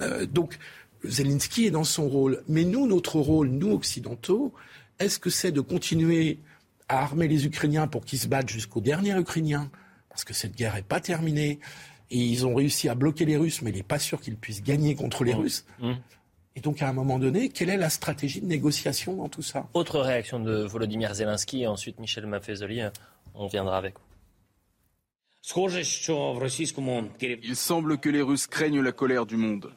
[0.00, 0.58] euh, donc,
[1.04, 2.42] Zelensky est dans son rôle.
[2.48, 4.52] Mais nous, notre rôle, nous occidentaux,
[4.98, 6.40] est-ce que c'est de continuer
[6.88, 9.70] à armer les Ukrainiens pour qu'ils se battent jusqu'au dernier Ukrainien
[10.08, 11.60] Parce que cette guerre n'est pas terminée
[12.10, 14.62] Et ils ont réussi à bloquer les Russes, mais il n'est pas sûr qu'ils puissent
[14.62, 15.38] gagner contre les mmh.
[15.38, 15.66] Russes.
[15.80, 15.92] Mmh.
[16.54, 19.68] Et donc, à un moment donné, quelle est la stratégie de négociation dans tout ça?
[19.74, 22.80] Autre réaction de Volodymyr Zelensky et ensuite Michel Maffezoli.
[23.34, 24.00] On viendra avec vous.
[27.42, 29.72] Il semble que les Russes craignent la colère du monde.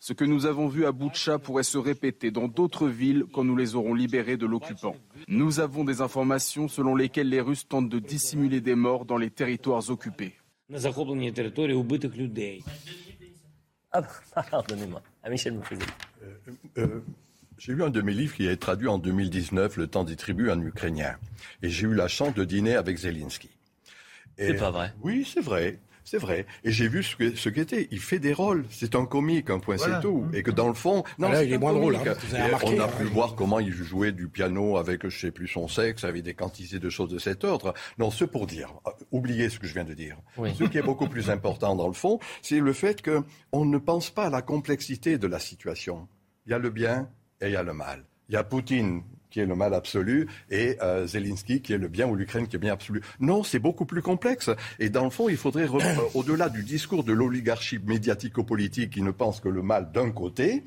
[0.00, 3.56] Ce que nous avons vu à Boutcha pourrait se répéter dans d'autres villes quand nous
[3.56, 4.96] les aurons libérés de l'occupant.
[5.28, 9.30] Nous avons des informations selon lesquelles les Russes tentent de dissimuler des morts dans les
[9.30, 10.34] territoires occupés.
[14.34, 15.02] Pardonnez-moi.
[15.22, 16.26] À Michel euh,
[16.78, 17.00] euh,
[17.58, 20.50] J'ai lu un de mes livres qui est traduit en 2019, Le temps des tribus
[20.50, 21.16] en ukrainien.
[21.62, 23.50] Et j'ai eu la chance de dîner avec Zelensky.
[24.38, 24.92] C'est pas vrai.
[25.02, 25.78] Oui, c'est vrai.
[26.04, 26.46] C'est vrai.
[26.64, 27.88] Et j'ai vu ce, que, ce qu'était.
[27.90, 28.66] Il fait des rôles.
[28.70, 30.26] C'est un comique, un point, c'est tout.
[30.34, 31.96] Et que dans le fond, non, il est moins drôle.
[31.96, 32.14] Hein,
[32.62, 36.04] on a pu voir comment il jouait du piano avec, je sais plus, son sexe,
[36.04, 37.72] avec des quantités de choses de cet ordre.
[37.98, 38.74] Non, ce pour dire.
[38.86, 40.18] Euh, oubliez ce que je viens de dire.
[40.36, 44.10] Ce qui est beaucoup plus important dans le fond, c'est le fait qu'on ne pense
[44.10, 46.06] pas à la complexité de la situation.
[46.46, 47.08] Il y a le bien
[47.40, 48.04] et il y a le mal.
[48.28, 49.02] Il y a Poutine
[49.34, 52.54] qui est le mal absolu, et euh, Zelensky, qui est le bien, ou l'Ukraine, qui
[52.54, 53.02] est le bien absolu.
[53.18, 54.48] Non, c'est beaucoup plus complexe.
[54.78, 59.10] Et dans le fond, il faudrait, euh, au-delà du discours de l'oligarchie médiatico-politique qui ne
[59.10, 60.62] pense que le mal d'un côté,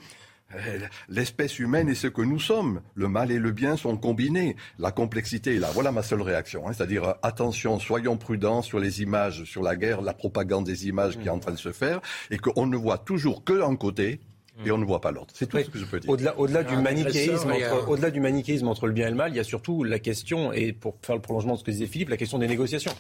[0.53, 2.81] euh, L'espèce humaine est ce que nous sommes.
[2.95, 4.57] Le mal et le bien sont combinés.
[4.79, 5.69] La complexité est là.
[5.73, 6.67] Voilà ma seule réaction.
[6.67, 6.73] Hein.
[6.73, 11.27] C'est-à-dire, attention, soyons prudents sur les images, sur la guerre, la propagande des images qui
[11.27, 14.19] est en train de se faire, et qu'on ne voit toujours que d'un côté,
[14.65, 15.33] et on ne voit pas l'autre.
[15.33, 16.09] C'est tout ce que je peux dire.
[16.09, 19.37] Au-delà, au-delà du manichéisme, entre, au-delà du manichéisme entre le bien et le mal, il
[19.37, 22.09] y a surtout la question, et pour faire le prolongement de ce que disait Philippe,
[22.09, 22.93] la question des négociations.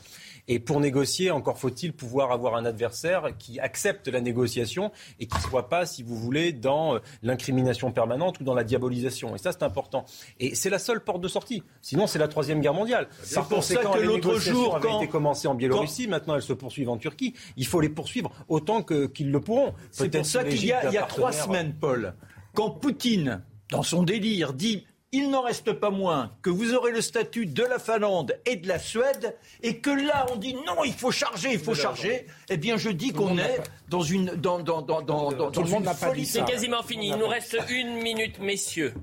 [0.47, 5.35] Et pour négocier, encore faut-il pouvoir avoir un adversaire qui accepte la négociation et qui
[5.37, 9.35] ne soit pas, si vous voulez, dans euh, l'incrimination permanente ou dans la diabolisation.
[9.35, 10.05] Et ça, c'est important.
[10.39, 11.63] Et c'est la seule porte de sortie.
[11.81, 13.07] Sinon, c'est la troisième guerre mondiale.
[13.23, 16.89] C'est pour ça que l'autre jour, avait été commencé en Biélorussie, maintenant elles se poursuivent
[16.89, 17.33] en Turquie.
[17.57, 19.73] Il faut les poursuivre autant qu'ils le pourront.
[19.91, 22.13] C'est pour ça qu'il y y a trois semaines, Paul,
[22.53, 27.01] quand Poutine, dans son délire, dit il n'en reste pas moins que vous aurez le
[27.01, 30.93] statut de la Finlande et de la Suède, et que là on dit non, il
[30.93, 32.25] faut charger, il faut charger.
[32.49, 36.25] Eh bien, je dis qu'on est dans une dans dans dans dans, dans une folie.
[36.25, 37.09] C'est quasiment fini.
[37.09, 38.93] Il nous reste une minute, messieurs.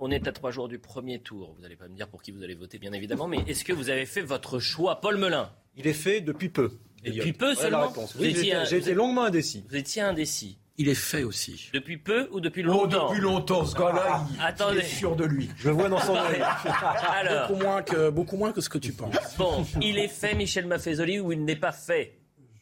[0.00, 1.54] On est à trois jours du premier tour.
[1.56, 3.72] Vous n'allez pas me dire pour qui vous allez voter, bien évidemment, mais est-ce que
[3.72, 5.50] vous avez fait votre choix, Paul Melun?
[5.76, 6.72] Il est fait depuis peu.
[7.04, 7.92] Depuis peu seulement?
[8.18, 9.64] J'ai été longuement indécis.
[9.68, 11.70] Vous étiez indécis il est fait aussi.
[11.74, 14.78] Depuis peu ou depuis longtemps oh, Depuis longtemps, ce gars-là, il, Attendez.
[14.78, 15.50] est sûr de lui.
[15.56, 16.42] Je le vois dans son œil.
[17.10, 19.36] Alors, beaucoup moins, que, beaucoup moins que ce que tu penses.
[19.36, 22.14] Bon, il est fait, Michel Maffezoli, ou il n'est pas fait?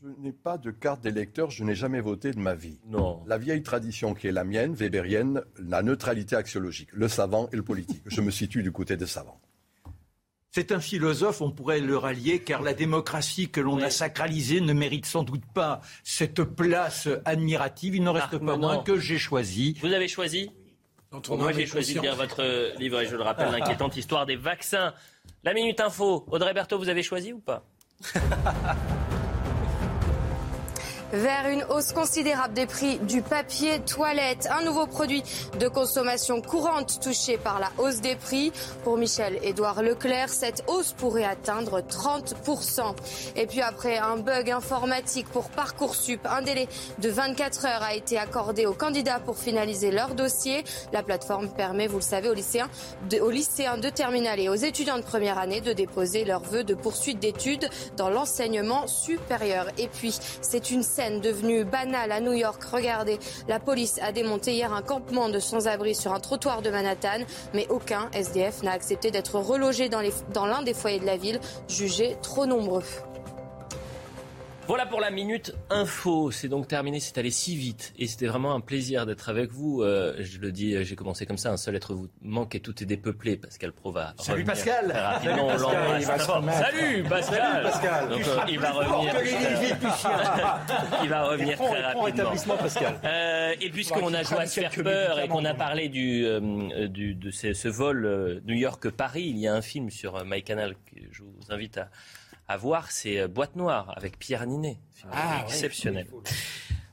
[0.03, 2.79] Je n'ai pas de carte d'électeur, je n'ai jamais voté de ma vie.
[2.87, 3.23] Non.
[3.27, 7.63] La vieille tradition qui est la mienne, weberienne, la neutralité axiologique, le savant et le
[7.63, 8.03] politique.
[8.07, 9.41] Je me situe du côté des savants.
[10.57, 14.73] C'est un philosophe, on pourrait le rallier, car la démocratie que l'on a sacralisée ne
[14.73, 17.95] mérite sans doute pas cette place admirative.
[17.95, 19.77] Il n'en reste pas moins que j'ai choisi.
[19.83, 20.51] Vous avez choisi
[21.29, 24.95] Moi, j'ai choisi de lire votre livre, et je le rappelle, l'inquiétante histoire des vaccins.
[25.45, 26.25] La Minute Info.
[26.31, 27.63] Audrey Berthaud, vous avez choisi ou pas?
[31.13, 35.23] vers une hausse considérable des prix du papier toilette, un nouveau produit
[35.59, 38.53] de consommation courante touché par la hausse des prix.
[38.85, 42.95] Pour Michel-Édouard Leclerc, cette hausse pourrait atteindre 30%.
[43.37, 46.69] Et puis après un bug informatique pour Parcoursup, un délai
[46.99, 50.65] de 24 heures a été accordé aux candidats pour finaliser leur dossier.
[50.93, 52.69] La plateforme permet, vous le savez, aux lycéens
[53.11, 56.65] de, aux lycéens de terminale et aux étudiants de première année de déposer leurs vœux
[56.65, 59.67] de poursuite d'études dans l'enseignement supérieur.
[59.79, 62.63] Et puis, c'est une scène devenue banale à New York.
[62.73, 63.19] Regardez,
[63.49, 67.19] la police a démonté hier un campement de sans-abri sur un trottoir de Manhattan,
[67.53, 72.17] mais aucun SDF n'a accepté d'être relogé dans l'un des foyers de la ville, jugés
[72.23, 72.83] trop nombreux.
[74.69, 76.33] Voilà pour la minute info.
[76.33, 76.99] C'est donc terminé.
[76.99, 79.83] C'est allé si vite et c'était vraiment un plaisir d'être avec vous.
[79.83, 81.53] Euh, je le dis, j'ai commencé comme ça.
[81.53, 83.37] Un seul être vous manque et tout est dépeuplé.
[83.37, 84.15] Pascal Pro va.
[84.19, 84.93] Salut Pascal.
[85.23, 86.01] Salut Pascal.
[86.01, 86.19] Il va
[86.53, 87.63] Salut Pascal.
[87.63, 88.09] Pascal.
[88.09, 89.15] Donc, euh, il va revenir.
[91.05, 92.57] il va revenir très rapidement.
[92.57, 93.01] Pascal.
[93.05, 96.89] Euh, et puisqu'on a joué à se faire peur et qu'on a parlé du, euh,
[96.89, 101.01] du de ce, ce vol New York-Paris, il y a un film sur MyCanal que
[101.13, 101.89] je vous invite à
[102.49, 104.79] à voir, c'est euh, Boîte Noire avec Pierre Ninet.
[105.13, 106.07] Ah, exceptionnel.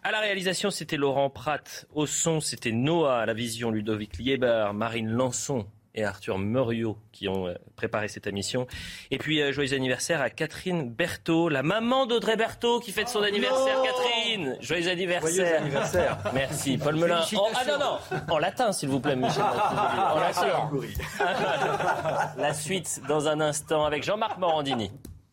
[0.04, 1.86] à la réalisation, c'était Laurent Pratt.
[1.94, 3.20] Au son, c'était Noah.
[3.20, 5.66] À la vision, Ludovic Lieber, Marine Lançon
[5.96, 8.66] et Arthur Muriot qui ont euh, préparé cette émission.
[9.12, 13.20] Et puis, euh, joyeux anniversaire à Catherine Berthaud, la maman d'Audrey Berthaud qui fête son
[13.20, 13.80] oh anniversaire.
[13.84, 15.62] Catherine, joyeux anniversaire.
[15.62, 16.18] anniversaire.
[16.34, 16.78] Merci.
[16.78, 17.22] Paul Melun.
[17.36, 19.44] Oh, ah non, non, en latin, s'il vous plaît, Michel.
[19.44, 20.72] en latin.
[22.38, 24.92] la suite dans un instant avec Jean-Marc Morandini.